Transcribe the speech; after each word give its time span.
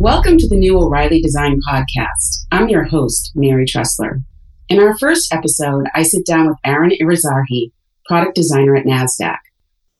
Welcome 0.00 0.38
to 0.38 0.48
the 0.48 0.56
new 0.56 0.78
O'Reilly 0.78 1.20
Design 1.20 1.60
Podcast. 1.70 2.46
I'm 2.50 2.70
your 2.70 2.84
host, 2.84 3.32
Mary 3.34 3.66
Treseler. 3.66 4.22
In 4.70 4.80
our 4.80 4.96
first 4.96 5.30
episode, 5.30 5.84
I 5.94 6.04
sit 6.04 6.24
down 6.24 6.48
with 6.48 6.56
Aaron 6.64 6.92
Irizarry, 7.02 7.70
product 8.06 8.34
designer 8.34 8.76
at 8.76 8.86
NASDAQ. 8.86 9.36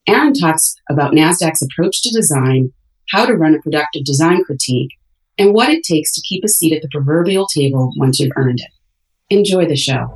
Aaron 0.06 0.32
talks 0.32 0.74
about 0.88 1.12
NASDAQ's 1.12 1.60
approach 1.60 2.00
to 2.00 2.14
design, 2.14 2.72
how 3.10 3.26
to 3.26 3.34
run 3.34 3.54
a 3.54 3.60
productive 3.60 4.06
design 4.06 4.42
critique, 4.42 4.88
and 5.36 5.52
what 5.52 5.68
it 5.68 5.82
takes 5.84 6.14
to 6.14 6.22
keep 6.26 6.42
a 6.44 6.48
seat 6.48 6.74
at 6.74 6.80
the 6.80 6.88
proverbial 6.90 7.46
table 7.46 7.92
once 7.98 8.18
you've 8.18 8.32
earned 8.36 8.60
it. 8.60 8.70
Enjoy 9.28 9.66
the 9.66 9.76
show. 9.76 10.06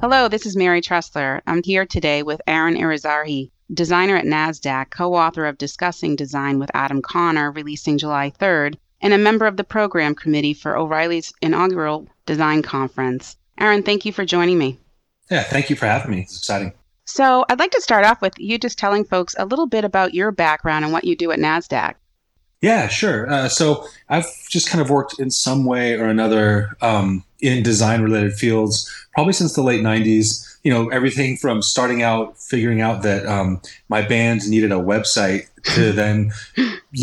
Hello, 0.00 0.26
this 0.26 0.46
is 0.46 0.56
Mary 0.56 0.82
Treseler. 0.82 1.42
I'm 1.46 1.62
here 1.62 1.86
today 1.86 2.24
with 2.24 2.40
Aaron 2.48 2.74
Irizarry, 2.74 3.52
designer 3.72 4.16
at 4.16 4.24
NASDAQ, 4.24 4.90
co 4.90 5.14
author 5.14 5.46
of 5.46 5.58
Discussing 5.58 6.16
Design 6.16 6.58
with 6.58 6.70
Adam 6.74 7.00
Connor, 7.02 7.50
releasing 7.50 7.98
July 7.98 8.30
3rd, 8.38 8.76
and 9.00 9.12
a 9.12 9.18
member 9.18 9.46
of 9.46 9.56
the 9.56 9.64
program 9.64 10.14
committee 10.14 10.54
for 10.54 10.76
O'Reilly's 10.76 11.32
inaugural 11.40 12.08
design 12.26 12.62
conference. 12.62 13.36
Aaron, 13.58 13.82
thank 13.82 14.04
you 14.04 14.12
for 14.12 14.24
joining 14.24 14.58
me. 14.58 14.78
Yeah, 15.30 15.42
thank 15.42 15.70
you 15.70 15.76
for 15.76 15.86
having 15.86 16.10
me. 16.10 16.22
It's 16.22 16.36
exciting. 16.36 16.72
So, 17.06 17.44
I'd 17.48 17.58
like 17.58 17.70
to 17.72 17.82
start 17.82 18.04
off 18.04 18.22
with 18.22 18.32
you 18.38 18.58
just 18.58 18.78
telling 18.78 19.04
folks 19.04 19.34
a 19.38 19.44
little 19.44 19.66
bit 19.66 19.84
about 19.84 20.14
your 20.14 20.30
background 20.30 20.84
and 20.84 20.92
what 20.92 21.04
you 21.04 21.16
do 21.16 21.30
at 21.32 21.38
NASDAQ. 21.38 21.94
Yeah, 22.62 22.88
sure. 22.88 23.30
Uh, 23.30 23.48
so, 23.48 23.86
I've 24.08 24.26
just 24.48 24.70
kind 24.70 24.80
of 24.80 24.88
worked 24.88 25.18
in 25.18 25.30
some 25.30 25.66
way 25.66 25.94
or 25.94 26.06
another 26.06 26.76
um, 26.80 27.24
in 27.40 27.62
design 27.62 28.02
related 28.02 28.32
fields 28.34 28.90
probably 29.12 29.34
since 29.34 29.54
the 29.54 29.62
late 29.62 29.82
90s 29.82 30.53
you 30.64 30.72
know 30.72 30.88
everything 30.88 31.36
from 31.36 31.62
starting 31.62 32.02
out 32.02 32.36
figuring 32.38 32.80
out 32.80 33.02
that 33.02 33.24
um, 33.26 33.60
my 33.88 34.02
band 34.02 34.48
needed 34.48 34.72
a 34.72 34.76
website 34.76 35.46
to 35.62 35.92
then 36.00 36.32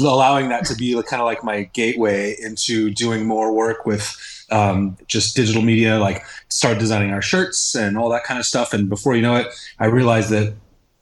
allowing 0.01 0.49
that 0.49 0.65
to 0.65 0.75
be 0.75 0.93
kind 1.03 1.21
of 1.21 1.25
like 1.25 1.43
my 1.43 1.63
gateway 1.73 2.35
into 2.41 2.89
doing 2.89 3.25
more 3.25 3.53
work 3.53 3.85
with 3.85 4.17
um, 4.51 4.97
just 5.07 5.35
digital 5.35 5.61
media 5.61 5.97
like 5.99 6.25
start 6.49 6.77
designing 6.77 7.11
our 7.11 7.21
shirts 7.21 7.73
and 7.75 7.97
all 7.97 8.09
that 8.09 8.25
kind 8.25 8.37
of 8.39 8.45
stuff. 8.45 8.73
And 8.73 8.89
before 8.89 9.15
you 9.15 9.21
know 9.21 9.35
it 9.35 9.47
i 9.79 9.85
realized 9.85 10.29
that 10.31 10.53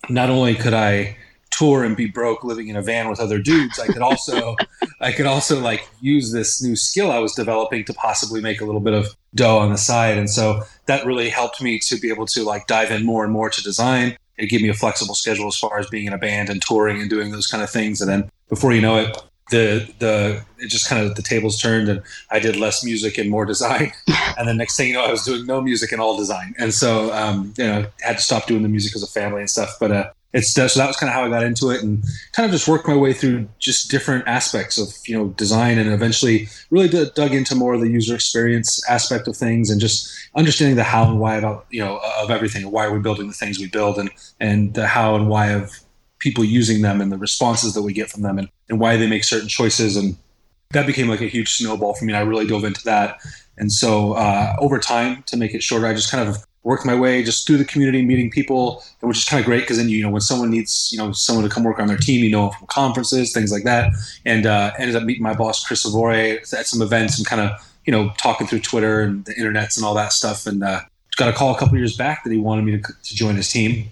not 0.10 0.30
only 0.30 0.56
could 0.56 0.74
i 0.74 1.18
tour 1.52 1.84
and 1.84 1.98
be 1.98 2.08
broke 2.08 2.44
living 2.44 2.68
in 2.68 2.76
a 2.76 2.82
van 2.82 3.10
with 3.10 3.20
other 3.20 3.40
dudes 3.40 3.80
i 3.80 3.88
could 3.88 4.02
also 4.02 4.56
i 5.02 5.12
could 5.12 5.26
also 5.26 5.60
like 5.60 5.88
use 6.00 6.32
this 6.32 6.62
new 6.62 6.76
skill 6.76 7.12
i 7.12 7.18
was 7.18 7.34
developing 7.34 7.84
to 7.84 7.94
possibly 7.94 8.42
make 8.42 8.62
a 8.62 8.66
little 8.66 8.82
bit 8.82 8.94
of 8.94 9.16
dough 9.36 9.58
on 9.58 9.72
the 9.72 9.78
side. 9.78 10.18
And 10.18 10.30
so 10.30 10.64
that 10.86 11.06
really 11.06 11.30
helped 11.30 11.62
me 11.62 11.80
to 11.80 11.98
be 11.98 12.10
able 12.10 12.26
to 12.28 12.44
like 12.44 12.68
dive 12.68 12.92
in 12.92 13.06
more 13.06 13.24
and 13.24 13.32
more 13.32 13.50
to 13.50 13.62
design. 13.62 14.18
It 14.38 14.48
gave 14.48 14.62
me 14.62 14.70
a 14.70 14.74
flexible 14.74 15.16
schedule 15.16 15.48
as 15.48 15.58
far 15.58 15.80
as 15.80 15.90
being 15.90 16.06
in 16.06 16.14
a 16.14 16.18
band 16.18 16.50
and 16.50 16.62
touring 16.62 17.02
and 17.02 17.10
doing 17.10 17.32
those 17.32 17.48
kind 17.48 17.62
of 17.62 17.70
things. 17.70 18.02
And 18.02 18.10
then 18.10 18.32
before 18.48 18.74
you 18.74 18.82
know 18.82 18.98
it 18.98 19.18
the 19.52 19.92
the 19.98 20.46
it 20.60 20.68
just 20.68 20.88
kind 20.88 21.04
of 21.04 21.16
the 21.16 21.24
tables 21.24 21.60
turned 21.60 21.90
and 21.90 22.04
I 22.30 22.38
did 22.38 22.56
less 22.56 22.84
music 22.84 23.18
and 23.18 23.30
more 23.30 23.46
design. 23.46 23.92
And 24.38 24.48
the 24.48 24.54
next 24.54 24.78
thing 24.78 24.88
you 24.88 24.94
know 24.94 25.04
I 25.04 25.12
was 25.12 25.24
doing 25.24 25.46
no 25.46 25.60
music 25.60 25.92
and 25.92 26.00
all 26.00 26.16
design. 26.16 26.56
And 26.58 26.74
so 26.74 27.12
um, 27.14 27.54
you 27.58 27.66
know 27.66 27.86
had 28.00 28.18
to 28.18 28.24
stop 28.24 28.48
doing 28.48 28.64
the 28.64 28.70
music 28.70 28.96
as 28.96 29.04
a 29.04 29.08
family 29.08 29.42
and 29.42 29.50
stuff. 29.50 29.76
But 29.80 29.92
uh, 29.92 30.12
it's 30.32 30.54
so 30.54 30.68
that 30.68 30.88
was 30.88 30.98
kind 30.98 31.10
of 31.10 31.16
how 31.16 31.26
I 31.26 31.30
got 31.30 31.44
into 31.44 31.72
it 31.72 31.82
and 31.82 32.04
kind 32.34 32.46
of 32.46 32.52
just 32.52 32.68
worked 32.68 32.88
my 32.88 32.96
way 32.96 33.14
through 33.14 33.48
just 33.58 33.90
different 33.90 34.28
aspects 34.28 34.78
of 34.78 34.96
you 35.08 35.18
know 35.18 35.30
design 35.30 35.78
and 35.78 35.92
eventually 35.92 36.48
really 36.70 36.88
d- 36.88 37.10
dug 37.16 37.34
into 37.34 37.56
more 37.56 37.74
of 37.74 37.82
the 37.82 37.90
user 37.90 38.14
experience 38.16 38.88
aspect 38.90 39.28
of 39.28 39.36
things 39.36 39.70
and 39.70 39.82
just 39.82 40.16
understanding 40.36 40.76
the 40.76 40.84
how 40.84 41.10
and 41.10 41.20
why 41.20 41.36
about 41.36 41.66
you 41.72 41.84
know 41.84 42.00
of 42.20 42.30
everything 42.30 42.70
why 42.72 42.86
are 42.86 42.92
we're 42.92 43.00
building 43.00 43.28
the 43.28 43.34
things 43.34 43.58
we 43.58 43.68
build 43.68 43.98
and 43.98 44.12
and 44.40 44.76
the 44.76 44.86
how 44.86 45.16
and 45.16 45.30
why 45.30 45.48
of 45.48 45.80
people 46.20 46.44
using 46.44 46.82
them 46.82 47.02
and 47.02 47.12
the 47.12 47.18
responses 47.18 47.74
that 47.74 47.82
we 47.82 47.94
get 47.94 48.10
from 48.10 48.22
them 48.22 48.38
and, 48.38 48.50
and 48.68 48.80
why 48.80 48.98
they 48.98 49.08
make 49.08 49.24
certain 49.24 49.48
choices 49.48 49.98
and 49.98 50.16
that 50.72 50.86
became 50.86 51.08
like 51.08 51.22
a 51.22 51.26
huge 51.28 51.56
snowball 51.56 51.96
for 51.96 52.06
me 52.06 52.14
and 52.14 52.18
I 52.18 52.22
really 52.22 52.46
dove 52.46 52.64
into 52.64 52.84
that. 52.84 53.18
And 53.58 53.72
so 53.72 54.14
uh, 54.14 54.56
over 54.60 54.78
time 54.78 55.24
to 55.24 55.38
make 55.38 55.56
it 55.56 55.64
shorter 55.64 55.88
I 55.88 55.94
just 55.94 56.12
kind 56.12 56.30
of 56.30 56.46
worked 56.64 56.86
my 56.86 56.96
way 56.96 57.24
just 57.24 57.48
through 57.48 57.58
the 57.58 57.66
community, 57.66 58.04
meeting 58.06 58.30
people, 58.30 58.84
which 59.02 59.18
is 59.18 59.26
kind 59.26 59.40
of 59.40 59.46
great 59.46 59.62
because 59.62 59.78
then 59.78 59.90
you 59.90 60.04
know 60.04 60.10
when 60.10 60.22
someone 60.22 60.50
needs 60.50 60.90
you 60.92 60.98
know 60.98 61.12
someone 61.12 61.44
to 61.44 61.50
come 61.50 61.64
work 61.64 61.80
on 61.80 61.88
their 61.88 61.98
team, 61.98 62.24
you 62.24 62.32
know 62.32 62.50
from 62.52 62.68
conferences, 62.68 63.34
things 63.34 63.52
like 63.52 63.64
that, 63.64 63.92
and 64.26 64.46
uh, 64.46 64.72
ended 64.78 64.96
up 64.96 65.04
meeting 65.04 65.24
my 65.24 65.34
boss 65.34 65.66
Chris 65.66 65.86
Avore 65.86 66.38
at 66.54 66.68
some 66.68 66.82
events 66.82 67.18
and 67.18 67.28
kind 67.28 67.42
of 67.42 67.52
you 67.86 67.92
know 67.92 68.12
talking 68.18 68.48
through 68.48 68.60
Twitter 68.60 69.02
and 69.02 69.26
the 69.26 69.34
internets 69.36 69.78
and 69.78 69.86
all 69.86 69.94
that 69.96 70.14
stuff, 70.14 70.46
and 70.46 70.64
uh, 70.64 70.82
got 71.16 71.30
a 71.30 71.34
call 71.34 71.54
a 71.54 71.58
couple 71.58 71.78
years 71.78 71.96
back 71.96 72.24
that 72.24 72.32
he 72.32 72.38
wanted 72.38 72.66
me 72.66 72.74
to, 72.74 72.94
to 73.04 73.16
join 73.16 73.36
his 73.36 73.50
team, 73.50 73.90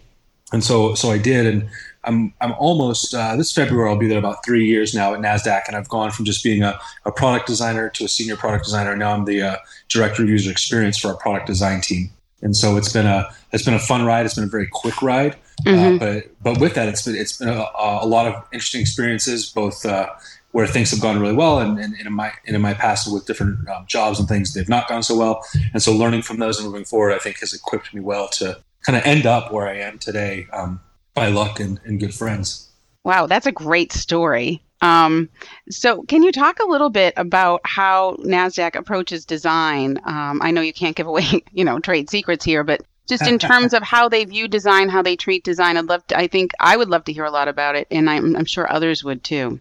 and 0.52 0.64
so 0.64 0.94
so 0.94 1.10
I 1.10 1.18
did, 1.18 1.46
and 1.46 1.70
I'm 2.04 2.34
I'm 2.42 2.52
almost 2.54 3.14
uh, 3.14 3.38
this 3.38 3.54
February 3.54 3.90
I'll 3.90 3.98
be 3.98 4.08
there 4.08 4.20
about 4.20 4.44
three 4.46 4.66
years 4.66 4.94
now 4.94 5.14
at 5.14 5.22
Nasdaq, 5.22 5.64
and 5.68 5.78
I've 5.78 5.90
gone 5.90 6.12
from 6.12 6.26
just 6.26 6.44
being 6.44 6.64
a, 6.64 6.78
a 7.06 7.14
product 7.14 7.48
designer 7.48 7.90
to 7.92 8.04
a 8.04 8.10
senior 8.10 8.36
product 8.36 8.66
designer. 8.66 8.96
Now 8.98 9.14
I'm 9.14 9.24
the 9.24 9.42
uh, 9.42 9.56
director 9.88 10.24
of 10.24 10.30
user 10.30 10.52
experience 10.52 10.98
for 10.98 11.08
our 11.08 11.16
product 11.16 11.48
design 11.48 11.80
team 11.80 12.12
and 12.42 12.56
so 12.56 12.78
it's 12.78 12.92
been 12.92 13.06
a 13.06 13.30
it's 13.52 13.64
been 13.64 13.74
a 13.74 13.80
fun 13.80 14.06
ride. 14.06 14.26
It's 14.26 14.36
been 14.36 14.44
a 14.44 14.48
very 14.48 14.68
quick 14.72 15.02
ride, 15.02 15.36
uh, 15.66 15.70
mm-hmm. 15.70 15.96
uh, 15.96 16.00
but 16.00 16.24
but 16.42 16.60
with 16.60 16.76
that, 16.76 16.88
it's 16.88 17.04
been 17.04 17.16
it's 17.16 17.38
been 17.38 17.50
a, 17.50 17.66
a 17.80 18.06
lot 18.06 18.28
of 18.28 18.36
interesting 18.52 18.82
experiences, 18.82 19.50
both 19.50 19.86
uh, 19.86 20.10
where 20.52 20.68
things 20.68 20.92
have 20.92 21.02
gone 21.02 21.20
really 21.20 21.34
well, 21.34 21.60
and, 21.60 21.80
and, 21.80 21.94
and 21.96 22.08
in 22.08 22.14
my 22.14 22.32
and 22.46 22.56
in 22.56 22.62
my 22.62 22.74
past 22.74 23.12
with 23.12 23.26
different 23.26 23.68
um, 23.70 23.86
jobs 23.88 24.20
and 24.20 24.28
things 24.28 24.54
they've 24.54 24.70
not 24.70 24.88
gone 24.88 25.04
so 25.04 25.18
well. 25.18 25.44
And 25.74 25.82
so 25.82 25.94
learning 25.94 26.22
from 26.22 26.40
those 26.40 26.60
and 26.60 26.68
moving 26.68 26.86
forward, 26.86 27.14
I 27.14 27.20
think 27.20 27.40
has 27.40 27.54
equipped 27.54 27.94
me 27.94 28.02
well 28.02 28.28
to 28.30 28.62
kind 28.86 28.98
of 28.98 29.06
end 29.06 29.26
up 29.26 29.52
where 29.52 29.68
I 29.68 29.78
am 29.78 30.00
today 30.00 30.48
um, 30.54 30.80
by 31.14 31.28
luck 31.30 31.60
and, 31.60 31.80
and 31.84 32.00
good 32.00 32.14
friends. 32.14 32.70
Wow, 33.04 33.26
that's 33.26 33.48
a 33.48 33.52
great 33.52 33.92
story. 33.92 34.62
Um, 34.82 35.30
so, 35.70 36.04
can 36.04 36.24
you 36.24 36.32
talk 36.32 36.60
a 36.60 36.68
little 36.68 36.90
bit 36.90 37.14
about 37.18 37.62
how 37.64 38.16
Nasdaq 38.18 38.76
approaches 38.76 39.26
design? 39.26 40.00
Um, 40.06 40.40
I 40.42 40.52
know 40.52 40.62
you 40.62 40.74
can't 40.74 40.96
give 40.96 41.08
away, 41.08 41.44
you 41.52 41.66
know, 41.66 41.80
trade 41.80 42.10
secrets 42.10 42.46
here, 42.46 42.64
but 42.64 42.82
just 43.08 43.26
in 43.26 43.40
terms 43.40 43.74
of 43.74 43.84
how 43.84 44.10
they 44.10 44.26
view 44.26 44.48
design, 44.48 44.90
how 44.90 45.02
they 45.02 45.16
treat 45.16 45.44
design, 45.44 45.78
I'd 45.78 45.86
love 45.86 46.06
to, 46.08 46.18
I 46.18 46.28
think 46.28 46.52
I 46.60 46.78
would 46.78 46.90
love 46.90 47.06
to 47.06 47.14
hear 47.14 47.26
a 47.26 47.32
lot 47.32 47.48
about 47.48 47.76
it, 47.76 47.88
and 47.90 48.10
I'm, 48.10 48.36
I'm 48.36 48.46
sure 48.46 48.72
others 48.72 49.04
would 49.04 49.24
too. 49.24 49.60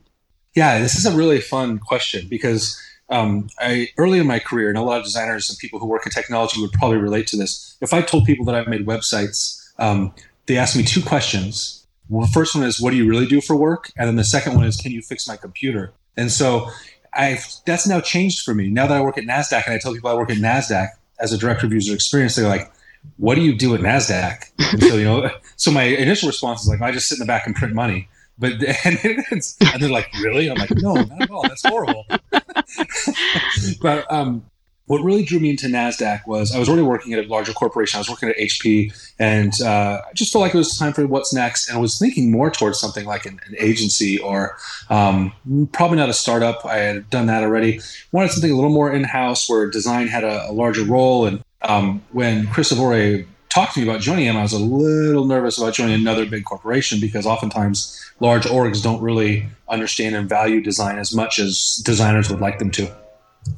Yeah, 0.55 0.79
this 0.79 0.97
is 0.97 1.07
a 1.07 1.15
really 1.15 1.41
fun 1.41 1.79
question 1.79 2.29
because 2.29 2.81
um, 3.09 3.49
I 3.59 3.89
early 3.99 4.19
in 4.19 4.27
my 4.27 4.39
career, 4.39 4.69
and 4.69 4.79
a 4.79 4.83
lot 4.83 4.99
of 4.99 5.05
designers 5.05 5.49
and 5.49 5.59
people 5.59 5.79
who 5.79 5.87
work 5.87 6.07
in 6.07 6.13
technology 6.13 6.61
would 6.61 6.73
probably 6.73 6.99
relate 6.99 7.27
to 7.29 7.37
this. 7.37 7.77
If 7.81 7.93
I 7.93 8.03
told 8.03 8.25
people 8.25 8.45
that 8.47 8.55
I've 8.55 8.69
made 8.69 8.87
websites, 8.87 9.63
um, 9.79 10.15
they 10.47 10.57
ask 10.57 10.77
me 10.77 10.83
two 10.83 11.03
questions 11.03 11.86
well, 12.09 12.27
the 12.27 12.33
first 12.33 12.55
one 12.55 12.65
is, 12.65 12.81
what 12.81 12.91
do 12.91 12.97
you 12.97 13.09
really 13.09 13.27
do 13.27 13.41
for 13.41 13.57
work? 13.57 13.93
And 13.97 14.07
then 14.09 14.17
the 14.17 14.25
second 14.25 14.55
one 14.55 14.65
is, 14.65 14.77
can 14.77 14.93
you 14.93 15.03
fix 15.03 15.27
my 15.27 15.37
computer? 15.37 15.93
And 16.17 16.31
so 16.31 16.71
I've, 17.13 17.47
that's 17.65 17.87
now 17.87 18.01
changed 18.01 18.45
for 18.45 18.55
me. 18.55 18.69
Now 18.69 18.87
that 18.87 18.97
I 18.97 19.01
work 19.01 19.19
at 19.19 19.25
NASDAQ 19.25 19.65
and 19.67 19.75
I 19.75 19.79
tell 19.79 19.93
people 19.93 20.11
I 20.11 20.15
work 20.15 20.31
at 20.31 20.37
NASDAQ 20.37 20.89
as 21.19 21.33
a 21.33 21.39
director 21.39 21.67
of 21.67 21.73
user 21.73 21.95
experience, 21.95 22.37
they're 22.37 22.49
like, 22.49 22.71
what 23.17 23.35
do 23.35 23.43
you 23.43 23.57
do 23.57 23.75
at 23.75 23.81
NASDAQ? 23.81 24.51
And 24.73 24.83
so, 24.83 24.97
you 24.97 25.05
know, 25.05 25.31
so 25.57 25.71
my 25.71 25.85
initial 25.85 26.29
response 26.29 26.63
is 26.63 26.69
like, 26.69 26.81
I 26.81 26.93
just 26.93 27.09
sit 27.09 27.17
in 27.17 27.21
the 27.21 27.27
back 27.27 27.47
and 27.47 27.55
print 27.55 27.75
money. 27.75 28.09
But 28.39 28.53
and, 28.85 28.99
and 29.31 29.43
they're 29.81 29.89
like, 29.89 30.13
really? 30.21 30.51
I'm 30.51 30.57
like, 30.57 30.71
no, 30.77 30.95
not 30.95 31.23
at 31.23 31.31
all. 31.31 31.43
That's 31.43 31.67
horrible. 31.67 32.07
but 33.81 34.13
um, 34.13 34.45
what 34.87 35.03
really 35.03 35.25
drew 35.25 35.41
me 35.41 35.51
into 35.51 35.67
NASDAQ 35.67 36.27
was 36.27 36.55
I 36.55 36.59
was 36.59 36.69
already 36.69 36.85
working 36.85 37.13
at 37.13 37.25
a 37.25 37.29
larger 37.29 37.53
corporation. 37.53 37.99
I 37.99 38.01
was 38.01 38.09
working 38.09 38.29
at 38.29 38.37
HP, 38.37 38.93
and 39.19 39.53
uh, 39.61 40.01
I 40.09 40.13
just 40.15 40.33
felt 40.33 40.43
like 40.43 40.55
it 40.55 40.59
was 40.59 40.79
time 40.79 40.93
for 40.93 41.07
what's 41.07 41.33
next. 41.35 41.69
And 41.69 41.77
I 41.77 41.81
was 41.81 41.99
thinking 41.99 42.31
more 42.31 42.51
towards 42.51 42.79
something 42.79 43.05
like 43.05 43.27
an, 43.27 43.41
an 43.47 43.57
agency 43.59 44.19
or 44.19 44.57
um, 44.89 45.33
probably 45.73 45.97
not 45.97 46.09
a 46.09 46.15
startup. 46.15 46.65
I 46.65 46.77
had 46.77 47.11
done 47.11 47.27
that 47.27 47.43
already. 47.43 47.81
Wanted 48.13 48.31
something 48.31 48.51
a 48.51 48.55
little 48.55 48.71
more 48.71 48.93
in 48.93 49.03
house 49.03 49.49
where 49.49 49.69
design 49.69 50.07
had 50.07 50.23
a, 50.23 50.51
a 50.51 50.53
larger 50.53 50.85
role. 50.85 51.27
And 51.27 51.43
um, 51.63 52.03
when 52.13 52.47
Chris 52.49 52.73
Avore 52.73 53.27
talked 53.49 53.75
to 53.75 53.81
me 53.81 53.89
about 53.89 54.01
joining 54.01 54.27
him, 54.27 54.37
I 54.37 54.43
was 54.43 54.53
a 54.53 54.59
little 54.59 55.25
nervous 55.25 55.59
about 55.59 55.75
joining 55.75 55.95
another 55.95 56.27
big 56.27 56.45
corporation 56.45 57.01
because 57.01 57.27
oftentimes 57.27 58.09
large 58.21 58.45
orgs 58.45 58.83
don't 58.83 59.03
really 59.03 59.47
understand 59.69 60.15
and 60.15 60.29
value 60.29 60.61
design 60.61 60.99
as 60.99 61.13
much 61.13 61.41
as 61.41 61.83
designers 61.85 62.31
would 62.31 62.41
like 62.41 62.61
them 62.61 62.71
to. 62.73 62.95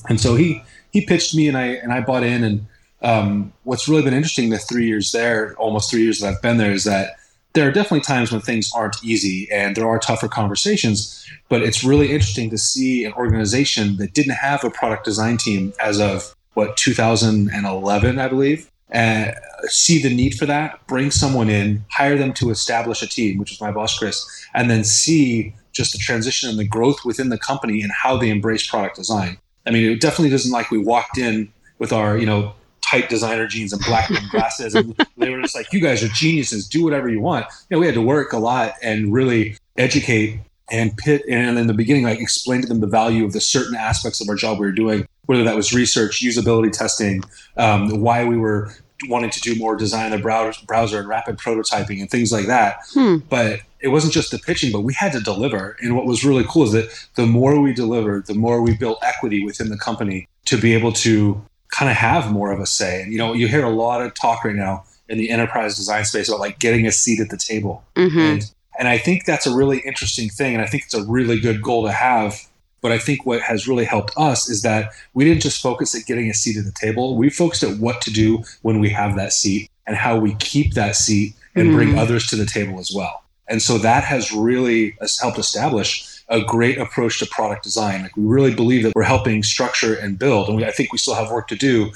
And 0.09 0.21
so 0.21 0.35
he 0.35 0.63
he 0.93 1.05
pitched 1.05 1.35
me 1.35 1.49
and 1.49 1.57
I 1.57 1.67
and 1.67 1.93
I 1.93 2.01
bought 2.01 2.23
in. 2.23 2.45
And 2.45 2.67
um, 3.03 3.53
what's 3.65 3.89
really 3.89 4.03
been 4.03 4.15
interesting 4.15 4.51
the 4.51 4.59
three 4.59 4.87
years 4.87 5.13
there, 5.13 5.55
almost 5.57 5.91
three 5.91 6.03
years 6.03 6.21
that 6.21 6.35
I've 6.35 6.43
been 6.43 6.57
there, 6.59 6.73
is 6.73 6.85
that 6.85 7.17
there 7.55 7.69
are 7.69 7.73
definitely 7.73 8.01
times 8.01 8.31
when 8.31 8.41
things 8.41 8.71
aren't 8.75 9.03
easy 9.03 9.49
and 9.51 9.77
there 9.77 9.89
are 9.89 9.99
tougher 9.99 10.29
conversations. 10.29 11.27
But 11.49 11.63
it's 11.63 11.83
really 11.83 12.13
interesting 12.13 12.51
to 12.51 12.59
see 12.59 13.05
an 13.05 13.13
organization 13.15 13.97
that 13.97 14.15
didn't 14.15 14.35
have 14.35 14.65
a 14.65 14.71
product 14.71 15.05
design 15.05 15.39
team 15.39 15.73
as 15.81 16.01
of 16.01 16.35
what 16.55 16.77
2011, 16.77 18.19
I 18.19 18.29
believe, 18.29 18.71
and 18.91 19.35
see 19.67 20.03
the 20.03 20.15
need 20.15 20.35
for 20.35 20.47
that, 20.47 20.85
bring 20.87 21.11
someone 21.11 21.49
in, 21.49 21.85
hire 21.91 22.17
them 22.17 22.33
to 22.35 22.51
establish 22.51 23.03
a 23.03 23.07
team, 23.07 23.39
which 23.39 23.53
is 23.53 23.61
my 23.61 23.71
boss 23.71 23.99
Chris, 23.99 24.25
and 24.55 24.71
then 24.71 24.85
see 24.85 25.55
just 25.73 25.93
the 25.93 25.99
transition 25.99 26.49
and 26.49 26.59
the 26.59 26.67
growth 26.67 27.05
within 27.05 27.29
the 27.29 27.39
company 27.39 27.83
and 27.83 27.93
how 27.93 28.17
they 28.17 28.29
embrace 28.29 28.67
product 28.67 28.97
design. 28.97 29.39
I 29.69 29.71
mean, 29.71 29.93
it 29.93 30.01
definitely 30.01 30.31
doesn't 30.31 30.51
like 30.51 30.71
we 30.71 30.79
walked 30.79 31.19
in 31.19 31.53
with 31.79 31.93
our, 31.93 32.17
you 32.17 32.27
know, 32.27 32.55
tight 32.81 33.09
designer 33.09 33.47
jeans 33.47 33.73
and 33.73 33.83
black 33.85 34.11
glasses, 34.31 34.75
and 34.75 34.97
they 35.17 35.31
were 35.31 35.43
just 35.43 35.55
like, 35.55 35.73
"You 35.73 35.81
guys 35.81 36.03
are 36.03 36.09
geniuses. 36.09 36.67
Do 36.67 36.83
whatever 36.83 37.09
you 37.09 37.21
want." 37.21 37.47
You 37.69 37.77
know, 37.77 37.81
we 37.81 37.87
had 37.87 37.95
to 37.95 38.03
work 38.03 38.33
a 38.33 38.39
lot 38.39 38.73
and 38.83 39.13
really 39.13 39.57
educate 39.77 40.41
and 40.71 40.97
pit 40.97 41.23
and 41.29 41.59
in 41.59 41.67
the 41.67 41.75
beginning 41.75 42.05
like 42.05 42.21
explain 42.21 42.61
to 42.61 42.69
them 42.69 42.81
the 42.81 42.87
value 42.87 43.25
of 43.25 43.33
the 43.33 43.41
certain 43.41 43.75
aspects 43.75 44.21
of 44.21 44.29
our 44.29 44.35
job 44.35 44.59
we 44.59 44.67
were 44.67 44.73
doing 44.73 45.07
whether 45.27 45.45
that 45.45 45.57
was 45.57 45.73
research 45.73 46.21
usability 46.21 46.71
testing 46.71 47.23
um, 47.57 48.01
why 48.01 48.25
we 48.25 48.37
were 48.37 48.71
wanting 49.09 49.31
to 49.31 49.41
do 49.41 49.55
more 49.55 49.77
design 49.77 50.13
in 50.13 50.19
the 50.19 50.19
browser, 50.19 50.61
browser 50.67 50.99
and 50.99 51.09
rapid 51.09 51.39
prototyping 51.39 52.01
and 52.01 52.11
things 52.11 52.33
like 52.33 52.47
that 52.47 52.81
hmm. 52.93 53.17
but 53.31 53.61
it 53.81 53.89
wasn't 53.89 54.13
just 54.13 54.31
the 54.31 54.39
pitching 54.39 54.73
but 54.73 54.81
we 54.81 54.95
had 54.95 55.13
to 55.13 55.21
deliver 55.21 55.77
and 55.81 55.97
what 55.97 56.07
was 56.07 56.25
really 56.25 56.45
cool 56.49 56.65
is 56.65 56.73
that 56.73 57.09
the 57.17 57.27
more 57.27 57.61
we 57.61 57.73
delivered 57.73 58.27
the 58.27 58.35
more 58.35 58.61
we 58.63 58.77
built 58.77 58.99
equity 59.03 59.45
within 59.45 59.69
the 59.69 59.79
company 59.79 60.29
to 60.45 60.61
be 60.61 60.75
able 60.75 60.93
to 60.93 61.41
kind 61.71 61.91
of 61.91 61.97
have 61.97 62.33
more 62.33 62.51
of 62.51 62.61
a 62.61 62.67
say 62.67 63.03
and 63.03 63.13
you 63.13 63.19
know 63.19 63.33
you 63.33 63.49
hear 63.49 63.65
a 63.65 63.71
lot 63.71 64.01
of 64.01 64.15
talk 64.15 64.45
right 64.45 64.57
now 64.57 64.85
in 65.09 65.19
the 65.19 65.31
enterprise 65.31 65.77
design 65.77 66.05
space 66.05 66.29
about 66.29 66.41
like 66.41 66.59
getting 66.59 66.87
a 66.87 66.93
seat 66.93 67.21
at 67.21 67.31
the 67.31 67.37
table 67.37 67.85
mm-hmm. 67.97 68.19
and 68.19 68.51
and 68.79 68.87
I 68.87 68.97
think 68.97 69.25
that's 69.25 69.47
a 69.47 69.55
really 69.55 69.81
interesting 69.81 70.29
thing. 70.29 70.55
And 70.55 70.63
I 70.63 70.67
think 70.67 70.85
it's 70.85 70.95
a 70.95 71.03
really 71.03 71.39
good 71.41 71.61
goal 71.61 71.85
to 71.85 71.93
have. 71.93 72.47
But 72.81 72.93
I 72.93 72.99
think 72.99 73.27
what 73.27 73.43
has 73.43 73.67
really 73.67 73.85
helped 73.85 74.13
us 74.17 74.49
is 74.49 74.63
that 74.63 74.93
we 75.13 75.25
didn't 75.25 75.43
just 75.43 75.61
focus 75.61 75.97
at 75.97 76.07
getting 76.07 76.31
a 76.31 76.35
seat 76.35 76.57
at 76.57 76.65
the 76.65 76.73
table. 76.73 77.17
We 77.17 77.29
focused 77.29 77.65
at 77.65 77.79
what 77.79 78.01
to 78.03 78.13
do 78.13 78.45
when 78.63 78.79
we 78.79 78.89
have 78.91 79.17
that 79.17 79.33
seat 79.33 79.69
and 79.85 79.97
how 79.97 80.17
we 80.17 80.37
keep 80.37 80.75
that 80.75 80.95
seat 80.95 81.35
and 81.57 81.71
mm. 81.71 81.75
bring 81.75 81.99
others 81.99 82.29
to 82.29 82.37
the 82.37 82.47
table 82.47 82.79
as 82.79 82.93
well. 82.95 83.25
And 83.49 83.63
so 83.63 83.79
that 83.79 84.05
has 84.05 84.33
really 84.33 84.97
helped 85.21 85.39
establish 85.39 86.23
a 86.29 86.43
great 86.43 86.79
approach 86.79 87.19
to 87.21 87.27
product 87.27 87.63
design. 87.63 88.03
Like 88.03 88.17
we 88.17 88.25
really 88.25 88.55
believe 88.55 88.83
that 88.83 88.93
we're 88.95 89.03
helping 89.03 89.43
structure 89.43 89.95
and 89.95 90.19
build. 90.19 90.49
And 90.49 90.57
we, 90.57 90.65
I 90.65 90.71
think 90.71 90.93
we 90.93 90.99
still 90.99 91.15
have 91.15 91.31
work 91.31 91.49
to 91.49 91.57
do 91.57 91.91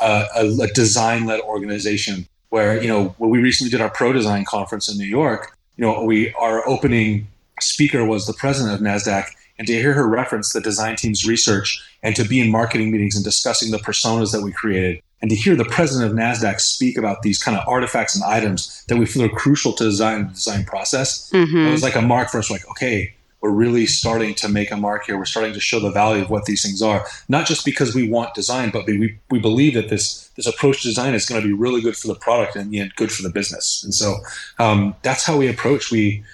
uh, 0.00 0.26
a, 0.34 0.46
a 0.62 0.66
design 0.68 1.26
led 1.26 1.40
organization 1.40 2.26
where, 2.48 2.80
you 2.82 2.88
know, 2.88 3.14
when 3.18 3.30
we 3.30 3.40
recently 3.40 3.70
did 3.70 3.80
our 3.80 3.90
pro 3.90 4.12
design 4.12 4.44
conference 4.44 4.88
in 4.88 4.98
New 4.98 5.06
York, 5.06 5.56
you 5.76 5.84
know, 5.84 6.02
we 6.02 6.32
our 6.34 6.66
opening 6.68 7.28
speaker 7.60 8.04
was 8.04 8.26
the 8.26 8.32
president 8.34 8.74
of 8.74 8.80
NASDAQ, 8.80 9.26
and 9.58 9.66
to 9.66 9.74
hear 9.74 9.92
her 9.94 10.08
reference 10.08 10.52
the 10.52 10.60
design 10.60 10.96
team's 10.96 11.26
research 11.26 11.82
and 12.02 12.14
to 12.16 12.24
be 12.24 12.40
in 12.40 12.50
marketing 12.50 12.90
meetings 12.90 13.16
and 13.16 13.24
discussing 13.24 13.70
the 13.70 13.78
personas 13.78 14.32
that 14.32 14.42
we 14.42 14.52
created, 14.52 15.02
and 15.22 15.30
to 15.30 15.36
hear 15.36 15.56
the 15.56 15.64
president 15.64 16.10
of 16.10 16.16
NASDAQ 16.16 16.60
speak 16.60 16.98
about 16.98 17.22
these 17.22 17.42
kind 17.42 17.56
of 17.56 17.66
artifacts 17.66 18.14
and 18.14 18.24
items 18.24 18.84
that 18.88 18.96
we 18.96 19.06
feel 19.06 19.24
are 19.24 19.28
crucial 19.30 19.72
to 19.72 19.84
design 19.84 20.26
the 20.26 20.34
design 20.34 20.64
process, 20.64 21.30
mm-hmm. 21.30 21.56
it 21.56 21.70
was 21.70 21.82
like 21.82 21.96
a 21.96 22.02
mark 22.02 22.28
for 22.28 22.38
us, 22.38 22.50
like, 22.50 22.68
okay, 22.70 23.14
we're 23.40 23.50
really 23.50 23.86
starting 23.86 24.34
to 24.34 24.48
make 24.48 24.70
a 24.70 24.76
mark 24.76 25.06
here. 25.06 25.16
We're 25.16 25.24
starting 25.24 25.52
to 25.52 25.60
show 25.60 25.78
the 25.78 25.90
value 25.90 26.22
of 26.22 26.30
what 26.30 26.46
these 26.46 26.62
things 26.62 26.82
are, 26.82 27.06
not 27.28 27.46
just 27.46 27.64
because 27.64 27.94
we 27.94 28.08
want 28.08 28.34
design, 28.34 28.70
but 28.70 28.86
we, 28.86 29.18
we 29.30 29.38
believe 29.38 29.74
that 29.74 29.88
this 29.88 30.28
this 30.36 30.46
approach 30.46 30.82
to 30.82 30.88
design 30.88 31.14
is 31.14 31.26
going 31.26 31.40
to 31.40 31.46
be 31.46 31.54
really 31.54 31.80
good 31.80 31.96
for 31.96 32.08
the 32.08 32.14
product 32.16 32.56
and 32.56 32.74
yet 32.74 32.94
good 32.96 33.10
for 33.10 33.22
the 33.22 33.30
business. 33.30 33.82
And 33.84 33.94
so 33.94 34.16
um, 34.58 34.94
that's 35.02 35.24
how 35.24 35.36
we 35.36 35.48
approach. 35.48 35.90
We 35.90 36.24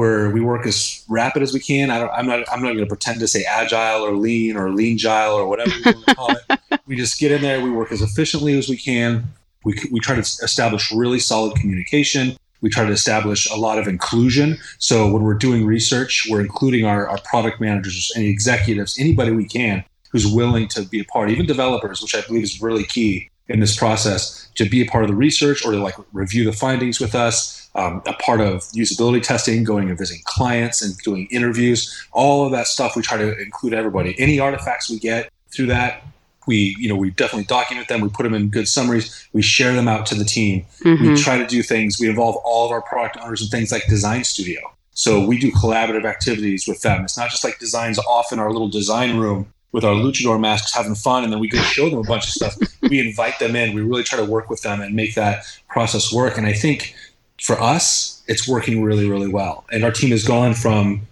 where 0.00 0.30
we 0.30 0.40
work 0.40 0.64
as 0.66 1.04
rapid 1.10 1.42
as 1.42 1.52
we 1.52 1.60
can. 1.60 1.90
I 1.90 1.98
don't, 1.98 2.10
I'm 2.12 2.26
not 2.26 2.50
I'm 2.50 2.62
not 2.62 2.68
going 2.68 2.78
to 2.78 2.86
pretend 2.86 3.20
to 3.20 3.28
say 3.28 3.44
agile 3.44 4.00
or 4.00 4.16
lean 4.16 4.56
or 4.56 4.70
lean 4.70 4.96
gile 4.96 5.34
or 5.34 5.46
whatever 5.46 5.68
you 5.68 5.82
want 5.84 6.06
to 6.06 6.14
call 6.14 6.30
it. 6.30 6.80
we 6.86 6.96
just 6.96 7.20
get 7.20 7.30
in 7.30 7.42
there. 7.42 7.60
We 7.60 7.70
work 7.70 7.92
as 7.92 8.00
efficiently 8.00 8.56
as 8.56 8.66
we 8.66 8.78
can. 8.78 9.24
We, 9.62 9.78
we 9.92 10.00
try 10.00 10.14
to 10.14 10.22
establish 10.22 10.90
really 10.90 11.18
solid 11.18 11.54
communication. 11.58 12.38
We 12.62 12.70
try 12.70 12.86
to 12.86 12.92
establish 12.92 13.46
a 13.50 13.56
lot 13.56 13.78
of 13.78 13.86
inclusion. 13.86 14.56
So 14.78 15.12
when 15.12 15.22
we're 15.22 15.34
doing 15.34 15.66
research, 15.66 16.26
we're 16.30 16.40
including 16.40 16.86
our, 16.86 17.06
our 17.06 17.18
product 17.18 17.60
managers, 17.60 18.10
any 18.16 18.30
executives, 18.30 18.98
anybody 18.98 19.32
we 19.32 19.44
can 19.44 19.84
who's 20.12 20.26
willing 20.26 20.66
to 20.68 20.82
be 20.84 21.00
a 21.00 21.04
part, 21.04 21.28
even 21.28 21.44
developers, 21.44 22.00
which 22.00 22.14
I 22.14 22.22
believe 22.22 22.44
is 22.44 22.62
really 22.62 22.84
key 22.84 23.28
in 23.48 23.60
this 23.60 23.76
process, 23.76 24.48
to 24.54 24.66
be 24.66 24.80
a 24.80 24.86
part 24.86 25.04
of 25.04 25.10
the 25.10 25.16
research 25.16 25.62
or 25.62 25.72
to 25.72 25.78
like 25.78 25.96
review 26.14 26.46
the 26.46 26.52
findings 26.54 27.00
with 27.00 27.14
us. 27.14 27.59
Um, 27.76 28.02
a 28.04 28.14
part 28.14 28.40
of 28.40 28.62
usability 28.72 29.22
testing, 29.22 29.62
going 29.62 29.88
and 29.88 29.96
visiting 29.96 30.22
clients 30.24 30.82
and 30.82 30.96
doing 30.98 31.28
interviews, 31.30 32.04
all 32.10 32.44
of 32.44 32.50
that 32.50 32.66
stuff. 32.66 32.96
We 32.96 33.02
try 33.02 33.16
to 33.18 33.38
include 33.40 33.74
everybody. 33.74 34.18
Any 34.18 34.40
artifacts 34.40 34.90
we 34.90 34.98
get 34.98 35.30
through 35.52 35.66
that, 35.66 36.02
we 36.46 36.74
you 36.78 36.88
know 36.88 36.96
we 36.96 37.10
definitely 37.10 37.44
document 37.44 37.88
them 37.88 38.00
we 38.00 38.08
put 38.08 38.24
them 38.24 38.34
in 38.34 38.48
good 38.48 38.68
summaries 38.68 39.28
we 39.32 39.42
share 39.42 39.72
them 39.72 39.88
out 39.88 40.06
to 40.06 40.14
the 40.14 40.24
team 40.24 40.64
mm-hmm. 40.82 41.08
we 41.12 41.16
try 41.16 41.38
to 41.38 41.46
do 41.46 41.62
things 41.62 42.00
we 42.00 42.08
involve 42.08 42.36
all 42.44 42.66
of 42.66 42.72
our 42.72 42.82
product 42.82 43.16
owners 43.22 43.42
in 43.42 43.48
things 43.48 43.70
like 43.70 43.86
design 43.86 44.24
studio 44.24 44.60
so 44.92 45.24
we 45.24 45.38
do 45.38 45.50
collaborative 45.52 46.04
activities 46.04 46.66
with 46.66 46.80
them 46.82 47.04
it's 47.04 47.16
not 47.16 47.30
just 47.30 47.44
like 47.44 47.58
designs 47.58 47.98
off 48.00 48.32
in 48.32 48.38
our 48.38 48.50
little 48.50 48.68
design 48.68 49.16
room 49.16 49.46
with 49.72 49.84
our 49.84 49.94
luchador 49.94 50.40
masks 50.40 50.74
having 50.74 50.94
fun 50.94 51.22
and 51.22 51.32
then 51.32 51.38
we 51.38 51.48
go 51.48 51.58
show 51.58 51.88
them 51.88 51.98
a 51.98 52.04
bunch 52.04 52.24
of 52.24 52.30
stuff 52.30 52.56
we 52.82 52.98
invite 52.98 53.38
them 53.38 53.54
in 53.54 53.74
we 53.74 53.82
really 53.82 54.02
try 54.02 54.18
to 54.18 54.24
work 54.24 54.50
with 54.50 54.62
them 54.62 54.80
and 54.80 54.94
make 54.94 55.14
that 55.14 55.44
process 55.68 56.12
work 56.12 56.36
and 56.36 56.46
i 56.46 56.52
think 56.52 56.94
for 57.40 57.60
us 57.60 58.22
it's 58.26 58.46
working 58.48 58.82
really 58.82 59.08
really 59.08 59.28
well 59.28 59.64
and 59.72 59.84
our 59.84 59.92
team 59.92 60.10
has 60.10 60.24
gone 60.24 60.54
from 60.54 61.06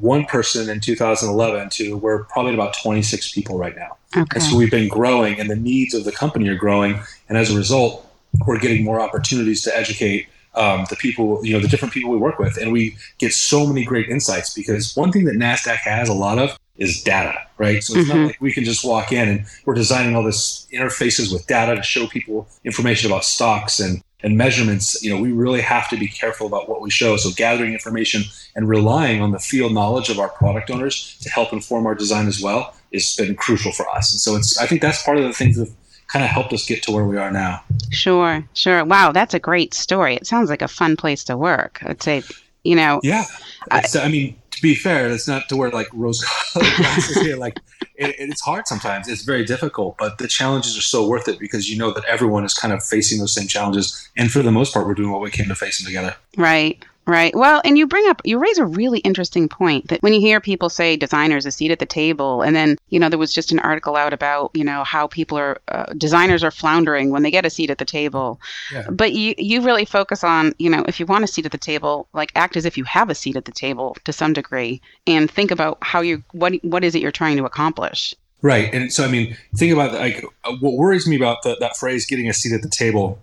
one 0.00 0.24
person 0.24 0.68
in 0.68 0.80
2011 0.80 1.70
to 1.70 1.96
we're 1.96 2.24
probably 2.24 2.54
about 2.54 2.74
26 2.82 3.32
people 3.32 3.58
right 3.58 3.76
now. 3.76 3.96
Okay. 4.16 4.26
And 4.34 4.42
so 4.42 4.56
we've 4.56 4.70
been 4.70 4.88
growing 4.88 5.38
and 5.38 5.50
the 5.50 5.56
needs 5.56 5.94
of 5.94 6.04
the 6.04 6.12
company 6.12 6.48
are 6.48 6.56
growing. 6.56 7.00
And 7.28 7.36
as 7.36 7.50
a 7.50 7.56
result, 7.56 8.06
we're 8.46 8.58
getting 8.58 8.84
more 8.84 9.00
opportunities 9.00 9.62
to 9.62 9.76
educate 9.76 10.28
um, 10.54 10.86
the 10.90 10.96
people, 10.96 11.44
you 11.44 11.52
know, 11.52 11.60
the 11.60 11.68
different 11.68 11.94
people 11.94 12.10
we 12.10 12.16
work 12.16 12.38
with. 12.38 12.56
And 12.56 12.72
we 12.72 12.96
get 13.18 13.32
so 13.32 13.66
many 13.66 13.84
great 13.84 14.08
insights 14.08 14.54
because 14.54 14.96
one 14.96 15.12
thing 15.12 15.24
that 15.26 15.34
NASDAQ 15.34 15.76
has 15.76 16.08
a 16.08 16.14
lot 16.14 16.38
of 16.38 16.58
is 16.76 17.02
data, 17.02 17.34
right? 17.58 17.82
So 17.82 17.98
it's 17.98 18.08
mm-hmm. 18.08 18.18
not 18.18 18.26
like 18.28 18.40
we 18.40 18.52
can 18.52 18.64
just 18.64 18.84
walk 18.84 19.12
in 19.12 19.28
and 19.28 19.46
we're 19.66 19.74
designing 19.74 20.14
all 20.14 20.22
this 20.22 20.66
interfaces 20.72 21.32
with 21.32 21.46
data 21.46 21.74
to 21.74 21.82
show 21.82 22.06
people 22.06 22.48
information 22.64 23.10
about 23.10 23.24
stocks 23.24 23.80
and 23.80 24.02
and 24.22 24.36
measurements, 24.36 25.02
you 25.02 25.14
know, 25.14 25.20
we 25.20 25.32
really 25.32 25.60
have 25.60 25.88
to 25.90 25.96
be 25.96 26.08
careful 26.08 26.46
about 26.46 26.68
what 26.68 26.80
we 26.80 26.90
show. 26.90 27.16
So 27.16 27.30
gathering 27.36 27.72
information 27.72 28.22
and 28.56 28.68
relying 28.68 29.22
on 29.22 29.30
the 29.30 29.38
field 29.38 29.72
knowledge 29.72 30.08
of 30.08 30.18
our 30.18 30.28
product 30.28 30.70
owners 30.70 31.16
to 31.20 31.30
help 31.30 31.52
inform 31.52 31.86
our 31.86 31.94
design 31.94 32.26
as 32.26 32.42
well 32.42 32.74
has 32.92 33.14
been 33.16 33.36
crucial 33.36 33.72
for 33.72 33.88
us. 33.90 34.12
And 34.12 34.20
so 34.20 34.34
it's 34.34 34.58
I 34.58 34.66
think 34.66 34.82
that's 34.82 35.02
part 35.02 35.18
of 35.18 35.24
the 35.24 35.32
things 35.32 35.56
that 35.56 35.70
kind 36.08 36.24
of 36.24 36.30
helped 36.30 36.52
us 36.52 36.66
get 36.66 36.82
to 36.84 36.90
where 36.90 37.04
we 37.04 37.16
are 37.16 37.30
now. 37.30 37.62
Sure, 37.90 38.42
sure. 38.54 38.84
Wow, 38.84 39.12
that's 39.12 39.34
a 39.34 39.38
great 39.38 39.74
story. 39.74 40.16
It 40.16 40.26
sounds 40.26 40.50
like 40.50 40.62
a 40.62 40.68
fun 40.68 40.96
place 40.96 41.22
to 41.24 41.36
work. 41.36 41.80
I'd 41.82 42.02
say, 42.02 42.22
you 42.64 42.74
know. 42.74 43.00
Yeah. 43.02 43.24
I, 43.70 43.84
I 44.00 44.08
mean, 44.08 44.36
to 44.58 44.62
be 44.62 44.74
fair, 44.74 45.08
it's 45.08 45.28
not 45.28 45.48
to 45.48 45.56
wear 45.56 45.70
like 45.70 45.86
rose 45.92 46.24
colored 46.52 46.76
glasses 46.76 47.20
here. 47.22 47.36
Like 47.36 47.60
it, 47.94 48.16
it's 48.18 48.40
hard 48.40 48.66
sometimes. 48.66 49.06
It's 49.08 49.22
very 49.22 49.44
difficult, 49.44 49.96
but 49.98 50.18
the 50.18 50.26
challenges 50.26 50.76
are 50.76 50.82
so 50.82 51.06
worth 51.06 51.28
it 51.28 51.38
because 51.38 51.70
you 51.70 51.78
know 51.78 51.92
that 51.92 52.04
everyone 52.06 52.44
is 52.44 52.54
kind 52.54 52.74
of 52.74 52.82
facing 52.82 53.20
those 53.20 53.32
same 53.32 53.46
challenges, 53.46 54.10
and 54.16 54.32
for 54.32 54.42
the 54.42 54.50
most 54.50 54.74
part, 54.74 54.86
we're 54.86 54.94
doing 54.94 55.12
what 55.12 55.20
we 55.20 55.30
can 55.30 55.46
to 55.48 55.54
face 55.54 55.78
them 55.78 55.86
together. 55.86 56.16
Right. 56.36 56.84
Right. 57.08 57.34
Well, 57.34 57.62
and 57.64 57.78
you 57.78 57.86
bring 57.86 58.06
up, 58.06 58.20
you 58.26 58.38
raise 58.38 58.58
a 58.58 58.66
really 58.66 58.98
interesting 58.98 59.48
point 59.48 59.88
that 59.88 60.02
when 60.02 60.12
you 60.12 60.20
hear 60.20 60.42
people 60.42 60.68
say 60.68 60.94
designers 60.94 61.46
a 61.46 61.50
seat 61.50 61.70
at 61.70 61.78
the 61.78 61.86
table, 61.86 62.42
and 62.42 62.54
then, 62.54 62.76
you 62.90 63.00
know, 63.00 63.08
there 63.08 63.18
was 63.18 63.32
just 63.32 63.50
an 63.50 63.60
article 63.60 63.96
out 63.96 64.12
about, 64.12 64.50
you 64.52 64.62
know, 64.62 64.84
how 64.84 65.06
people 65.06 65.38
are, 65.38 65.58
uh, 65.68 65.86
designers 65.96 66.44
are 66.44 66.50
floundering 66.50 67.08
when 67.08 67.22
they 67.22 67.30
get 67.30 67.46
a 67.46 67.50
seat 67.50 67.70
at 67.70 67.78
the 67.78 67.86
table. 67.86 68.38
Yeah. 68.70 68.90
But 68.90 69.14
you, 69.14 69.34
you 69.38 69.62
really 69.62 69.86
focus 69.86 70.22
on, 70.22 70.52
you 70.58 70.68
know, 70.68 70.84
if 70.86 71.00
you 71.00 71.06
want 71.06 71.24
a 71.24 71.26
seat 71.26 71.46
at 71.46 71.52
the 71.52 71.56
table, 71.56 72.08
like 72.12 72.30
act 72.34 72.58
as 72.58 72.66
if 72.66 72.76
you 72.76 72.84
have 72.84 73.08
a 73.08 73.14
seat 73.14 73.36
at 73.36 73.46
the 73.46 73.52
table 73.52 73.96
to 74.04 74.12
some 74.12 74.34
degree 74.34 74.82
and 75.06 75.30
think 75.30 75.50
about 75.50 75.78
how 75.80 76.02
you, 76.02 76.22
what, 76.32 76.62
what 76.62 76.84
is 76.84 76.94
it 76.94 77.00
you're 77.00 77.10
trying 77.10 77.38
to 77.38 77.46
accomplish? 77.46 78.14
Right. 78.42 78.72
And 78.74 78.92
so, 78.92 79.06
I 79.06 79.08
mean, 79.08 79.34
think 79.56 79.72
about 79.72 79.94
like 79.94 80.22
what 80.60 80.74
worries 80.74 81.06
me 81.06 81.16
about 81.16 81.42
the, 81.42 81.56
that 81.60 81.78
phrase, 81.78 82.04
getting 82.04 82.28
a 82.28 82.34
seat 82.34 82.52
at 82.52 82.60
the 82.60 82.68
table 82.68 83.18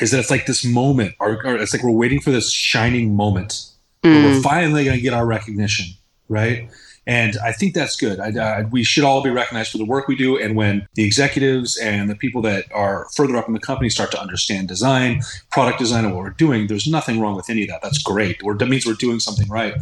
is 0.00 0.10
that 0.10 0.20
it's 0.20 0.30
like 0.30 0.46
this 0.46 0.64
moment, 0.64 1.14
or, 1.20 1.44
or 1.46 1.56
it's 1.56 1.72
like 1.72 1.82
we're 1.82 1.90
waiting 1.90 2.20
for 2.20 2.30
this 2.30 2.52
shining 2.52 3.14
moment 3.14 3.66
mm. 4.02 4.12
where 4.12 4.34
we're 4.34 4.42
finally 4.42 4.84
going 4.84 4.96
to 4.96 5.02
get 5.02 5.12
our 5.12 5.26
recognition, 5.26 5.86
right? 6.28 6.70
And 7.06 7.38
I 7.42 7.52
think 7.52 7.72
that's 7.72 7.96
good. 7.96 8.20
I, 8.20 8.28
I, 8.38 8.62
we 8.64 8.84
should 8.84 9.02
all 9.02 9.22
be 9.22 9.30
recognized 9.30 9.72
for 9.72 9.78
the 9.78 9.86
work 9.86 10.08
we 10.08 10.14
do. 10.14 10.38
And 10.38 10.54
when 10.54 10.86
the 10.92 11.04
executives 11.04 11.78
and 11.78 12.10
the 12.10 12.14
people 12.14 12.42
that 12.42 12.66
are 12.70 13.08
further 13.16 13.34
up 13.36 13.48
in 13.48 13.54
the 13.54 13.60
company 13.60 13.88
start 13.88 14.10
to 14.10 14.20
understand 14.20 14.68
design, 14.68 15.22
product 15.50 15.78
design, 15.78 16.04
and 16.04 16.14
what 16.14 16.22
we're 16.22 16.30
doing, 16.30 16.66
there's 16.66 16.86
nothing 16.86 17.18
wrong 17.18 17.34
with 17.34 17.48
any 17.48 17.62
of 17.62 17.68
that. 17.70 17.80
That's 17.82 17.96
great. 18.02 18.42
We're, 18.42 18.58
that 18.58 18.68
means 18.68 18.84
we're 18.84 18.92
doing 18.92 19.20
something 19.20 19.48
right. 19.48 19.74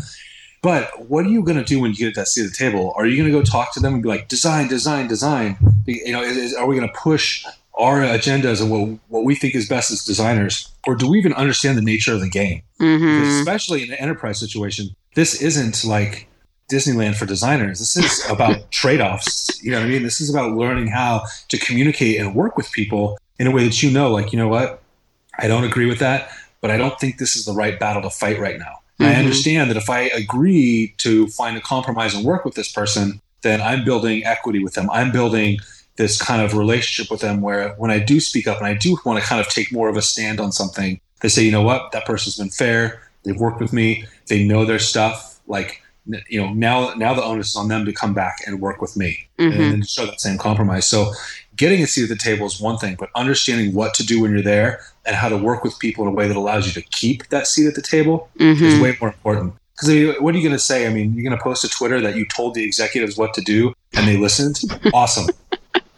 But 0.62 1.08
what 1.08 1.26
are 1.26 1.28
you 1.28 1.42
going 1.42 1.58
to 1.58 1.64
do 1.64 1.80
when 1.80 1.90
you 1.90 1.96
get 1.96 2.08
at 2.08 2.14
that 2.14 2.28
seat 2.28 2.44
at 2.44 2.50
the 2.50 2.56
table? 2.56 2.92
Are 2.96 3.06
you 3.06 3.16
going 3.16 3.30
to 3.30 3.36
go 3.36 3.42
talk 3.42 3.74
to 3.74 3.80
them 3.80 3.94
and 3.94 4.02
be 4.04 4.08
like, 4.08 4.28
design, 4.28 4.68
design, 4.68 5.08
design? 5.08 5.56
You 5.84 6.12
know, 6.12 6.22
is, 6.22 6.54
are 6.54 6.66
we 6.66 6.76
going 6.76 6.88
to 6.88 6.94
push 6.94 7.44
our 7.76 8.00
agendas 8.00 8.60
and 8.60 8.70
what, 8.70 8.98
what 9.08 9.24
we 9.24 9.34
think 9.34 9.54
is 9.54 9.68
best 9.68 9.90
as 9.90 10.04
designers? 10.04 10.72
Or 10.86 10.94
do 10.94 11.10
we 11.10 11.18
even 11.18 11.32
understand 11.34 11.76
the 11.76 11.82
nature 11.82 12.14
of 12.14 12.20
the 12.20 12.30
game? 12.30 12.62
Mm-hmm. 12.80 13.40
Especially 13.40 13.82
in 13.82 13.90
an 13.90 13.98
enterprise 13.98 14.38
situation, 14.38 14.94
this 15.14 15.40
isn't 15.42 15.84
like 15.84 16.28
Disneyland 16.70 17.16
for 17.16 17.26
designers. 17.26 17.78
This 17.78 17.96
is 17.96 18.30
about 18.30 18.70
trade 18.70 19.00
offs. 19.00 19.62
You 19.62 19.70
know 19.70 19.78
what 19.78 19.86
I 19.86 19.88
mean? 19.88 20.02
This 20.02 20.20
is 20.20 20.30
about 20.30 20.52
learning 20.52 20.88
how 20.88 21.24
to 21.48 21.58
communicate 21.58 22.18
and 22.18 22.34
work 22.34 22.56
with 22.56 22.70
people 22.72 23.18
in 23.38 23.46
a 23.46 23.50
way 23.50 23.64
that 23.64 23.82
you 23.82 23.90
know, 23.90 24.10
like, 24.10 24.32
you 24.32 24.38
know 24.38 24.48
what? 24.48 24.82
I 25.38 25.48
don't 25.48 25.64
agree 25.64 25.86
with 25.86 25.98
that, 25.98 26.30
but 26.60 26.70
I 26.70 26.78
don't 26.78 26.98
think 26.98 27.18
this 27.18 27.36
is 27.36 27.44
the 27.44 27.52
right 27.52 27.78
battle 27.78 28.02
to 28.02 28.10
fight 28.10 28.38
right 28.38 28.58
now. 28.58 28.76
Mm-hmm. 28.98 29.04
I 29.04 29.14
understand 29.16 29.70
that 29.70 29.76
if 29.76 29.90
I 29.90 30.02
agree 30.02 30.94
to 30.98 31.26
find 31.28 31.56
a 31.56 31.60
compromise 31.60 32.14
and 32.14 32.24
work 32.24 32.44
with 32.44 32.54
this 32.54 32.72
person, 32.72 33.20
then 33.42 33.60
I'm 33.60 33.84
building 33.84 34.24
equity 34.24 34.64
with 34.64 34.74
them. 34.74 34.90
I'm 34.90 35.12
building 35.12 35.58
this 35.96 36.20
kind 36.20 36.42
of 36.42 36.54
relationship 36.56 37.10
with 37.10 37.20
them 37.20 37.40
where 37.40 37.70
when 37.78 37.90
I 37.90 37.98
do 37.98 38.20
speak 38.20 38.46
up 38.46 38.58
and 38.58 38.66
I 38.66 38.74
do 38.74 38.98
want 39.04 39.20
to 39.22 39.26
kind 39.26 39.40
of 39.40 39.48
take 39.48 39.72
more 39.72 39.88
of 39.88 39.96
a 39.96 40.02
stand 40.02 40.40
on 40.40 40.52
something, 40.52 41.00
they 41.20 41.28
say, 41.28 41.42
you 41.42 41.50
know 41.52 41.62
what, 41.62 41.92
that 41.92 42.04
person's 42.04 42.36
been 42.36 42.50
fair. 42.50 43.02
They've 43.24 43.36
worked 43.38 43.60
with 43.60 43.72
me. 43.72 44.04
They 44.28 44.44
know 44.46 44.64
their 44.64 44.78
stuff. 44.78 45.40
Like 45.46 45.82
you 46.28 46.40
know 46.40 46.52
now 46.52 46.94
now 46.94 47.12
the 47.14 47.22
onus 47.24 47.48
is 47.50 47.56
on 47.56 47.66
them 47.66 47.84
to 47.84 47.92
come 47.92 48.14
back 48.14 48.36
and 48.46 48.60
work 48.60 48.80
with 48.80 48.96
me 48.96 49.26
Mhm. 49.40 49.52
and 49.52 49.60
then 49.72 49.82
show 49.82 50.06
that 50.06 50.20
same 50.20 50.38
compromise 50.38 50.86
so 50.86 51.12
getting 51.56 51.82
a 51.82 51.86
seat 51.88 52.04
at 52.04 52.08
the 52.10 52.16
table 52.16 52.46
is 52.46 52.60
one 52.60 52.78
thing 52.78 52.94
but 52.96 53.08
understanding 53.16 53.74
what 53.74 53.92
to 53.94 54.06
do 54.06 54.22
when 54.22 54.30
you're 54.30 54.40
there 54.40 54.78
and 55.04 55.16
how 55.16 55.28
to 55.28 55.36
work 55.36 55.64
with 55.64 55.76
people 55.80 56.04
in 56.04 56.08
a 56.12 56.14
way 56.14 56.28
that 56.28 56.36
allows 56.36 56.64
you 56.64 56.72
to 56.80 56.88
keep 56.90 57.26
that 57.30 57.48
seat 57.48 57.66
at 57.66 57.74
the 57.74 57.82
table 57.82 58.28
is 58.38 58.74
Mhm. 58.74 58.82
way 58.82 58.96
more 59.00 59.10
important 59.10 59.54
because 59.74 59.88
what 60.20 60.32
are 60.32 60.38
you 60.38 60.44
going 60.44 60.52
to 60.60 60.60
say 60.60 60.86
i 60.86 60.90
mean 60.90 61.12
you're 61.12 61.24
going 61.28 61.36
to 61.36 61.42
post 61.42 61.62
to 61.62 61.68
twitter 61.68 62.00
that 62.00 62.14
you 62.14 62.24
told 62.26 62.54
the 62.54 62.62
executives 62.62 63.16
what 63.16 63.34
to 63.34 63.40
do 63.40 63.74
and 63.94 64.06
they 64.06 64.16
listened 64.16 64.60
awesome 64.94 65.26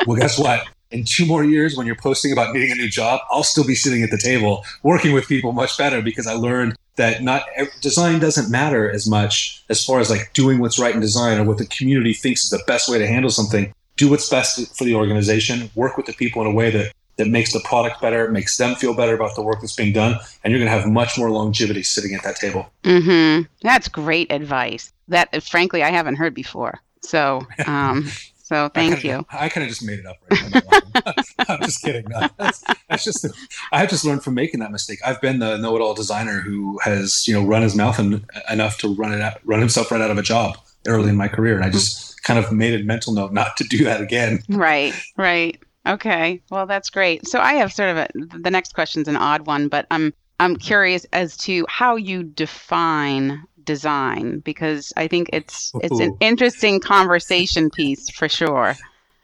well 0.07 0.17
guess 0.17 0.39
what 0.39 0.63
in 0.91 1.05
two 1.05 1.27
more 1.27 1.45
years 1.45 1.77
when 1.77 1.87
you're 1.87 1.97
posting 1.97 2.33
about 2.33 2.55
needing 2.55 2.71
a 2.71 2.75
new 2.75 2.89
job 2.89 3.21
i'll 3.31 3.43
still 3.43 3.67
be 3.67 3.75
sitting 3.75 4.03
at 4.03 4.11
the 4.11 4.19
table 4.19 4.65
working 4.83 5.13
with 5.13 5.27
people 5.29 5.53
much 5.53 5.77
better 5.79 6.03
because 6.03 6.27
i 6.27 6.33
learned 6.33 6.77
that 6.97 7.23
not 7.23 7.45
design 7.81 8.19
doesn't 8.19 8.51
matter 8.51 8.91
as 8.91 9.09
much 9.09 9.65
as 9.69 9.85
far 9.85 10.01
as 10.01 10.11
like 10.11 10.33
doing 10.33 10.59
what's 10.59 10.79
right 10.79 10.95
in 10.95 11.01
design 11.01 11.39
or 11.39 11.45
what 11.45 11.59
the 11.59 11.67
community 11.67 12.13
thinks 12.13 12.45
is 12.45 12.51
the 12.51 12.63
best 12.67 12.89
way 12.89 12.99
to 12.99 13.07
handle 13.07 13.31
something 13.31 13.73
do 13.97 14.09
what's 14.11 14.29
best 14.29 14.77
for 14.77 14.85
the 14.85 14.95
organization 14.95 15.71
work 15.75 15.97
with 15.97 16.07
the 16.07 16.13
people 16.15 16.43
in 16.43 16.49
a 16.49 16.53
way 16.53 16.71
that 16.71 16.93
that 17.17 17.27
makes 17.27 17.53
the 17.53 17.61
product 17.61 18.01
better 18.01 18.31
makes 18.31 18.57
them 18.57 18.77
feel 18.77 18.95
better 18.95 19.15
about 19.15 19.35
the 19.35 19.43
work 19.43 19.61
that's 19.61 19.75
being 19.75 19.93
done 19.93 20.17
and 20.45 20.53
you're 20.53 20.61
going 20.61 20.71
to 20.71 20.77
have 20.77 20.89
much 20.89 21.19
more 21.19 21.31
longevity 21.31 21.83
sitting 21.83 22.15
at 22.15 22.23
that 22.23 22.37
table 22.37 22.71
Mm-hmm. 22.89 23.43
That's 23.63 23.89
great 23.89 24.33
advice. 24.33 24.93
That, 25.09 25.43
frankly, 25.43 25.83
I 25.83 25.91
haven't 25.91 26.17
heard 26.17 26.35
before. 26.35 26.81
So, 27.03 27.47
um, 27.67 28.11
so 28.49 28.71
thank 28.71 29.05
I 29.05 29.09
you. 29.09 29.27
I 29.31 29.51
kind 29.51 29.63
of 29.63 29.69
just 29.69 29.85
made 29.85 29.99
it 29.99 30.07
up. 30.07 30.17
Right 30.31 30.65
I'm. 30.73 31.25
I'm 31.51 31.61
just 31.61 31.83
kidding. 31.83 32.07
No, 32.09 32.29
that's, 32.39 32.65
that's 32.89 33.05
just. 33.05 33.27
I 33.73 33.81
have 33.81 33.91
just 33.91 34.07
learned 34.07 34.25
from 34.25 34.33
making 34.33 34.61
that 34.61 34.73
mistake. 34.73 35.01
I've 35.05 35.21
been 35.21 35.39
the 35.39 35.59
know-it-all 35.59 35.93
designer 35.93 36.41
who 36.41 36.79
has, 36.83 37.29
you 37.29 37.35
know, 37.35 37.45
run 37.45 37.61
his 37.61 37.77
mouth 37.77 37.99
en- 37.99 38.25
enough 38.49 38.79
to 38.79 38.95
run 38.95 39.13
it 39.13 39.21
out, 39.21 39.39
run 39.45 39.61
himself 39.61 39.91
right 39.91 40.01
out 40.01 40.11
of 40.11 40.17
a 40.17 40.23
job 40.23 40.57
early 40.87 41.11
in 41.11 41.17
my 41.17 41.29
career, 41.29 41.57
and 41.57 41.65
I 41.65 41.69
just 41.69 42.23
kind 42.25 42.43
of 42.43 42.51
made 42.51 42.81
a 42.81 42.83
mental 42.83 43.13
note 43.13 43.35
not 43.35 43.59
to 43.59 43.65
do 43.65 43.85
that 43.85 44.01
again. 44.01 44.43
Right, 44.49 44.95
right. 45.19 45.63
Okay. 45.87 46.41
Well, 46.51 46.65
that's 46.67 46.89
great. 46.89 47.29
So 47.29 47.41
I 47.41 47.53
have 47.55 47.71
sort 47.71 47.91
of 47.91 47.97
a, 47.99 48.09
the 48.39 48.51
next 48.51 48.73
question's 48.75 49.09
an 49.09 49.17
odd 49.17 49.47
one, 49.47 49.69
but 49.69 49.87
I'm 49.91 50.15
I'm 50.41 50.57
curious 50.57 51.05
as 51.13 51.37
to 51.39 51.67
how 51.69 51.97
you 51.97 52.23
define 52.23 53.43
design 53.69 54.41
because 54.41 54.93
I 54.97 55.07
think 55.07 55.29
it's 55.33 55.71
it's 55.83 56.01
an 56.01 56.17
interesting 56.21 56.81
conversation 56.81 57.69
piece 57.71 58.09
for 58.11 58.29
sure. 58.29 58.75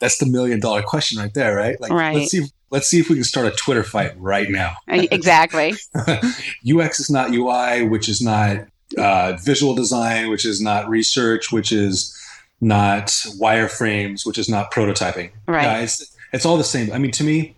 That's 0.00 0.18
the 0.18 0.26
million-dollar 0.26 0.82
question 0.82 1.18
right 1.18 1.32
there, 1.32 1.56
right? 1.56 1.80
Like, 1.80 1.90
Right. 1.90 2.16
let's 2.16 2.30
see. 2.30 2.38
If, 2.38 2.50
let's 2.70 2.86
see 2.86 3.00
if 3.00 3.08
we 3.08 3.14
can 3.16 3.24
start 3.24 3.46
a 3.46 3.52
Twitter 3.52 3.82
fight 3.82 4.12
right 4.18 4.50
now. 4.50 4.76
Uh, 4.90 5.06
exactly. 5.10 5.74
UX 6.76 7.00
is 7.00 7.08
not 7.10 7.30
UI, 7.32 7.88
which 7.88 8.08
is 8.08 8.20
not 8.20 8.66
uh, 8.98 9.36
visual 9.42 9.74
design, 9.74 10.28
which 10.28 10.44
is 10.44 10.60
not 10.60 10.88
research, 10.90 11.50
which 11.50 11.72
is 11.72 12.14
not 12.60 13.06
wireframes, 13.40 14.26
which 14.26 14.36
is 14.38 14.48
not 14.48 14.70
prototyping. 14.72 15.30
Right. 15.48 15.62
Yeah, 15.64 15.78
it's, 15.80 16.14
it's 16.32 16.44
all 16.44 16.58
the 16.58 16.64
same. 16.64 16.92
I 16.92 16.98
mean, 16.98 17.12
to 17.12 17.24
me, 17.24 17.56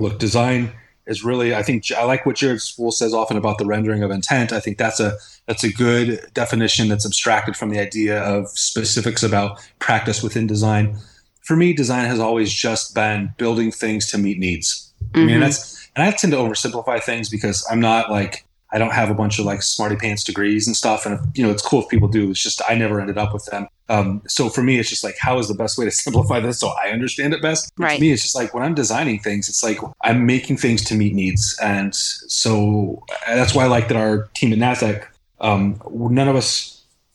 look, 0.00 0.18
design 0.18 0.72
is 1.06 1.24
really. 1.24 1.54
I 1.54 1.62
think 1.62 1.90
I 1.92 2.04
like 2.04 2.24
what 2.26 2.36
Jared 2.36 2.60
Spool 2.60 2.90
says 2.92 3.12
often 3.14 3.36
about 3.36 3.58
the 3.58 3.66
rendering 3.66 4.02
of 4.02 4.10
intent. 4.10 4.52
I 4.52 4.60
think 4.60 4.78
that's 4.78 5.00
a 5.00 5.16
that's 5.46 5.64
a 5.64 5.72
good 5.72 6.26
definition 6.34 6.88
that's 6.88 7.04
abstracted 7.04 7.56
from 7.56 7.70
the 7.70 7.78
idea 7.80 8.22
of 8.22 8.48
specifics 8.50 9.22
about 9.22 9.58
practice 9.78 10.22
within 10.22 10.46
design. 10.46 10.96
For 11.42 11.56
me, 11.56 11.74
design 11.74 12.06
has 12.06 12.18
always 12.18 12.52
just 12.52 12.94
been 12.94 13.34
building 13.36 13.70
things 13.70 14.06
to 14.10 14.18
meet 14.18 14.38
needs. 14.38 14.92
I 15.14 15.18
mean, 15.18 15.36
Mhm. 15.36 15.40
that's 15.40 15.88
and 15.94 16.02
I 16.02 16.10
tend 16.10 16.32
to 16.32 16.38
oversimplify 16.38 17.02
things 17.02 17.28
because 17.28 17.64
I'm 17.70 17.80
not 17.80 18.10
like 18.10 18.44
I 18.72 18.78
don't 18.78 18.92
have 18.92 19.10
a 19.10 19.14
bunch 19.14 19.38
of 19.38 19.44
like 19.44 19.62
smarty 19.62 19.94
pants 19.94 20.24
degrees 20.24 20.66
and 20.66 20.74
stuff, 20.74 21.06
and 21.06 21.20
you 21.34 21.44
know 21.44 21.50
it's 21.52 21.62
cool 21.62 21.82
if 21.82 21.88
people 21.88 22.08
do. 22.08 22.30
It's 22.30 22.42
just 22.42 22.60
I 22.68 22.74
never 22.74 23.00
ended 23.00 23.18
up 23.18 23.32
with 23.34 23.44
them. 23.46 23.68
Um, 23.88 24.22
so 24.26 24.48
for 24.48 24.62
me, 24.62 24.78
it's 24.78 24.88
just 24.88 25.04
like 25.04 25.16
how 25.20 25.38
is 25.38 25.48
the 25.48 25.54
best 25.54 25.76
way 25.78 25.84
to 25.84 25.90
simplify 26.04 26.40
this 26.40 26.58
so 26.58 26.68
I 26.82 26.88
understand 26.90 27.34
it 27.34 27.42
best. 27.42 27.70
Right. 27.76 27.96
To 27.96 28.00
me, 28.00 28.12
it's 28.12 28.22
just 28.22 28.34
like 28.34 28.54
when 28.54 28.62
I'm 28.62 28.74
designing 28.74 29.18
things, 29.18 29.48
it's 29.48 29.62
like 29.62 29.78
I'm 30.02 30.24
making 30.26 30.56
things 30.56 30.82
to 30.84 30.94
meet 30.94 31.14
needs, 31.14 31.56
and 31.62 31.94
so 31.94 33.02
that's 33.26 33.54
why 33.54 33.64
I 33.64 33.66
like 33.66 33.88
that 33.88 33.96
our 33.96 34.28
team 34.34 34.52
at 34.52 34.58
Nasdaq. 34.58 35.04
Um, 35.40 35.80
none 35.90 36.28
of 36.28 36.36
us. 36.36 36.70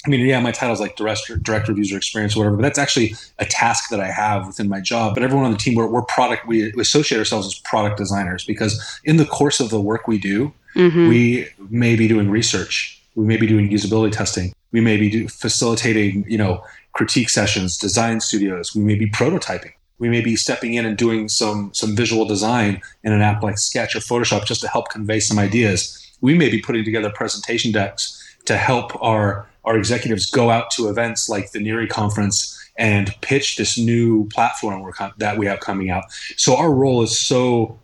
I 0.06 0.10
mean, 0.10 0.26
yeah, 0.26 0.40
my 0.40 0.52
title 0.54 0.74
is 0.74 0.80
like 0.80 0.96
director, 0.96 1.36
director 1.36 1.74
of 1.74 1.78
user 1.78 1.98
experience, 1.98 2.34
or 2.36 2.40
whatever, 2.40 2.56
but 2.56 2.62
that's 2.62 2.80
actually 2.80 3.16
a 3.40 3.46
task 3.46 3.90
that 3.90 4.00
I 4.00 4.10
have 4.10 4.48
within 4.48 4.70
my 4.70 4.80
job. 4.80 5.14
But 5.14 5.24
everyone 5.24 5.46
on 5.46 5.52
the 5.52 5.58
team, 5.58 5.76
we're, 5.76 5.88
we're 5.88 6.04
product, 6.04 6.48
we, 6.48 6.72
we 6.74 6.82
associate 6.82 7.18
ourselves 7.18 7.48
as 7.48 7.56
product 7.60 7.98
designers 7.98 8.46
because 8.46 9.00
in 9.04 9.18
the 9.18 9.26
course 9.26 9.60
of 9.60 9.72
the 9.72 9.82
work 9.82 10.08
we 10.08 10.18
do, 10.18 10.54
Mhm. 10.76 11.10
we 11.10 11.50
may 11.70 11.98
be 11.98 12.08
doing 12.08 12.30
research, 12.30 13.02
we 13.16 13.26
may 13.26 13.36
be 13.36 13.46
doing 13.46 13.70
usability 13.70 14.12
testing, 14.14 14.54
we 14.72 14.82
may 14.82 14.98
be 14.98 15.28
facilitating, 15.28 16.26
you 16.28 16.38
know, 16.38 16.64
critique 16.94 17.30
sessions, 17.30 17.78
design 17.78 18.20
studios, 18.20 18.76
we 18.76 18.84
may 18.84 18.96
be 18.96 19.10
prototyping. 19.10 19.72
We 20.00 20.10
may 20.10 20.22
be 20.22 20.36
stepping 20.36 20.74
in 20.76 20.86
and 20.86 20.98
doing 20.98 21.28
some 21.28 21.74
some 21.74 21.96
visual 21.96 22.26
design 22.26 22.82
in 23.04 23.12
an 23.12 23.22
app 23.22 23.44
like 23.44 23.58
Sketch 23.58 23.96
or 23.96 24.00
Photoshop 24.00 24.46
just 24.46 24.62
to 24.62 24.68
help 24.68 24.90
convey 24.90 25.20
some 25.20 25.38
ideas. 25.38 25.96
We 26.22 26.34
may 26.34 26.50
be 26.50 26.62
putting 26.62 26.86
together 26.86 27.10
presentation 27.10 27.72
decks 27.72 28.16
to 28.46 28.58
help 28.58 29.02
our 29.04 29.48
our 29.66 29.78
executives 29.78 30.32
go 30.32 30.50
out 30.50 30.72
to 30.72 30.90
events 30.90 31.28
like 31.28 31.52
the 31.52 31.60
NIRI 31.60 31.88
conference 31.88 32.56
and 32.78 33.14
pitch 33.22 33.58
this 33.58 33.78
new 33.78 34.28
platform 34.30 34.90
that 35.18 35.38
we 35.38 35.46
have 35.46 35.60
coming 35.60 35.90
out. 35.90 36.06
So 36.38 36.56
our 36.56 36.72
role 36.72 37.04
is 37.04 37.20
so 37.20 37.78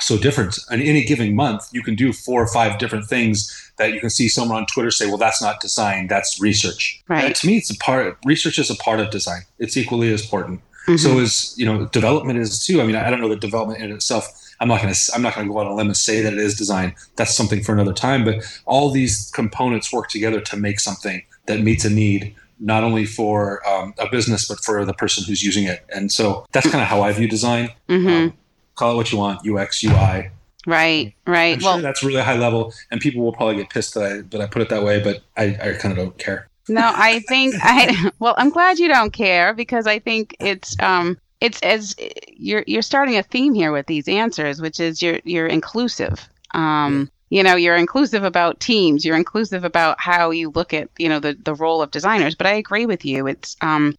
so 0.00 0.16
different. 0.16 0.58
In 0.70 0.80
any 0.80 1.04
given 1.04 1.34
month, 1.34 1.68
you 1.72 1.82
can 1.82 1.94
do 1.94 2.12
four 2.12 2.42
or 2.42 2.46
five 2.46 2.78
different 2.78 3.06
things 3.06 3.67
that 3.78 3.92
you 3.92 4.00
can 4.00 4.10
see 4.10 4.28
someone 4.28 4.58
on 4.58 4.66
Twitter 4.66 4.90
say, 4.90 5.06
"Well, 5.06 5.16
that's 5.18 5.40
not 5.40 5.60
design, 5.60 6.06
that's 6.08 6.40
research." 6.40 7.02
Right. 7.08 7.24
And 7.24 7.34
to 7.34 7.46
me, 7.46 7.56
it's 7.56 7.70
a 7.70 7.76
part. 7.78 8.18
Research 8.24 8.58
is 8.58 8.70
a 8.70 8.76
part 8.76 9.00
of 9.00 9.10
design. 9.10 9.42
It's 9.58 9.76
equally 9.76 10.12
as 10.12 10.22
important. 10.22 10.60
Mhm. 10.86 10.98
So 10.98 11.18
is 11.18 11.54
you 11.56 11.66
know 11.66 11.86
development 11.86 12.38
is 12.38 12.64
too. 12.64 12.80
I 12.80 12.86
mean, 12.86 12.96
I 12.96 13.10
don't 13.10 13.20
know 13.20 13.28
that 13.28 13.40
development 13.40 13.82
in 13.82 13.92
itself. 13.92 14.26
I'm 14.60 14.68
not 14.68 14.82
going 14.82 14.92
to. 14.92 15.00
I'm 15.14 15.22
not 15.22 15.34
going 15.34 15.46
to 15.46 15.52
go 15.52 15.60
out 15.60 15.66
on 15.66 15.72
a 15.72 15.74
limb 15.76 15.86
and 15.88 15.96
say 15.96 16.20
that 16.22 16.32
it 16.32 16.38
is 16.38 16.56
design. 16.56 16.94
That's 17.16 17.34
something 17.34 17.62
for 17.62 17.72
another 17.72 17.92
time. 17.92 18.24
But 18.24 18.36
all 18.66 18.90
these 18.90 19.30
components 19.34 19.92
work 19.92 20.08
together 20.08 20.40
to 20.40 20.56
make 20.56 20.80
something 20.80 21.22
that 21.46 21.60
meets 21.60 21.84
a 21.84 21.90
need, 21.90 22.34
not 22.58 22.82
only 22.84 23.04
for 23.06 23.66
um, 23.68 23.94
a 23.98 24.08
business 24.10 24.48
but 24.48 24.58
for 24.64 24.84
the 24.84 24.92
person 24.94 25.24
who's 25.24 25.42
using 25.42 25.64
it. 25.64 25.84
And 25.94 26.10
so 26.10 26.44
that's 26.52 26.68
kind 26.68 26.82
of 26.82 26.88
how 26.88 27.02
I 27.02 27.12
view 27.12 27.28
design. 27.28 27.70
Mhm. 27.88 28.06
Um, 28.08 28.34
call 28.74 28.92
it 28.92 28.96
what 28.96 29.12
you 29.12 29.18
want, 29.18 29.44
UX, 29.46 29.82
UI. 29.84 30.30
Right, 30.66 31.14
right. 31.26 31.56
I'm 31.56 31.62
well, 31.62 31.74
sure 31.74 31.82
that's 31.82 32.02
really 32.02 32.20
high 32.20 32.36
level, 32.36 32.72
and 32.90 33.00
people 33.00 33.22
will 33.22 33.32
probably 33.32 33.56
get 33.56 33.70
pissed 33.70 33.94
that 33.94 34.02
I 34.02 34.20
that 34.22 34.40
I 34.40 34.46
put 34.46 34.62
it 34.62 34.68
that 34.70 34.82
way. 34.82 35.02
But 35.02 35.22
I, 35.36 35.56
I 35.60 35.72
kind 35.74 35.92
of 35.92 35.96
don't 35.96 36.18
care. 36.18 36.48
no, 36.68 36.92
I 36.94 37.20
think 37.20 37.54
I. 37.62 38.10
Well, 38.18 38.34
I'm 38.36 38.50
glad 38.50 38.78
you 38.78 38.88
don't 38.88 39.12
care 39.12 39.54
because 39.54 39.86
I 39.86 39.98
think 39.98 40.36
it's 40.40 40.78
um 40.80 41.18
it's 41.40 41.60
as 41.62 41.94
you're 42.28 42.64
you're 42.66 42.82
starting 42.82 43.16
a 43.16 43.22
theme 43.22 43.54
here 43.54 43.72
with 43.72 43.86
these 43.86 44.08
answers, 44.08 44.60
which 44.60 44.80
is 44.80 45.02
you're 45.02 45.20
you're 45.24 45.46
inclusive. 45.46 46.28
Um, 46.54 47.10
you 47.30 47.42
know, 47.42 47.56
you're 47.56 47.76
inclusive 47.76 48.24
about 48.24 48.58
teams. 48.58 49.04
You're 49.04 49.16
inclusive 49.16 49.64
about 49.64 50.00
how 50.00 50.30
you 50.30 50.50
look 50.50 50.72
at 50.72 50.88
you 50.98 51.08
know 51.08 51.20
the 51.20 51.34
the 51.34 51.54
role 51.54 51.82
of 51.82 51.90
designers. 51.90 52.34
But 52.34 52.46
I 52.46 52.54
agree 52.54 52.86
with 52.86 53.04
you. 53.04 53.26
It's 53.26 53.56
um 53.60 53.94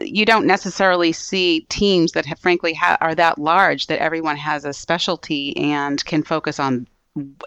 you 0.00 0.24
don't 0.24 0.46
necessarily 0.46 1.12
see 1.12 1.66
teams 1.68 2.12
that 2.12 2.26
have, 2.26 2.38
frankly 2.38 2.74
ha- 2.74 2.98
are 3.00 3.14
that 3.14 3.38
large 3.38 3.86
that 3.86 4.00
everyone 4.00 4.36
has 4.36 4.64
a 4.64 4.72
specialty 4.72 5.56
and 5.56 6.04
can 6.04 6.22
focus 6.22 6.60
on 6.60 6.86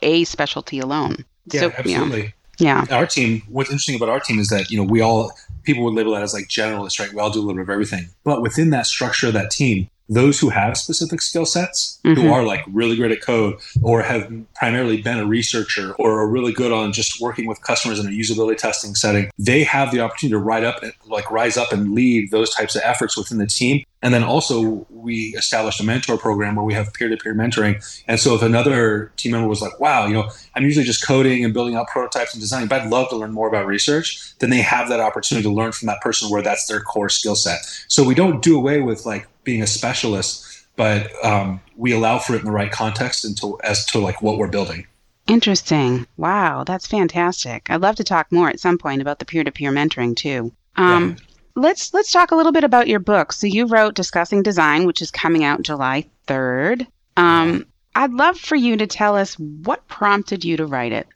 a 0.01 0.23
specialty 0.23 0.79
alone. 0.79 1.23
Yeah, 1.51 1.61
so, 1.61 1.65
you 1.65 1.71
know, 1.71 2.03
absolutely. 2.03 2.33
yeah. 2.59 2.85
Our 2.89 3.05
team. 3.05 3.43
What's 3.47 3.69
interesting 3.69 3.95
about 3.95 4.09
our 4.09 4.19
team 4.19 4.39
is 4.39 4.49
that 4.49 4.71
you 4.71 4.77
know 4.77 4.83
we 4.83 5.01
all 5.01 5.31
people 5.63 5.83
would 5.83 5.93
label 5.93 6.13
that 6.13 6.23
as 6.23 6.33
like 6.33 6.47
generalists, 6.47 6.99
right? 6.99 7.13
We 7.13 7.19
all 7.19 7.29
do 7.29 7.39
a 7.39 7.41
little 7.41 7.55
bit 7.55 7.63
of 7.63 7.69
everything. 7.69 8.09
But 8.23 8.41
within 8.41 8.71
that 8.71 8.87
structure 8.87 9.27
of 9.27 9.33
that 9.33 9.51
team, 9.51 9.89
those 10.07 10.39
who 10.39 10.49
have 10.49 10.77
specific 10.77 11.21
skill 11.21 11.45
sets, 11.45 11.99
who 12.03 12.15
Mhm. 12.15 12.31
are 12.31 12.43
like 12.43 12.61
really 12.71 12.95
great 12.95 13.11
at 13.11 13.21
code, 13.21 13.55
or 13.81 14.03
have 14.03 14.31
primarily 14.53 15.01
been 15.01 15.17
a 15.17 15.25
researcher, 15.25 15.93
or 15.97 16.19
are 16.19 16.27
really 16.27 16.53
good 16.53 16.71
on 16.71 16.93
just 16.93 17.19
working 17.19 17.47
with 17.47 17.61
customers 17.61 17.99
in 17.99 18.05
a 18.07 18.11
usability 18.11 18.57
testing 18.57 18.93
setting, 18.95 19.29
they 19.39 19.63
have 19.63 19.91
the 19.91 19.99
opportunity 19.99 20.33
to 20.33 20.37
ride 20.39 20.63
up, 20.63 20.83
and 20.83 20.93
like 21.07 21.29
rise 21.31 21.57
up 21.57 21.71
and 21.73 21.93
lead 21.93 22.29
those 22.31 22.53
types 22.53 22.75
of 22.75 22.81
efforts 22.85 23.17
within 23.17 23.37
the 23.39 23.47
team. 23.47 23.83
And 24.03 24.13
then 24.13 24.23
also 24.23 24.85
we 24.91 25.33
established 25.35 25.79
a 25.79 25.83
mentor 25.83 26.15
program 26.17 26.55
where 26.55 26.65
we 26.65 26.75
have 26.75 26.93
peer-to-peer 26.93 27.33
mentoring. 27.33 27.83
And 28.07 28.19
so 28.19 28.35
if 28.35 28.43
another 28.43 29.11
team 29.17 29.31
member 29.31 29.47
was 29.47 29.61
like, 29.61 29.79
"Wow, 29.79 30.05
you 30.05 30.13
know, 30.13 30.29
I'm 30.55 30.63
usually 30.63 30.85
just 30.85 31.03
coding 31.03 31.43
and 31.43 31.51
building 31.55 31.75
out 31.75 31.87
prototypes 31.87 32.33
and 32.33 32.41
designing, 32.41 32.67
but 32.67 32.81
I'd 32.83 32.89
love 32.91 33.09
to 33.09 33.15
learn 33.15 33.31
more 33.31 33.47
about 33.47 33.65
research," 33.65 34.19
then 34.39 34.51
they 34.51 34.61
have 34.61 34.89
that 34.89 34.99
opportunity 34.99 35.41
to 35.47 35.51
learn 35.51 35.71
from 35.71 35.87
that 35.87 36.01
person 36.01 36.29
where 36.29 36.43
that's 36.43 36.67
their 36.67 36.81
core 36.81 37.09
skill 37.09 37.35
set. 37.35 37.59
So 37.87 38.03
we 38.03 38.13
don't 38.13 38.43
do 38.43 38.55
away 38.55 38.79
with 38.81 39.07
like 39.07 39.25
being 39.45 39.61
a 39.61 39.67
specialist, 39.67 40.67
but 40.75 41.09
um, 41.23 41.61
we 41.77 41.93
allow 41.93 42.19
for 42.19 42.35
it 42.35 42.39
in 42.39 42.45
the 42.45 42.51
right 42.51 42.71
context 42.71 43.23
into 43.23 43.57
as 43.63 43.85
to 43.87 43.99
like 43.99 44.21
what 44.21 44.37
we're 44.37 44.47
building. 44.47 44.85
Interesting. 45.27 46.05
Wow, 46.17 46.63
that's 46.65 46.85
fantastic. 46.85 47.67
I'd 47.69 47.81
love 47.81 47.95
to 47.95 48.03
talk 48.03 48.31
more 48.31 48.49
at 48.49 48.59
some 48.59 48.77
point 48.77 49.01
about 49.01 49.19
the 49.19 49.25
peer-to-peer 49.25 49.71
mentoring 49.71 50.15
too. 50.15 50.51
Um, 50.75 51.17
Let's 51.57 51.93
let's 51.93 52.11
talk 52.11 52.31
a 52.31 52.35
little 52.35 52.51
bit 52.51 52.65
about 52.65 52.89
your 52.89 52.99
book. 52.99 53.31
So 53.31 53.47
you 53.47 53.65
wrote 53.65 53.95
Discussing 53.95 54.43
Design, 54.43 54.85
which 54.85 55.01
is 55.01 55.09
coming 55.09 55.45
out 55.45 55.61
July 55.61 56.05
third. 56.27 56.85
Um, 57.15 57.65
I'd 57.95 58.11
love 58.11 58.37
for 58.37 58.57
you 58.57 58.75
to 58.75 58.87
tell 58.87 59.15
us 59.15 59.39
what 59.39 59.87
prompted 59.87 60.43
you 60.43 60.57
to 60.57 60.65
write 60.65 60.91
it. 60.91 61.07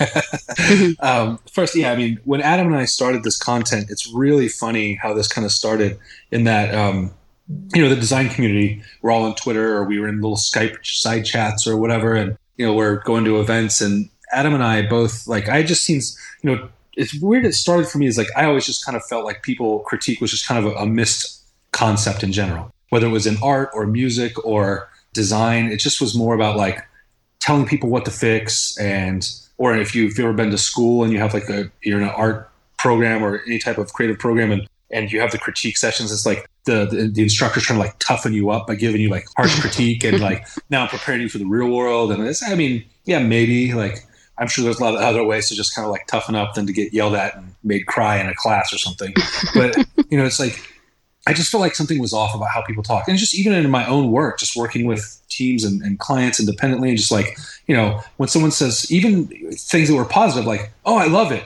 um, 1.00 1.38
first, 1.52 1.76
yeah, 1.76 1.92
I 1.92 1.96
mean, 1.96 2.18
when 2.24 2.40
Adam 2.40 2.68
and 2.68 2.76
I 2.76 2.86
started 2.86 3.22
this 3.22 3.36
content, 3.36 3.88
it's 3.90 4.10
really 4.10 4.48
funny 4.48 4.94
how 4.94 5.12
this 5.12 5.28
kind 5.28 5.44
of 5.44 5.52
started 5.52 5.98
in 6.30 6.44
that, 6.44 6.74
um, 6.74 7.12
you 7.48 7.82
know, 7.82 7.88
the 7.88 7.96
design 7.96 8.28
community, 8.28 8.82
we're 9.02 9.10
all 9.10 9.24
on 9.24 9.34
Twitter 9.34 9.76
or 9.76 9.84
we 9.84 9.98
were 9.98 10.08
in 10.08 10.20
little 10.20 10.36
Skype 10.36 10.84
side 10.84 11.24
chats 11.24 11.66
or 11.66 11.76
whatever. 11.76 12.14
And, 12.14 12.38
you 12.56 12.66
know, 12.66 12.74
we're 12.74 12.96
going 13.02 13.24
to 13.24 13.40
events 13.40 13.80
and 13.80 14.08
Adam 14.32 14.54
and 14.54 14.62
I 14.62 14.82
both, 14.82 15.26
like, 15.26 15.48
I 15.48 15.62
just 15.62 15.84
seen, 15.84 16.00
you 16.42 16.50
know, 16.56 16.68
it's 16.96 17.14
weird. 17.20 17.44
It 17.44 17.54
started 17.54 17.88
for 17.88 17.98
me 17.98 18.06
is 18.06 18.16
like, 18.16 18.28
I 18.36 18.46
always 18.46 18.66
just 18.66 18.84
kind 18.84 18.96
of 18.96 19.04
felt 19.04 19.24
like 19.24 19.42
people 19.42 19.80
critique 19.80 20.20
was 20.20 20.30
just 20.30 20.46
kind 20.46 20.64
of 20.64 20.72
a, 20.72 20.76
a 20.76 20.86
missed 20.86 21.42
concept 21.72 22.22
in 22.22 22.32
general, 22.32 22.72
whether 22.90 23.06
it 23.06 23.10
was 23.10 23.26
in 23.26 23.36
art 23.42 23.70
or 23.74 23.86
music 23.86 24.42
or 24.44 24.88
design. 25.12 25.66
It 25.66 25.78
just 25.78 26.00
was 26.00 26.14
more 26.14 26.34
about 26.34 26.56
like 26.56 26.80
telling 27.40 27.66
people 27.66 27.90
what 27.90 28.04
to 28.06 28.10
fix 28.10 28.78
and 28.78 29.28
or 29.58 29.76
if 29.76 29.94
you've 29.94 30.18
ever 30.18 30.32
been 30.32 30.50
to 30.50 30.58
school 30.58 31.04
and 31.04 31.12
you 31.12 31.18
have 31.18 31.34
like 31.34 31.48
a 31.50 31.70
you're 31.82 31.98
in 31.98 32.04
an 32.04 32.14
art 32.16 32.50
program 32.78 33.22
or 33.22 33.42
any 33.46 33.58
type 33.58 33.76
of 33.76 33.92
creative 33.92 34.18
program 34.18 34.50
and 34.50 34.66
and 34.90 35.12
you 35.12 35.20
have 35.20 35.30
the 35.30 35.38
critique 35.38 35.76
sessions 35.76 36.10
it's 36.10 36.24
like 36.24 36.48
the, 36.64 36.86
the, 36.86 37.08
the 37.08 37.22
instructor's 37.22 37.64
trying 37.64 37.78
to 37.78 37.84
like 37.84 37.98
toughen 37.98 38.32
you 38.32 38.50
up 38.50 38.66
by 38.66 38.74
giving 38.74 39.00
you 39.00 39.08
like 39.08 39.26
harsh 39.36 39.58
critique 39.60 40.04
and 40.04 40.20
like 40.20 40.46
now 40.70 40.82
I'm 40.82 40.88
preparing 40.88 41.20
you 41.20 41.28
for 41.28 41.38
the 41.38 41.44
real 41.44 41.68
world 41.68 42.12
and 42.12 42.26
it's 42.26 42.42
I 42.42 42.54
mean 42.54 42.84
yeah 43.04 43.20
maybe 43.20 43.72
like 43.74 44.06
I'm 44.38 44.48
sure 44.48 44.64
there's 44.64 44.80
a 44.80 44.82
lot 44.82 44.94
of 44.94 45.00
other 45.00 45.24
ways 45.24 45.48
to 45.48 45.54
just 45.54 45.74
kind 45.74 45.84
of 45.84 45.92
like 45.92 46.06
toughen 46.06 46.34
up 46.34 46.54
than 46.54 46.66
to 46.66 46.72
get 46.72 46.92
yelled 46.92 47.14
at 47.14 47.36
and 47.36 47.54
made 47.62 47.86
cry 47.86 48.18
in 48.18 48.28
a 48.28 48.34
class 48.34 48.72
or 48.72 48.78
something 48.78 49.12
but 49.54 49.76
you 50.10 50.18
know 50.18 50.24
it's 50.24 50.40
like 50.40 50.58
I 51.26 51.32
just 51.32 51.50
feel 51.50 51.60
like 51.60 51.74
something 51.74 51.98
was 51.98 52.12
off 52.12 52.34
about 52.34 52.50
how 52.50 52.62
people 52.62 52.82
talk. 52.82 53.08
And 53.08 53.16
just 53.16 53.34
even 53.34 53.54
in 53.54 53.70
my 53.70 53.86
own 53.86 54.10
work, 54.10 54.38
just 54.38 54.56
working 54.56 54.84
with 54.84 55.20
teams 55.30 55.64
and, 55.64 55.80
and, 55.80 55.98
clients 55.98 56.38
independently, 56.38 56.90
and 56.90 56.98
just 56.98 57.10
like, 57.10 57.38
you 57.66 57.74
know, 57.74 58.00
when 58.18 58.28
someone 58.28 58.50
says 58.50 58.90
even 58.92 59.26
things 59.52 59.88
that 59.88 59.94
were 59.94 60.04
positive, 60.04 60.46
like, 60.46 60.70
oh, 60.84 60.96
I 60.96 61.06
love 61.06 61.32
it. 61.32 61.44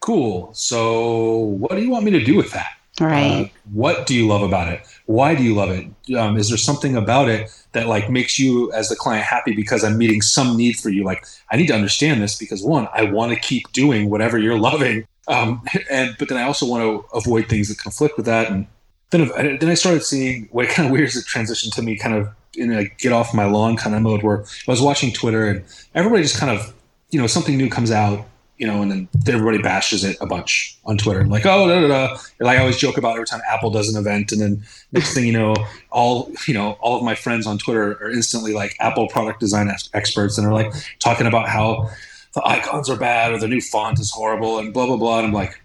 Cool. 0.00 0.52
So 0.54 1.38
what 1.38 1.72
do 1.72 1.82
you 1.82 1.90
want 1.90 2.04
me 2.04 2.10
to 2.12 2.24
do 2.24 2.36
with 2.36 2.50
that? 2.52 2.70
Right. 3.00 3.46
Uh, 3.46 3.58
what 3.72 4.06
do 4.06 4.14
you 4.14 4.26
love 4.26 4.42
about 4.42 4.72
it? 4.72 4.80
Why 5.06 5.34
do 5.34 5.42
you 5.42 5.54
love 5.54 5.70
it? 5.70 6.16
Um, 6.16 6.36
is 6.36 6.48
there 6.48 6.58
something 6.58 6.96
about 6.96 7.28
it 7.28 7.50
that 7.72 7.88
like 7.88 8.10
makes 8.10 8.38
you 8.38 8.72
as 8.72 8.88
the 8.88 8.96
client 8.96 9.24
happy 9.24 9.54
because 9.54 9.84
I'm 9.84 9.98
meeting 9.98 10.22
some 10.22 10.56
need 10.56 10.78
for 10.78 10.88
you? 10.88 11.04
Like, 11.04 11.24
I 11.50 11.56
need 11.56 11.66
to 11.68 11.74
understand 11.74 12.22
this 12.22 12.36
because 12.36 12.62
one, 12.62 12.88
I 12.92 13.02
want 13.02 13.32
to 13.32 13.38
keep 13.38 13.70
doing 13.72 14.08
whatever 14.10 14.38
you're 14.38 14.58
loving. 14.70 15.06
Um, 15.28 15.62
and, 15.90 16.16
but 16.18 16.28
then 16.28 16.38
I 16.38 16.42
also 16.42 16.66
want 16.66 16.82
to 16.82 17.16
avoid 17.16 17.48
things 17.48 17.68
that 17.68 17.78
conflict 17.78 18.16
with 18.16 18.26
that. 18.26 18.50
And, 18.50 18.66
then 19.10 19.28
then 19.60 19.68
I 19.68 19.74
started 19.74 20.02
seeing 20.02 20.48
what 20.50 20.68
kind 20.68 20.86
of 20.86 20.92
weird 20.92 21.08
is 21.08 21.16
it 21.16 21.26
transitioned 21.26 21.74
to 21.74 21.82
me 21.82 21.96
kind 21.96 22.14
of 22.14 22.28
in 22.54 22.72
a 22.72 22.84
get 22.84 23.12
off 23.12 23.34
my 23.34 23.44
lawn 23.44 23.76
kind 23.76 23.94
of 23.94 24.02
mode 24.02 24.22
where 24.22 24.42
I 24.42 24.70
was 24.70 24.80
watching 24.80 25.12
Twitter 25.12 25.46
and 25.46 25.64
everybody 25.94 26.22
just 26.22 26.38
kind 26.38 26.56
of 26.56 26.74
you 27.10 27.20
know 27.20 27.26
something 27.26 27.56
new 27.56 27.70
comes 27.70 27.90
out 27.90 28.26
you 28.58 28.66
know 28.66 28.82
and 28.82 28.90
then 28.90 29.08
everybody 29.26 29.58
bashes 29.58 30.04
it 30.04 30.16
a 30.20 30.26
bunch 30.26 30.78
on 30.84 30.96
Twitter 30.96 31.20
I'm 31.20 31.28
like 31.28 31.46
oh 31.46 31.68
da, 31.68 31.80
da, 31.80 31.88
da. 31.88 32.18
like 32.40 32.58
I 32.58 32.60
always 32.60 32.76
joke 32.76 32.96
about 32.96 33.14
every 33.14 33.26
time 33.26 33.40
Apple 33.48 33.70
does 33.70 33.92
an 33.92 34.00
event 34.00 34.32
and 34.32 34.40
then 34.40 34.62
next 34.92 35.14
thing 35.14 35.26
you 35.26 35.32
know 35.32 35.54
all 35.90 36.32
you 36.46 36.54
know 36.54 36.72
all 36.80 36.96
of 36.96 37.02
my 37.02 37.14
friends 37.14 37.46
on 37.46 37.58
Twitter 37.58 37.92
are 38.02 38.10
instantly 38.10 38.52
like 38.52 38.74
Apple 38.80 39.08
product 39.08 39.40
design 39.40 39.70
experts 39.94 40.38
and 40.38 40.46
are 40.46 40.52
like 40.52 40.72
talking 40.98 41.26
about 41.26 41.48
how 41.48 41.90
the 42.34 42.46
icons 42.46 42.90
are 42.90 42.96
bad 42.96 43.32
or 43.32 43.38
the 43.38 43.48
new 43.48 43.60
font 43.60 43.98
is 43.98 44.10
horrible 44.10 44.58
and 44.58 44.72
blah 44.72 44.86
blah 44.86 44.96
blah 44.96 45.18
and 45.18 45.28
I'm 45.28 45.32
like 45.32 45.60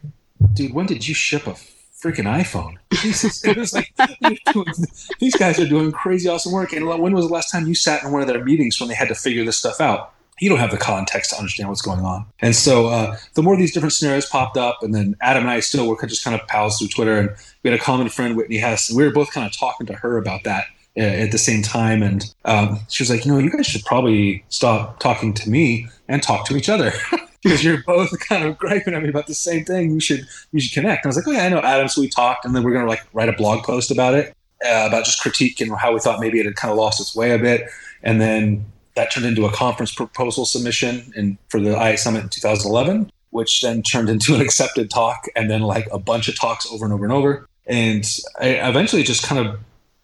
dude 0.54 0.74
when 0.74 0.86
did 0.86 1.08
you 1.08 1.14
ship 1.14 1.48
a 1.48 1.56
freaking 2.02 2.26
iPhone. 2.26 2.78
It 3.44 3.58
was 3.58 3.74
like 3.74 3.94
these 5.20 5.36
guys 5.36 5.60
are 5.60 5.68
doing 5.68 5.92
crazy 5.92 6.28
awesome 6.30 6.52
work. 6.52 6.74
And 6.74 6.88
when 6.88 7.14
was 7.14 7.28
the 7.28 7.34
last 7.34 7.52
time 7.52 7.68
you 7.68 7.76
sat 7.76 8.04
in 8.04 8.12
one 8.12 8.22
of 8.22 8.28
their 8.28 8.44
meetings 8.44 8.80
when 8.80 8.90
they 8.90 8.96
had 8.96 9.08
to 9.08 9.16
figure 9.16 9.44
this 9.44 9.58
stuff 9.58 9.80
out? 9.80 10.14
You 10.42 10.50
don't 10.50 10.60
have 10.60 10.72
the 10.72 10.78
context 10.78 11.30
to 11.30 11.38
understand 11.38 11.70
what's 11.70 11.82
going 11.82 12.02
on. 12.02 12.26
And 12.42 12.56
so 12.56 12.88
uh, 12.88 13.16
the 13.36 13.44
more 13.44 13.56
these 13.56 13.74
different 13.74 13.94
scenarios 13.94 14.26
popped 14.26 14.58
up, 14.58 14.84
and 14.84 14.94
then 14.94 15.16
Adam 15.22 15.44
and 15.44 15.52
I 15.52 15.62
still 15.62 15.88
were 15.88 15.96
just 16.06 16.24
kind 16.24 16.40
of 16.40 16.46
pals 16.48 16.80
through 16.80 16.90
Twitter, 16.90 17.18
and 17.18 17.30
we 17.64 17.70
had 17.70 17.80
a 17.80 17.84
common 17.84 18.10
friend, 18.10 18.36
Whitney 18.36 18.58
Hess, 18.58 18.90
and 18.90 18.98
we 18.98 19.06
were 19.06 19.12
both 19.12 19.32
kind 19.32 19.48
of 19.48 19.58
talking 19.58 19.88
to 19.88 19.94
her 19.94 20.18
about 20.18 20.44
that 20.44 20.66
uh, 20.98 21.02
at 21.02 21.32
the 21.32 21.38
same 21.38 21.62
time. 21.62 22.04
And 22.04 22.26
um, 22.44 22.80
she 22.90 23.04
was 23.04 23.10
like, 23.10 23.26
you 23.26 23.32
know, 23.32 23.38
you 23.38 23.52
guys 23.52 23.66
should 23.66 23.86
probably 23.86 24.44
stop 24.50 25.00
talking 25.00 25.34
to 25.36 25.50
me 25.50 25.88
and 26.08 26.22
talk 26.22 26.46
to 26.48 26.58
each 26.58 26.68
other. 26.68 26.92
because 27.44 27.64
you're 27.64 27.84
both 27.84 28.12
kind 28.20 28.44
of 28.44 28.58
griping 28.58 28.94
at 28.94 29.02
me 29.02 29.10
about 29.10 29.28
the 29.28 29.34
same 29.34 29.66
thing. 29.66 29.92
You 29.92 30.00
should 30.00 30.28
you 30.52 30.60
should 30.60 30.74
connect. 30.74 31.06
And 31.06 31.10
I 31.10 31.16
was 31.16 31.18
like, 31.18 31.28
oh 31.28 31.32
yeah, 31.32 31.46
I 31.46 31.50
know 31.50 31.60
Adam. 31.60 31.88
So 31.88 32.02
we 32.02 32.10
talked, 32.10 32.46
and 32.46 32.56
then 32.56 32.64
we're 32.64 32.74
gonna 32.74 32.88
like 32.88 33.06
write 33.14 33.30
a 33.30 33.34
blog 33.34 33.64
post 33.64 33.92
about 33.92 34.14
it, 34.14 34.36
uh, 34.66 34.86
about 34.88 35.06
just 35.06 35.22
critique 35.22 35.60
and 35.60 35.72
how 35.76 35.94
we 35.94 36.00
thought 36.00 36.20
maybe 36.20 36.40
it 36.40 36.46
had 36.46 36.56
kind 36.56 36.72
of 36.72 36.78
lost 36.78 37.00
its 37.00 37.16
way 37.16 37.32
a 37.32 37.40
bit. 37.40 37.70
And 38.04 38.22
then 38.22 38.66
that 38.96 39.12
turned 39.12 39.26
into 39.26 39.46
a 39.46 39.52
conference 39.52 39.94
proposal 39.94 40.46
submission 40.46 41.14
and 41.16 41.38
for 41.50 41.60
the 41.60 41.72
IA 41.72 41.98
Summit 41.98 42.24
in 42.24 42.30
2011, 42.30 43.12
which 43.30 43.62
then 43.62 43.82
turned 43.82 44.10
into 44.10 44.36
an 44.36 44.42
accepted 44.42 44.90
talk, 44.90 45.28
and 45.36 45.50
then 45.50 45.62
like 45.62 45.88
a 45.92 46.00
bunch 46.00 46.28
of 46.28 46.40
talks 46.40 46.70
over 46.72 46.86
and 46.86 46.94
over 46.94 47.04
and 47.04 47.14
over. 47.14 47.48
And 47.68 48.06
I 48.40 48.50
eventually 48.70 49.04
just 49.04 49.24
kind 49.24 49.46
of 49.46 49.60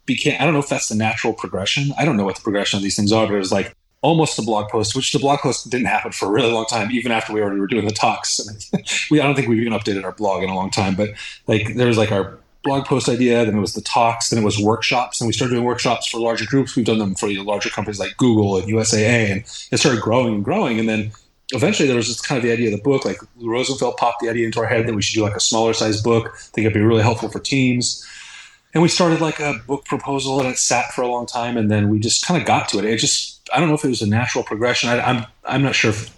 became. 0.05 0.37
I 0.39 0.45
don't 0.45 0.53
know 0.53 0.59
if 0.59 0.69
that's 0.69 0.89
the 0.89 0.95
natural 0.95 1.33
progression. 1.33 1.93
I 1.97 2.05
don't 2.05 2.17
know 2.17 2.25
what 2.25 2.35
the 2.35 2.41
progression 2.41 2.77
of 2.77 2.83
these 2.83 2.95
things 2.95 3.11
are, 3.11 3.27
but 3.27 3.33
it 3.33 3.39
was 3.39 3.51
like 3.51 3.75
almost 4.01 4.39
a 4.39 4.41
blog 4.41 4.69
post, 4.69 4.95
which 4.95 5.11
the 5.11 5.19
blog 5.19 5.39
post 5.39 5.69
didn't 5.69 5.87
happen 5.87 6.11
for 6.11 6.27
a 6.27 6.31
really 6.31 6.51
long 6.51 6.65
time, 6.65 6.91
even 6.91 7.11
after 7.11 7.33
we 7.33 7.41
already 7.41 7.59
were 7.59 7.67
doing 7.67 7.85
the 7.85 7.93
talks. 7.93 8.39
we 9.11 9.19
I 9.19 9.23
don't 9.23 9.35
think 9.35 9.47
we've 9.47 9.59
even 9.59 9.73
updated 9.73 10.03
our 10.03 10.13
blog 10.13 10.43
in 10.43 10.49
a 10.49 10.55
long 10.55 10.71
time, 10.71 10.95
but 10.95 11.09
like 11.47 11.75
there 11.75 11.87
was 11.87 11.97
like 11.97 12.11
our 12.11 12.37
blog 12.67 12.85
post 12.85 13.09
idea, 13.09 13.45
then 13.45 13.57
it 13.57 13.59
was 13.59 13.73
the 13.73 13.81
talks, 13.81 14.29
then 14.29 14.39
it 14.39 14.45
was 14.45 14.59
workshops, 14.59 15.19
and 15.19 15.27
we 15.27 15.33
started 15.33 15.55
doing 15.55 15.65
workshops 15.65 16.07
for 16.07 16.19
larger 16.19 16.45
groups. 16.45 16.75
We've 16.75 16.85
done 16.85 16.99
them 16.99 17.15
for 17.15 17.27
you 17.27 17.37
know, 17.37 17.43
larger 17.43 17.69
companies 17.69 17.99
like 17.99 18.15
Google 18.17 18.57
and 18.57 18.67
USAA, 18.67 19.31
and 19.31 19.41
it 19.71 19.77
started 19.77 20.01
growing 20.01 20.35
and 20.35 20.43
growing, 20.43 20.79
and 20.79 20.87
then. 20.87 21.11
Eventually, 21.53 21.87
there 21.87 21.95
was 21.95 22.07
just 22.07 22.27
kind 22.27 22.35
of 22.35 22.43
the 22.43 22.51
idea 22.51 22.67
of 22.67 22.75
the 22.75 22.83
book. 22.83 23.05
Like 23.05 23.21
Rosenfeld 23.37 23.95
popped 23.95 24.19
the 24.19 24.27
idea 24.27 24.45
into 24.45 24.59
our 24.59 24.65
head 24.65 24.85
that 24.85 24.93
we 24.93 25.01
should 25.01 25.15
do 25.15 25.23
like 25.23 25.33
a 25.37 25.39
smaller 25.39 25.71
size 25.71 26.01
book. 26.01 26.27
I 26.27 26.37
think 26.37 26.65
it'd 26.65 26.73
be 26.73 26.81
really 26.81 27.03
helpful 27.03 27.29
for 27.29 27.39
teams 27.39 28.05
and 28.73 28.83
we 28.83 28.89
started 28.89 29.21
like 29.21 29.39
a 29.39 29.55
book 29.65 29.85
proposal 29.85 30.39
and 30.39 30.49
it 30.49 30.57
sat 30.57 30.91
for 30.91 31.01
a 31.01 31.07
long 31.07 31.25
time 31.25 31.57
and 31.57 31.71
then 31.71 31.89
we 31.89 31.99
just 31.99 32.25
kind 32.25 32.39
of 32.39 32.45
got 32.45 32.67
to 32.69 32.77
it 32.79 32.85
it 32.85 32.97
just 32.97 33.37
I 33.53 33.59
don't 33.59 33.69
know 33.69 33.75
if 33.75 33.85
it 33.85 33.89
was 33.89 34.01
a 34.01 34.07
natural 34.07 34.43
progression. 34.43 34.89
I, 34.89 34.97
am 34.97 35.17
I'm, 35.17 35.25
I'm 35.45 35.63
not 35.63 35.75
sure 35.75 35.91
if 35.91 36.15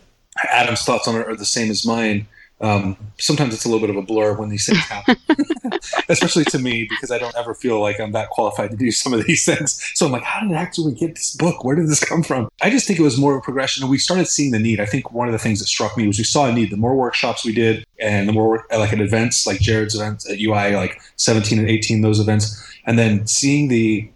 Adam's 0.51 0.81
thoughts 0.81 1.07
on 1.07 1.15
it 1.15 1.27
are 1.27 1.35
the 1.35 1.45
same 1.45 1.69
as 1.69 1.85
mine. 1.85 2.27
Um, 2.61 2.97
sometimes 3.17 3.53
it's 3.53 3.63
a 3.63 3.69
little 3.69 3.79
bit 3.79 3.89
of 3.89 3.95
a 3.95 4.05
blur 4.05 4.33
when 4.33 4.49
these 4.49 4.65
things 4.65 4.79
happen, 4.79 5.15
especially 6.09 6.43
to 6.45 6.59
me 6.59 6.83
because 6.89 7.09
I 7.09 7.17
don't 7.17 7.35
ever 7.37 7.53
feel 7.53 7.79
like 7.79 7.99
I'm 8.01 8.11
that 8.11 8.29
qualified 8.29 8.71
to 8.71 8.77
do 8.77 8.91
some 8.91 9.13
of 9.13 9.25
these 9.25 9.45
things. 9.45 9.81
So 9.93 10.05
I'm 10.05 10.11
like, 10.11 10.23
how 10.23 10.41
did 10.41 10.51
I 10.51 10.61
actually 10.61 10.93
get 10.93 11.15
this 11.15 11.35
book? 11.35 11.63
Where 11.63 11.75
did 11.75 11.87
this 11.87 12.03
come 12.03 12.21
from? 12.21 12.49
I 12.61 12.69
just 12.69 12.85
think 12.85 12.99
it 12.99 13.03
was 13.03 13.17
more 13.17 13.33
of 13.33 13.37
a 13.37 13.41
progression, 13.41 13.83
and 13.83 13.89
we 13.89 13.97
started 13.97 14.27
seeing 14.27 14.51
the 14.51 14.59
need. 14.59 14.79
I 14.79 14.85
think 14.85 15.11
one 15.13 15.27
of 15.27 15.31
the 15.31 15.39
things 15.39 15.59
that 15.59 15.67
struck 15.67 15.95
me 15.95 16.05
was 16.05 16.17
we 16.17 16.25
saw 16.25 16.47
a 16.47 16.51
need. 16.51 16.69
The 16.69 16.77
more 16.77 16.95
workshops 16.95 17.45
we 17.45 17.53
did, 17.53 17.85
and 17.99 18.27
the 18.27 18.33
more 18.33 18.65
like 18.71 18.91
at 18.91 18.99
events 18.99 19.47
like 19.47 19.59
Jared's 19.59 19.95
events 19.95 20.29
at 20.29 20.39
UI, 20.39 20.75
like 20.75 21.01
17 21.15 21.59
and 21.59 21.69
18, 21.69 22.01
those 22.01 22.19
events, 22.19 22.61
and 22.85 22.99
then 22.99 23.25
seeing 23.25 23.69
the 23.69 24.09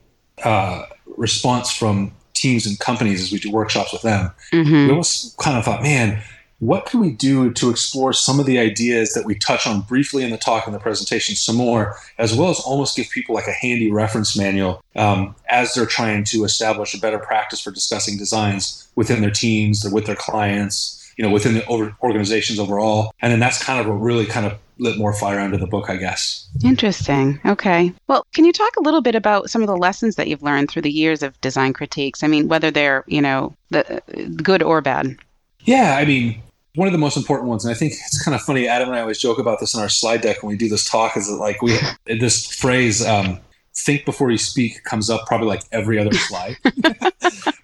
uh, 0.43 0.85
response 1.17 1.71
from 1.71 2.11
teams 2.33 2.65
and 2.65 2.77
companies 2.79 3.21
as 3.21 3.31
we 3.31 3.39
do 3.39 3.51
workshops 3.51 3.93
with 3.93 4.01
them. 4.01 4.31
Mm-hmm. 4.51 4.73
We 4.73 4.89
almost 4.89 5.37
kind 5.37 5.57
of 5.57 5.63
thought, 5.63 5.81
man, 5.81 6.21
what 6.65 6.85
can 6.85 7.01
we 7.01 7.11
do 7.11 7.51
to 7.51 7.69
explore 7.69 8.13
some 8.13 8.39
of 8.39 8.45
the 8.45 8.57
ideas 8.57 9.13
that 9.13 9.25
we 9.25 9.35
touch 9.35 9.67
on 9.67 9.81
briefly 9.81 10.23
in 10.23 10.31
the 10.31 10.37
talk 10.37 10.65
and 10.65 10.73
the 10.73 10.79
presentation 10.79 11.35
some 11.35 11.57
more, 11.57 11.97
as 12.17 12.33
well 12.33 12.49
as 12.49 12.59
almost 12.61 12.95
give 12.95 13.09
people 13.09 13.35
like 13.35 13.47
a 13.47 13.51
handy 13.51 13.91
reference 13.91 14.37
manual 14.37 14.81
um, 14.95 15.35
as 15.49 15.73
they're 15.73 15.85
trying 15.85 16.23
to 16.23 16.45
establish 16.45 16.93
a 16.93 16.99
better 16.99 17.19
practice 17.19 17.59
for 17.59 17.71
discussing 17.71 18.17
designs 18.17 18.87
within 18.95 19.19
their 19.19 19.31
teams 19.31 19.85
or 19.85 19.93
with 19.93 20.05
their 20.05 20.15
clients, 20.15 21.13
you 21.17 21.23
know, 21.25 21.31
within 21.31 21.53
the 21.53 21.67
organizations 22.01 22.59
overall. 22.59 23.13
And 23.21 23.31
then 23.31 23.39
that's 23.39 23.61
kind 23.61 23.79
of 23.79 23.87
what 23.87 24.01
really 24.01 24.25
kind 24.25 24.45
of 24.45 24.57
lit 24.79 24.97
more 24.97 25.13
fire 25.13 25.39
under 25.39 25.57
the 25.57 25.67
book, 25.67 25.89
I 25.89 25.97
guess. 25.97 26.47
Interesting. 26.63 27.41
Okay. 27.45 27.93
Well, 28.07 28.25
can 28.33 28.45
you 28.45 28.53
talk 28.53 28.75
a 28.77 28.81
little 28.81 29.01
bit 29.01 29.15
about 29.15 29.49
some 29.49 29.61
of 29.61 29.67
the 29.67 29.77
lessons 29.77 30.15
that 30.15 30.27
you've 30.27 30.43
learned 30.43 30.71
through 30.71 30.83
the 30.83 30.91
years 30.91 31.23
of 31.23 31.39
design 31.41 31.73
critiques? 31.73 32.23
I 32.23 32.27
mean, 32.27 32.47
whether 32.47 32.71
they're, 32.71 33.03
you 33.07 33.21
know, 33.21 33.53
the, 33.69 34.01
good 34.41 34.63
or 34.63 34.81
bad. 34.81 35.17
Yeah, 35.65 35.95
I 35.97 36.05
mean, 36.05 36.41
one 36.75 36.87
of 36.87 36.91
the 36.91 36.97
most 36.97 37.17
important 37.17 37.49
ones, 37.49 37.65
and 37.65 37.73
I 37.73 37.77
think 37.77 37.93
it's 37.93 38.23
kind 38.23 38.33
of 38.33 38.41
funny. 38.41 38.67
Adam 38.67 38.89
and 38.89 38.97
I 38.97 39.01
always 39.01 39.19
joke 39.19 39.37
about 39.37 39.59
this 39.59 39.73
in 39.73 39.79
our 39.79 39.89
slide 39.89 40.21
deck 40.21 40.41
when 40.41 40.49
we 40.49 40.57
do 40.57 40.67
this 40.67 40.89
talk. 40.89 41.15
Is 41.15 41.27
that 41.27 41.35
like 41.35 41.61
we 41.61 41.77
this 42.05 42.47
phrase 42.47 43.05
um, 43.05 43.39
"think 43.75 44.05
before 44.05 44.31
you 44.31 44.37
speak" 44.37 44.83
comes 44.83 45.09
up 45.09 45.27
probably 45.27 45.47
like 45.47 45.63
every 45.71 45.99
other 45.99 46.13
slide. 46.13 46.57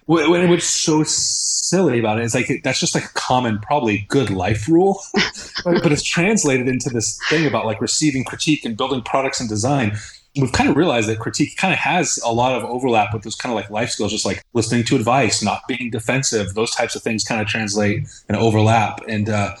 What's 0.06 0.64
so 0.64 1.04
silly 1.04 2.00
about 2.00 2.18
it 2.18 2.24
is 2.24 2.34
like 2.34 2.50
that's 2.64 2.80
just 2.80 2.94
like 2.94 3.04
a 3.04 3.12
common, 3.14 3.58
probably 3.60 4.06
good 4.08 4.30
life 4.30 4.68
rule, 4.68 5.00
but 5.64 5.92
it's 5.92 6.02
translated 6.02 6.68
into 6.68 6.90
this 6.90 7.18
thing 7.28 7.46
about 7.46 7.66
like 7.66 7.80
receiving 7.80 8.24
critique 8.24 8.64
and 8.64 8.76
building 8.76 9.02
products 9.02 9.40
and 9.40 9.48
design. 9.48 9.96
We've 10.36 10.52
kind 10.52 10.70
of 10.70 10.76
realized 10.76 11.08
that 11.08 11.18
critique 11.18 11.56
kind 11.56 11.72
of 11.72 11.80
has 11.80 12.18
a 12.24 12.32
lot 12.32 12.54
of 12.54 12.64
overlap 12.64 13.12
with 13.12 13.24
those 13.24 13.34
kind 13.34 13.52
of 13.52 13.56
like 13.56 13.70
life 13.70 13.90
skills, 13.90 14.12
just 14.12 14.24
like 14.24 14.42
listening 14.52 14.84
to 14.84 14.96
advice, 14.96 15.42
not 15.42 15.62
being 15.66 15.90
defensive. 15.90 16.54
Those 16.54 16.70
types 16.70 16.94
of 16.94 17.02
things 17.02 17.24
kind 17.24 17.40
of 17.40 17.48
translate 17.48 18.06
and 18.28 18.36
overlap. 18.36 19.00
And 19.08 19.28
uh, 19.28 19.56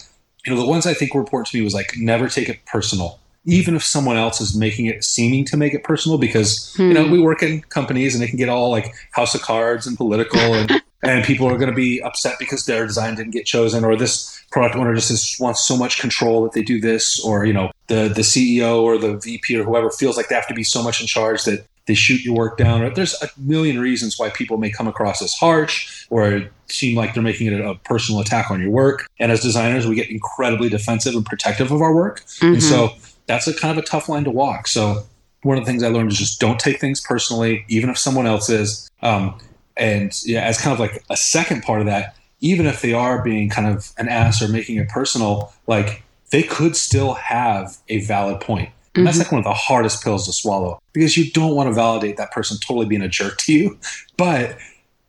you 0.46 0.54
know, 0.54 0.60
the 0.60 0.66
ones 0.66 0.86
I 0.86 0.94
think 0.94 1.14
were 1.14 1.20
important 1.20 1.48
to 1.48 1.58
me 1.58 1.64
was 1.64 1.74
like 1.74 1.94
never 1.96 2.28
take 2.28 2.48
it 2.48 2.64
personal 2.66 3.20
even 3.46 3.74
if 3.74 3.82
someone 3.82 4.16
else 4.16 4.40
is 4.40 4.54
making 4.54 4.86
it 4.86 5.02
seeming 5.02 5.44
to 5.46 5.56
make 5.56 5.72
it 5.72 5.82
personal 5.82 6.18
because 6.18 6.74
hmm. 6.76 6.82
you 6.82 6.94
know 6.94 7.04
hmm. 7.04 7.12
we 7.12 7.18
work 7.18 7.42
in 7.42 7.60
companies 7.62 8.14
and 8.14 8.22
they 8.22 8.28
can 8.28 8.36
get 8.36 8.48
all 8.48 8.70
like 8.70 8.92
house 9.12 9.34
of 9.34 9.42
cards 9.42 9.86
and 9.86 9.96
political 9.96 10.40
and 10.40 10.82
and 11.02 11.24
people 11.24 11.46
are 11.46 11.56
going 11.56 11.70
to 11.70 11.76
be 11.76 12.02
upset 12.02 12.34
because 12.38 12.66
their 12.66 12.86
design 12.86 13.14
didn't 13.14 13.32
get 13.32 13.46
chosen 13.46 13.84
or 13.84 13.96
this 13.96 14.39
product 14.50 14.76
owner 14.76 14.94
just 14.94 15.10
is, 15.10 15.36
wants 15.38 15.64
so 15.64 15.76
much 15.76 16.00
control 16.00 16.42
that 16.42 16.52
they 16.52 16.62
do 16.62 16.80
this 16.80 17.22
or 17.24 17.44
you 17.44 17.52
know 17.52 17.70
the 17.86 18.08
the 18.08 18.22
ceo 18.22 18.82
or 18.82 18.98
the 18.98 19.16
vp 19.18 19.56
or 19.56 19.64
whoever 19.64 19.90
feels 19.90 20.16
like 20.16 20.28
they 20.28 20.34
have 20.34 20.48
to 20.48 20.54
be 20.54 20.64
so 20.64 20.82
much 20.82 21.00
in 21.00 21.06
charge 21.06 21.44
that 21.44 21.64
they 21.90 21.94
shoot 21.94 22.24
your 22.24 22.36
work 22.36 22.56
down. 22.56 22.82
Or 22.82 22.94
there's 22.94 23.20
a 23.20 23.28
million 23.36 23.80
reasons 23.80 24.16
why 24.16 24.30
people 24.30 24.58
may 24.58 24.70
come 24.70 24.86
across 24.86 25.20
as 25.20 25.34
harsh 25.34 26.06
or 26.08 26.48
seem 26.68 26.96
like 26.96 27.14
they're 27.14 27.22
making 27.22 27.48
it 27.48 27.60
a 27.60 27.74
personal 27.84 28.20
attack 28.20 28.48
on 28.48 28.60
your 28.60 28.70
work. 28.70 29.08
And 29.18 29.32
as 29.32 29.40
designers 29.40 29.88
we 29.88 29.96
get 29.96 30.08
incredibly 30.08 30.68
defensive 30.68 31.14
and 31.14 31.26
protective 31.26 31.72
of 31.72 31.82
our 31.82 31.92
work. 31.92 32.20
Mm-hmm. 32.20 32.54
and 32.54 32.62
so 32.62 32.94
that's 33.26 33.48
a 33.48 33.54
kind 33.54 33.76
of 33.76 33.82
a 33.82 33.86
tough 33.86 34.08
line 34.08 34.22
to 34.24 34.30
walk. 34.30 34.68
So 34.68 35.04
one 35.42 35.58
of 35.58 35.64
the 35.64 35.70
things 35.70 35.82
i 35.82 35.88
learned 35.88 36.12
is 36.12 36.18
just 36.18 36.38
don't 36.38 36.60
take 36.60 36.78
things 36.80 37.00
personally 37.00 37.64
even 37.68 37.90
if 37.90 37.98
someone 37.98 38.26
else 38.26 38.48
is. 38.48 38.88
Um, 39.02 39.38
and 39.76 40.12
yeah, 40.24 40.42
as 40.42 40.60
kind 40.60 40.72
of 40.72 40.78
like 40.78 41.02
a 41.10 41.16
second 41.16 41.62
part 41.62 41.80
of 41.80 41.86
that, 41.86 42.14
even 42.40 42.66
if 42.66 42.82
they 42.82 42.92
are 42.92 43.22
being 43.22 43.48
kind 43.48 43.66
of 43.66 43.92
an 43.98 44.08
ass 44.08 44.42
or 44.42 44.48
making 44.48 44.76
it 44.76 44.88
personal, 44.88 45.52
like 45.66 46.02
they 46.30 46.42
could 46.42 46.76
still 46.76 47.14
have 47.14 47.76
a 47.88 48.00
valid 48.00 48.40
point. 48.40 48.70
And 48.94 49.06
that's 49.06 49.18
mm-hmm. 49.18 49.24
like 49.24 49.32
one 49.32 49.38
of 49.40 49.44
the 49.44 49.52
hardest 49.52 50.02
pills 50.02 50.26
to 50.26 50.32
swallow 50.32 50.80
because 50.92 51.16
you 51.16 51.30
don't 51.30 51.54
want 51.54 51.68
to 51.68 51.72
validate 51.72 52.16
that 52.16 52.32
person 52.32 52.58
totally 52.58 52.86
being 52.86 53.02
a 53.02 53.08
jerk 53.08 53.36
to 53.38 53.52
you. 53.52 53.78
But 54.16 54.58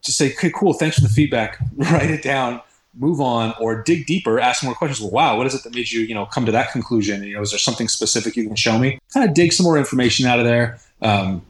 just 0.03 0.17
say, 0.17 0.33
okay, 0.33 0.51
cool, 0.53 0.73
thanks 0.73 0.97
for 0.97 1.01
the 1.01 1.09
feedback. 1.09 1.57
Write 1.75 2.11
it 2.11 2.21
down, 2.21 2.61
move 2.93 3.19
on, 3.19 3.55
or 3.59 3.81
dig 3.81 4.05
deeper, 4.05 4.39
ask 4.39 4.63
more 4.63 4.75
questions. 4.75 5.01
Well, 5.01 5.11
wow, 5.11 5.37
what 5.37 5.47
is 5.47 5.55
it 5.55 5.63
that 5.63 5.73
made 5.73 5.89
you, 5.89 6.01
you 6.01 6.13
know, 6.13 6.27
come 6.27 6.45
to 6.45 6.51
that 6.51 6.71
conclusion? 6.71 7.23
You 7.23 7.35
know, 7.35 7.41
is 7.41 7.51
there 7.51 7.59
something 7.59 7.87
specific 7.87 8.35
you 8.35 8.45
can 8.45 8.55
show 8.55 8.77
me? 8.77 8.99
Kind 9.13 9.27
of 9.27 9.33
dig 9.33 9.51
some 9.51 9.63
more 9.63 9.77
information 9.77 10.27
out 10.27 10.39
of 10.39 10.45
there. 10.45 10.79
Um, 11.01 11.43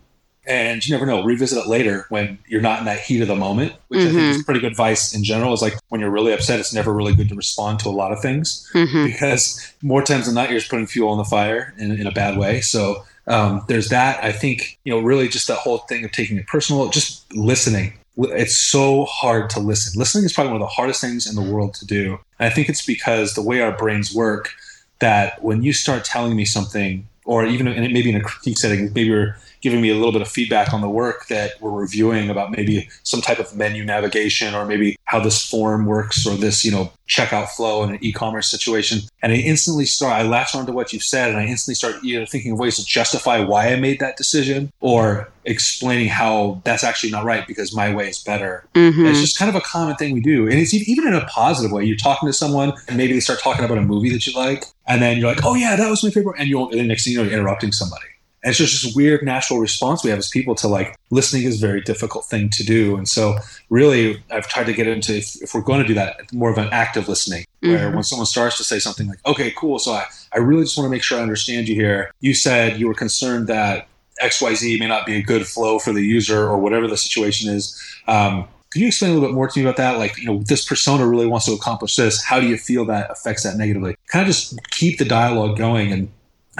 and 0.45 0.85
you 0.85 0.93
never 0.93 1.05
know 1.05 1.23
revisit 1.23 1.57
it 1.57 1.67
later 1.67 2.05
when 2.09 2.37
you're 2.47 2.61
not 2.61 2.79
in 2.79 2.85
that 2.85 2.99
heat 2.99 3.21
of 3.21 3.27
the 3.27 3.35
moment 3.35 3.73
which 3.89 3.99
mm-hmm. 3.99 4.09
i 4.09 4.11
think 4.11 4.23
is 4.23 4.37
mm-hmm. 4.37 4.43
pretty 4.43 4.59
good 4.59 4.71
advice 4.71 5.13
in 5.13 5.23
general 5.23 5.53
is 5.53 5.61
like 5.61 5.77
when 5.89 6.01
you're 6.01 6.09
really 6.09 6.33
upset 6.33 6.59
it's 6.59 6.73
never 6.73 6.93
really 6.93 7.15
good 7.15 7.29
to 7.29 7.35
respond 7.35 7.79
to 7.79 7.89
a 7.89 7.91
lot 7.91 8.11
of 8.11 8.19
things 8.21 8.69
mm-hmm. 8.73 9.05
because 9.05 9.73
more 9.81 10.01
times 10.01 10.25
than 10.25 10.35
not 10.35 10.49
you're 10.49 10.59
just 10.59 10.71
putting 10.71 10.87
fuel 10.87 11.09
on 11.09 11.17
the 11.17 11.23
fire 11.23 11.73
in, 11.77 11.91
in 11.91 12.07
a 12.07 12.11
bad 12.11 12.37
way 12.37 12.61
so 12.61 13.03
um, 13.27 13.63
there's 13.67 13.89
that 13.89 14.23
i 14.23 14.31
think 14.31 14.79
you 14.83 14.91
know 14.91 14.99
really 14.99 15.27
just 15.27 15.47
that 15.47 15.57
whole 15.57 15.79
thing 15.79 16.03
of 16.03 16.11
taking 16.11 16.37
it 16.37 16.47
personal 16.47 16.89
just 16.89 17.31
listening 17.33 17.93
it's 18.17 18.57
so 18.57 19.05
hard 19.05 19.49
to 19.49 19.59
listen 19.59 19.97
listening 19.97 20.25
is 20.25 20.33
probably 20.33 20.51
one 20.51 20.61
of 20.61 20.67
the 20.67 20.73
hardest 20.73 21.01
things 21.01 21.29
in 21.29 21.35
the 21.35 21.51
world 21.51 21.73
to 21.75 21.85
do 21.85 22.19
and 22.39 22.47
i 22.47 22.49
think 22.49 22.67
it's 22.67 22.85
because 22.85 23.35
the 23.35 23.41
way 23.41 23.61
our 23.61 23.75
brains 23.77 24.13
work 24.13 24.53
that 24.99 25.41
when 25.43 25.61
you 25.61 25.71
start 25.71 26.03
telling 26.03 26.35
me 26.35 26.45
something 26.45 27.07
or 27.25 27.45
even 27.45 27.65
maybe 27.93 28.09
in 28.09 28.15
a 28.15 28.21
critique 28.21 28.57
setting 28.57 28.85
maybe 28.93 29.03
you're 29.03 29.37
giving 29.61 29.81
me 29.81 29.89
a 29.89 29.95
little 29.95 30.11
bit 30.11 30.21
of 30.21 30.27
feedback 30.27 30.73
on 30.73 30.81
the 30.81 30.89
work 30.89 31.27
that 31.27 31.51
we're 31.61 31.71
reviewing 31.71 32.29
about 32.29 32.51
maybe 32.51 32.89
some 33.03 33.21
type 33.21 33.39
of 33.39 33.55
menu 33.55 33.85
navigation 33.85 34.53
or 34.55 34.65
maybe 34.65 34.97
how 35.05 35.19
this 35.19 35.43
form 35.47 35.85
works 35.85 36.25
or 36.25 36.35
this, 36.35 36.65
you 36.65 36.71
know, 36.71 36.91
checkout 37.07 37.49
flow 37.49 37.83
in 37.83 37.91
an 37.91 37.99
e-commerce 38.01 38.49
situation. 38.49 38.99
And 39.21 39.31
I 39.33 39.35
instantly 39.35 39.85
start, 39.85 40.13
I 40.13 40.23
latch 40.23 40.55
onto 40.55 40.71
what 40.71 40.93
you've 40.93 41.03
said 41.03 41.29
and 41.29 41.37
I 41.37 41.45
instantly 41.45 41.75
start 41.75 42.03
either 42.03 42.25
thinking 42.25 42.53
of 42.53 42.59
ways 42.59 42.77
to 42.77 42.85
justify 42.85 43.39
why 43.39 43.71
I 43.71 43.75
made 43.75 43.99
that 43.99 44.17
decision 44.17 44.71
or 44.79 45.29
explaining 45.43 46.07
how 46.07 46.61
that's 46.63 46.83
actually 46.83 47.11
not 47.11 47.25
right 47.25 47.45
because 47.45 47.75
my 47.75 47.93
way 47.93 48.09
is 48.09 48.19
better. 48.19 48.65
Mm-hmm. 48.73 49.05
It's 49.05 49.19
just 49.19 49.37
kind 49.37 49.49
of 49.49 49.55
a 49.55 49.61
common 49.61 49.95
thing 49.95 50.13
we 50.13 50.21
do. 50.21 50.47
And 50.47 50.53
it's 50.53 50.73
even 50.73 51.07
in 51.07 51.13
a 51.13 51.25
positive 51.25 51.71
way. 51.71 51.83
You're 51.83 51.97
talking 51.97 52.27
to 52.27 52.33
someone 52.33 52.73
and 52.87 52.97
maybe 52.97 53.13
they 53.13 53.19
start 53.19 53.39
talking 53.39 53.65
about 53.65 53.77
a 53.77 53.81
movie 53.81 54.11
that 54.11 54.25
you 54.25 54.33
like. 54.33 54.65
And 54.87 55.01
then 55.01 55.17
you're 55.17 55.29
like, 55.29 55.43
oh 55.43 55.55
yeah, 55.55 55.75
that 55.75 55.89
was 55.89 56.03
my 56.03 56.09
favorite. 56.09 56.39
And 56.39 56.47
you'll, 56.47 56.69
and 56.71 56.79
the 56.79 56.83
next 56.83 57.03
thing 57.03 57.13
you 57.13 57.19
know, 57.19 57.25
you're 57.25 57.33
interrupting 57.33 57.71
somebody. 57.71 58.05
And 58.43 58.49
it's 58.49 58.57
just 58.57 58.83
this 58.83 58.95
weird 58.95 59.23
natural 59.23 59.59
response 59.59 60.03
we 60.03 60.09
have 60.09 60.19
as 60.19 60.29
people 60.29 60.55
to 60.55 60.67
like 60.67 60.97
listening 61.11 61.43
is 61.43 61.61
a 61.61 61.65
very 61.65 61.81
difficult 61.81 62.25
thing 62.25 62.49
to 62.49 62.63
do. 62.63 62.97
And 62.97 63.07
so 63.07 63.37
really 63.69 64.23
I've 64.31 64.47
tried 64.47 64.65
to 64.65 64.73
get 64.73 64.87
into 64.87 65.17
if, 65.17 65.41
if 65.41 65.53
we're 65.53 65.61
going 65.61 65.81
to 65.81 65.87
do 65.87 65.93
that, 65.93 66.33
more 66.33 66.49
of 66.49 66.57
an 66.57 66.69
active 66.71 67.07
listening 67.07 67.45
where 67.59 67.77
mm-hmm. 67.77 67.95
when 67.95 68.03
someone 68.03 68.25
starts 68.25 68.57
to 68.57 68.63
say 68.63 68.79
something 68.79 69.07
like, 69.07 69.19
okay, 69.27 69.53
cool. 69.55 69.77
So 69.77 69.91
I, 69.91 70.05
I 70.33 70.39
really 70.39 70.63
just 70.63 70.77
want 70.77 70.87
to 70.87 70.91
make 70.91 71.03
sure 71.03 71.19
I 71.19 71.21
understand 71.21 71.67
you 71.67 71.75
here. 71.75 72.11
You 72.19 72.33
said 72.33 72.79
you 72.79 72.87
were 72.87 72.95
concerned 72.95 73.47
that 73.47 73.87
XYZ 74.21 74.79
may 74.79 74.87
not 74.87 75.05
be 75.05 75.15
a 75.15 75.21
good 75.21 75.45
flow 75.47 75.79
for 75.79 75.93
the 75.93 76.01
user 76.01 76.47
or 76.47 76.57
whatever 76.57 76.87
the 76.87 76.97
situation 76.97 77.51
is. 77.51 77.79
Um, 78.07 78.47
could 78.71 78.81
you 78.81 78.87
explain 78.87 79.11
a 79.11 79.13
little 79.15 79.29
bit 79.29 79.35
more 79.35 79.47
to 79.49 79.59
me 79.59 79.65
about 79.65 79.77
that? 79.77 79.97
Like, 79.97 80.17
you 80.17 80.25
know, 80.25 80.43
this 80.43 80.63
persona 80.63 81.05
really 81.05 81.27
wants 81.27 81.45
to 81.47 81.51
accomplish 81.51 81.97
this. 81.97 82.23
How 82.23 82.39
do 82.39 82.47
you 82.47 82.57
feel 82.57 82.85
that 82.85 83.11
affects 83.11 83.43
that 83.43 83.57
negatively? 83.57 83.95
Kind 84.07 84.23
of 84.23 84.27
just 84.27 84.57
keep 84.71 84.97
the 84.97 85.05
dialogue 85.05 85.57
going 85.57 85.91
and 85.91 86.09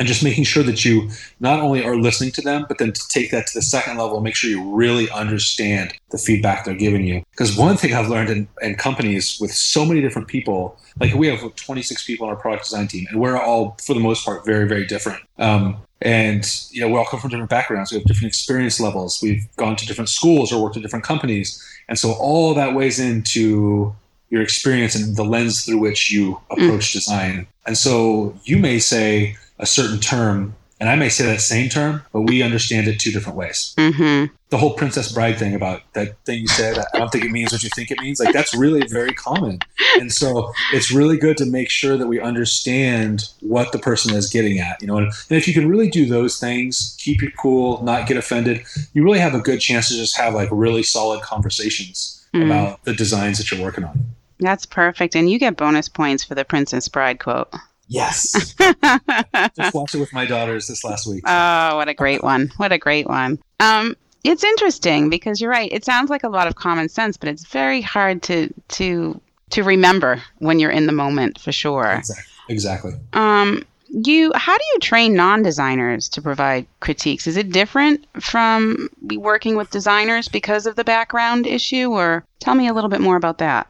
and 0.02 0.08
just 0.08 0.24
making 0.24 0.44
sure 0.44 0.64
that 0.64 0.84
you 0.84 1.12
not 1.42 1.60
only 1.60 1.86
are 1.86 1.96
listening 1.96 2.32
to 2.32 2.42
them, 2.42 2.66
but 2.68 2.80
then 2.80 2.92
to 2.92 3.08
take 3.10 3.30
that 3.30 3.46
to 3.46 3.54
the 3.54 3.62
second 3.62 3.98
level, 3.98 4.20
make 4.20 4.36
sure 4.36 4.50
you 4.50 4.74
really 4.74 5.08
understand 5.12 5.94
the 6.10 6.18
feedback 6.18 6.66
they're 6.66 6.74
giving 6.74 7.06
you. 7.06 7.22
Because 7.30 7.56
one 7.56 7.78
thing 7.78 7.94
I've 7.94 8.10
learned 8.10 8.32
in, 8.32 8.48
in, 8.64 8.74
companies 8.78 9.38
with 9.40 9.52
so 9.52 9.86
many 9.86 10.02
different 10.02 10.28
people, 10.28 10.76
like 11.00 11.14
we 11.14 11.28
have 11.28 11.56
26 11.56 12.04
people 12.04 12.26
on 12.26 12.34
our 12.34 12.40
product 12.40 12.64
design 12.64 12.88
team, 12.88 13.06
and 13.12 13.20
we're 13.22 13.40
all, 13.40 13.78
for 13.80 13.94
the 13.94 14.00
most 14.00 14.26
part, 14.26 14.44
very, 14.44 14.68
very 14.68 14.88
different. 14.88 15.22
Um, 15.38 15.78
and 16.02 16.52
you 16.72 16.82
know, 16.82 16.90
we 16.90 16.98
all 16.98 17.06
come 17.06 17.20
from 17.20 17.30
different 17.30 17.52
backgrounds. 17.52 17.92
We 17.92 18.00
have 18.00 18.08
different 18.08 18.30
experience 18.30 18.80
levels. 18.80 19.20
We've 19.22 19.48
gone 19.58 19.76
to 19.76 19.86
different 19.86 20.10
schools 20.10 20.52
or 20.52 20.64
worked 20.64 20.78
at 20.78 20.82
different 20.82 21.06
companies, 21.06 21.64
and 21.88 22.00
so 22.00 22.14
all 22.14 22.56
that 22.56 22.74
weighs 22.74 23.00
into 23.00 23.96
your 24.32 24.42
experience 24.42 24.96
and 24.96 25.16
the 25.16 25.24
lens 25.24 25.64
through 25.64 25.78
which 25.78 26.10
you 26.10 26.42
approach 26.50 26.90
mm. 26.90 26.94
design. 26.94 27.48
And 27.68 27.78
so 27.78 28.34
you 28.46 28.58
may 28.58 28.80
say, 28.80 29.36
a 29.62 29.66
certain 29.66 30.00
term, 30.00 30.56
and 30.80 30.90
I 30.90 30.96
may 30.96 31.10
say 31.10 31.26
that 31.28 31.40
same 31.42 31.70
term, 31.70 32.04
but 32.12 32.22
we 32.22 32.42
understand 32.42 32.88
it 32.88 33.00
two 33.00 33.12
different 33.12 33.38
ways. 33.38 33.76
Mm-hmm. 33.78 34.34
The 34.50 34.58
whole 34.58 34.74
Princess 34.74 35.12
Bride 35.12 35.38
thing 35.38 35.54
about 35.54 35.82
that 35.94 36.18
thing 36.26 36.40
you 36.40 36.48
said, 36.48 36.84
I 36.94 36.98
don't 36.98 37.12
think 37.12 37.24
it 37.24 37.32
means 37.32 37.52
what 37.52 37.62
you 37.64 37.70
think 37.76 37.92
it 37.92 38.00
means. 38.02 38.20
Like 38.20 38.34
that's 38.34 38.54
really 38.56 38.86
very 38.88 39.14
common, 39.14 39.60
and 40.00 40.12
so 40.12 40.52
it's 40.74 40.92
really 40.92 41.18
good 41.18 41.38
to 41.38 41.46
make 41.46 41.70
sure 41.70 41.96
that 41.96 42.08
we 42.08 42.20
understand 42.20 43.30
what 43.40 43.72
the 43.72 43.80
person 43.80 44.14
is 44.16 44.28
getting 44.28 44.60
at. 44.60 44.82
You 44.82 44.88
know, 44.88 44.98
and, 44.98 45.06
and 45.06 45.38
if 45.38 45.48
you 45.48 45.54
can 45.54 45.70
really 45.70 45.90
do 45.90 46.06
those 46.08 46.40
things, 46.40 46.98
keep 47.00 47.22
your 47.22 47.32
cool, 47.40 47.82
not 47.84 48.08
get 48.08 48.18
offended, 48.18 48.64
you 48.94 49.04
really 49.04 49.20
have 49.20 49.36
a 49.36 49.40
good 49.40 49.62
chance 49.62 49.88
to 49.90 49.96
just 49.96 50.18
have 50.18 50.34
like 50.34 50.50
really 50.52 50.84
solid 50.84 51.22
conversations 51.22 52.26
mm. 52.34 52.46
about 52.46 52.84
the 52.84 52.94
designs 52.94 53.38
that 53.38 53.52
you're 53.52 53.64
working 53.64 53.84
on. 53.84 54.04
That's 54.40 54.66
perfect, 54.66 55.16
and 55.16 55.30
you 55.30 55.38
get 55.38 55.56
bonus 55.56 55.88
points 55.88 56.24
for 56.24 56.34
the 56.34 56.44
Princess 56.44 56.88
Bride 56.88 57.20
quote. 57.20 57.54
Yes. 57.92 58.56
Just 59.56 59.74
watched 59.74 59.96
it 59.96 60.00
with 60.00 60.14
my 60.14 60.26
daughters 60.26 60.68
this 60.68 60.84
last 60.86 61.06
week. 61.06 61.24
Oh, 61.28 61.76
what 61.76 61.90
a 61.90 61.94
great 61.94 62.24
one. 62.24 62.50
What 62.56 62.72
a 62.72 62.78
great 62.78 63.06
one. 63.06 63.38
Um, 63.60 63.98
it's 64.24 64.46
interesting 64.46 65.10
because 65.10 65.42
you're 65.42 65.50
right. 65.50 65.70
It 65.74 65.84
sounds 65.84 66.10
like 66.10 66.24
a 66.24 66.30
lot 66.30 66.48
of 66.48 66.56
common 66.56 66.88
sense, 66.88 67.18
but 67.18 67.28
it's 67.28 67.46
very 67.46 67.82
hard 67.82 68.24
to 68.24 68.54
to 68.70 69.20
to 69.50 69.64
remember 69.64 70.24
when 70.38 70.58
you're 70.60 70.72
in 70.72 70.86
the 70.86 70.94
moment 70.94 71.38
for 71.40 71.52
sure. 71.52 71.92
Exactly. 71.92 72.26
Exactly. 72.48 72.94
Um, 73.12 73.66
you 73.90 74.32
how 74.36 74.58
do 74.58 74.64
you 74.74 74.80
train 74.80 75.14
non-designers 75.14 76.08
to 76.10 76.22
provide 76.22 76.66
critiques? 76.80 77.28
Is 77.28 77.36
it 77.36 77.52
different 77.52 78.06
from 78.22 78.88
working 79.16 79.58
with 79.58 79.70
designers 79.70 80.30
because 80.30 80.66
of 80.66 80.78
the 80.78 80.86
background 80.86 81.46
issue, 81.46 81.92
or 81.92 82.24
tell 82.40 82.56
me 82.56 82.70
a 82.70 82.74
little 82.74 82.90
bit 82.90 83.02
more 83.02 83.18
about 83.18 83.40
that? 83.40 83.68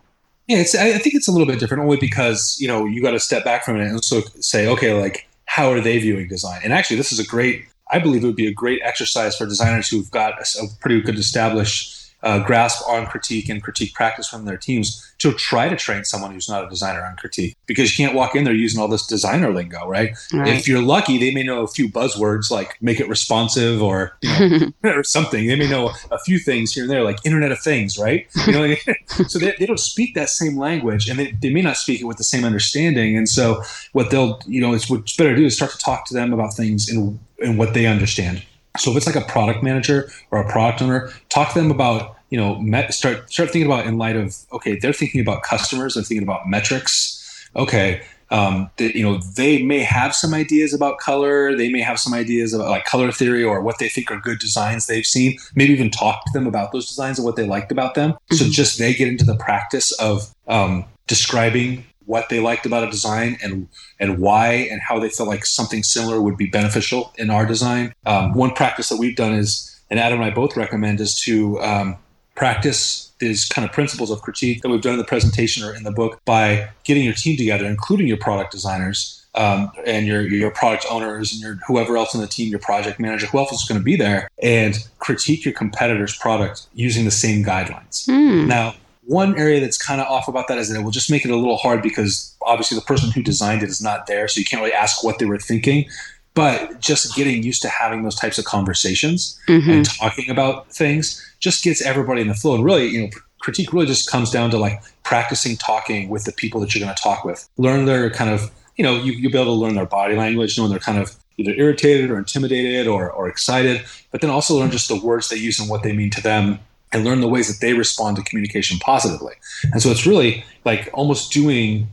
Yeah, 0.47 0.57
it's, 0.57 0.75
I 0.75 0.97
think 0.97 1.15
it's 1.15 1.27
a 1.27 1.31
little 1.31 1.47
bit 1.47 1.59
different 1.59 1.83
only 1.83 1.97
because 1.97 2.57
you 2.59 2.67
know 2.67 2.85
you 2.85 3.01
got 3.01 3.11
to 3.11 3.19
step 3.19 3.43
back 3.43 3.63
from 3.63 3.77
it 3.77 3.83
and 3.83 3.93
also 3.93 4.21
say, 4.39 4.67
okay, 4.67 4.99
like 4.99 5.27
how 5.45 5.71
are 5.71 5.81
they 5.81 5.99
viewing 5.99 6.27
design? 6.27 6.61
And 6.63 6.73
actually, 6.73 6.97
this 6.97 7.11
is 7.11 7.19
a 7.19 7.25
great. 7.25 7.65
I 7.93 7.99
believe 7.99 8.23
it 8.23 8.27
would 8.27 8.37
be 8.37 8.47
a 8.47 8.53
great 8.53 8.81
exercise 8.83 9.35
for 9.35 9.45
designers 9.45 9.89
who've 9.89 10.09
got 10.11 10.39
a, 10.39 10.63
a 10.63 10.67
pretty 10.79 11.01
good 11.01 11.19
established 11.19 12.00
uh, 12.23 12.39
grasp 12.39 12.87
on 12.87 13.05
critique 13.05 13.49
and 13.49 13.63
critique 13.63 13.93
practice 13.93 14.27
from 14.27 14.45
their 14.45 14.57
teams 14.57 15.13
to 15.17 15.33
try 15.33 15.69
to 15.69 15.75
train 15.75 16.03
someone 16.03 16.31
who's 16.31 16.49
not 16.49 16.63
a 16.63 16.69
designer 16.69 17.03
on 17.03 17.15
critique 17.15 17.55
because 17.67 17.97
you 17.97 18.03
can't 18.03 18.15
walk 18.15 18.35
in 18.35 18.43
there 18.43 18.53
using 18.53 18.81
all 18.81 18.87
this 18.87 19.05
designer 19.05 19.51
lingo, 19.51 19.87
right? 19.87 20.11
right. 20.33 20.47
If 20.55 20.67
you're 20.67 20.81
lucky, 20.81 21.17
they 21.17 21.33
may 21.33 21.43
know 21.43 21.61
a 21.61 21.67
few 21.67 21.87
buzzwords 21.87 22.49
like 22.51 22.77
make 22.81 22.99
it 22.99 23.07
responsive 23.07 23.81
or 23.81 24.17
you 24.21 24.49
know, 24.49 24.71
or 24.83 25.03
something. 25.03 25.47
They 25.47 25.55
may 25.55 25.69
know 25.69 25.91
a 26.09 26.19
few 26.19 26.39
things 26.39 26.73
here 26.73 26.83
and 26.83 26.91
there, 26.91 27.03
like 27.03 27.17
Internet 27.25 27.51
of 27.51 27.59
Things, 27.59 27.97
right? 27.97 28.27
You 28.47 28.53
know, 28.53 28.75
so 29.27 29.39
they, 29.39 29.53
they 29.59 29.65
don't 29.65 29.79
speak 29.79 30.15
that 30.15 30.29
same 30.29 30.57
language 30.57 31.09
and 31.09 31.19
they, 31.19 31.31
they 31.31 31.49
may 31.49 31.61
not 31.61 31.77
speak 31.77 32.01
it 32.01 32.05
with 32.05 32.17
the 32.17 32.23
same 32.23 32.43
understanding. 32.43 33.17
And 33.17 33.27
so 33.27 33.63
what 33.93 34.11
they'll, 34.11 34.39
you 34.47 34.61
know, 34.61 34.73
it's 34.73 34.89
what's 34.89 35.15
better 35.15 35.31
to 35.31 35.35
do 35.35 35.45
is 35.45 35.55
start 35.55 35.71
to 35.71 35.77
talk 35.77 36.05
to 36.07 36.13
them 36.13 36.33
about 36.33 36.53
things 36.53 36.89
in 36.89 37.19
in 37.39 37.57
what 37.57 37.73
they 37.73 37.87
understand. 37.87 38.43
So 38.77 38.91
if 38.91 38.97
it's 38.97 39.05
like 39.05 39.15
a 39.15 39.21
product 39.21 39.63
manager 39.63 40.09
or 40.31 40.41
a 40.41 40.49
product 40.49 40.81
owner, 40.81 41.11
talk 41.29 41.53
to 41.53 41.59
them 41.59 41.71
about 41.71 42.17
you 42.29 42.37
know 42.37 42.59
met, 42.59 42.93
start 42.93 43.31
start 43.31 43.49
thinking 43.49 43.69
about 43.69 43.85
in 43.85 43.97
light 43.97 44.15
of 44.15 44.37
okay 44.53 44.77
they're 44.77 44.93
thinking 44.93 45.21
about 45.21 45.43
customers 45.43 45.95
they're 45.95 46.03
thinking 46.03 46.23
about 46.23 46.47
metrics. 46.47 47.17
Okay 47.55 48.01
um, 48.31 48.69
that 48.77 48.95
you 48.95 49.03
know 49.03 49.17
they 49.35 49.61
may 49.61 49.79
have 49.79 50.15
some 50.15 50.33
ideas 50.33 50.73
about 50.73 50.97
color 50.97 51.55
they 51.55 51.69
may 51.69 51.81
have 51.81 51.99
some 51.99 52.13
ideas 52.13 52.53
about 52.53 52.69
like 52.69 52.85
color 52.85 53.11
theory 53.11 53.43
or 53.43 53.61
what 53.61 53.77
they 53.77 53.89
think 53.89 54.09
are 54.09 54.19
good 54.19 54.39
designs 54.39 54.87
they've 54.87 55.05
seen. 55.05 55.37
Maybe 55.53 55.73
even 55.73 55.91
talk 55.91 56.25
to 56.25 56.31
them 56.33 56.47
about 56.47 56.71
those 56.71 56.87
designs 56.87 57.19
and 57.19 57.25
what 57.25 57.35
they 57.35 57.45
liked 57.45 57.71
about 57.71 57.93
them. 57.93 58.13
Mm-hmm. 58.13 58.35
so 58.35 58.49
just 58.49 58.79
they 58.79 58.93
get 58.93 59.09
into 59.09 59.25
the 59.25 59.35
practice 59.35 59.91
of 59.99 60.33
um, 60.47 60.85
describing 61.07 61.85
what 62.11 62.27
they 62.27 62.41
liked 62.41 62.65
about 62.65 62.83
a 62.83 62.91
design 62.91 63.37
and 63.41 63.69
and 63.99 64.19
why 64.19 64.47
and 64.71 64.81
how 64.81 64.99
they 64.99 65.09
felt 65.09 65.29
like 65.29 65.45
something 65.45 65.81
similar 65.81 66.21
would 66.21 66.35
be 66.35 66.47
beneficial 66.47 67.13
in 67.17 67.29
our 67.29 67.45
design. 67.45 67.93
Um, 68.05 68.33
one 68.33 68.51
practice 68.51 68.89
that 68.89 68.97
we've 68.97 69.15
done 69.15 69.33
is, 69.33 69.81
and 69.89 69.97
Adam 69.97 70.19
and 70.21 70.29
I 70.29 70.33
both 70.33 70.57
recommend, 70.57 70.99
is 70.99 71.17
to 71.21 71.59
um, 71.61 71.97
practice 72.35 73.11
these 73.19 73.45
kind 73.45 73.65
of 73.65 73.71
principles 73.73 74.11
of 74.11 74.21
critique 74.21 74.61
that 74.61 74.69
we've 74.69 74.81
done 74.81 74.93
in 74.93 74.99
the 74.99 75.05
presentation 75.05 75.63
or 75.63 75.73
in 75.73 75.83
the 75.83 75.91
book 75.91 76.19
by 76.25 76.69
getting 76.83 77.05
your 77.05 77.13
team 77.13 77.37
together, 77.37 77.65
including 77.65 78.07
your 78.07 78.17
product 78.17 78.51
designers. 78.51 79.17
Um, 79.33 79.71
and 79.85 80.05
your 80.05 80.27
your 80.27 80.51
product 80.51 80.85
owners 80.89 81.31
and 81.31 81.41
your 81.41 81.53
whoever 81.65 81.95
else 81.95 82.13
on 82.13 82.19
the 82.19 82.27
team, 82.27 82.49
your 82.49 82.59
project 82.59 82.99
manager, 82.99 83.27
who 83.27 83.37
else 83.37 83.53
is 83.53 83.63
going 83.63 83.79
to 83.79 83.85
be 83.85 83.95
there, 83.95 84.27
and 84.43 84.75
critique 84.99 85.45
your 85.45 85.53
competitor's 85.53 86.13
product 86.17 86.67
using 86.73 87.05
the 87.05 87.11
same 87.11 87.41
guidelines. 87.41 88.05
Hmm. 88.07 88.49
Now, 88.49 88.75
one 89.11 89.37
area 89.37 89.59
that's 89.59 89.77
kind 89.77 89.99
of 89.99 90.07
off 90.07 90.29
about 90.29 90.47
that 90.47 90.57
is 90.57 90.69
that 90.69 90.79
it 90.79 90.83
will 90.83 90.91
just 90.91 91.11
make 91.11 91.25
it 91.25 91.31
a 91.31 91.35
little 91.35 91.57
hard 91.57 91.81
because 91.81 92.33
obviously 92.43 92.75
the 92.75 92.85
person 92.85 93.11
who 93.11 93.21
designed 93.21 93.61
it 93.61 93.69
is 93.69 93.81
not 93.81 94.07
there, 94.07 94.27
so 94.29 94.39
you 94.39 94.45
can't 94.45 94.61
really 94.61 94.73
ask 94.73 95.03
what 95.03 95.19
they 95.19 95.25
were 95.25 95.37
thinking. 95.37 95.85
But 96.33 96.79
just 96.79 97.13
getting 97.13 97.43
used 97.43 97.61
to 97.63 97.67
having 97.67 98.03
those 98.03 98.15
types 98.15 98.37
of 98.39 98.45
conversations 98.45 99.37
Mhm. 99.49 99.67
and 99.69 99.85
talking 99.85 100.29
about 100.29 100.71
things 100.73 101.21
just 101.41 101.61
gets 101.61 101.81
everybody 101.81 102.21
in 102.21 102.29
the 102.29 102.33
flow. 102.33 102.55
And 102.55 102.63
really, 102.63 102.87
you 102.87 103.01
know, 103.01 103.09
critique 103.41 103.73
really 103.73 103.85
just 103.85 104.09
comes 104.09 104.31
down 104.31 104.49
to 104.51 104.57
like 104.57 104.81
practicing 105.03 105.57
talking 105.57 106.07
with 106.07 106.23
the 106.23 106.31
people 106.31 106.61
that 106.61 106.73
you're 106.73 106.83
going 106.85 106.95
to 106.95 107.03
talk 107.03 107.25
with. 107.25 107.49
Learn 107.57 107.83
their 107.83 108.09
kind 108.09 108.29
of, 108.29 108.49
you 108.77 108.83
know, 108.85 108.95
you, 108.95 109.11
you'll 109.11 109.31
be 109.31 109.37
able 109.37 109.53
to 109.53 109.59
learn 109.63 109.75
their 109.75 109.85
body 109.85 110.15
language, 110.15 110.57
know 110.57 110.63
when 110.63 110.71
they're 110.71 110.79
kind 110.79 110.99
of 110.99 111.15
either 111.37 111.51
irritated 111.51 112.09
or 112.11 112.17
intimidated 112.17 112.87
or, 112.87 113.11
or 113.11 113.27
excited, 113.27 113.83
but 114.11 114.21
then 114.21 114.29
also 114.29 114.57
learn 114.57 114.71
just 114.71 114.87
the 114.87 114.95
words 114.95 115.27
they 115.27 115.35
use 115.35 115.59
and 115.59 115.69
what 115.69 115.83
they 115.83 115.91
mean 115.91 116.11
to 116.11 116.21
them 116.21 116.59
and 116.93 117.03
learn 117.03 117.21
the 117.21 117.27
ways 117.27 117.47
that 117.47 117.65
they 117.65 117.73
respond 117.73 118.17
to 118.17 118.23
communication 118.23 118.77
positively. 118.79 119.33
And 119.71 119.81
so 119.81 119.89
it's 119.89 120.05
really 120.05 120.43
like 120.65 120.89
almost 120.93 121.31
doing 121.31 121.87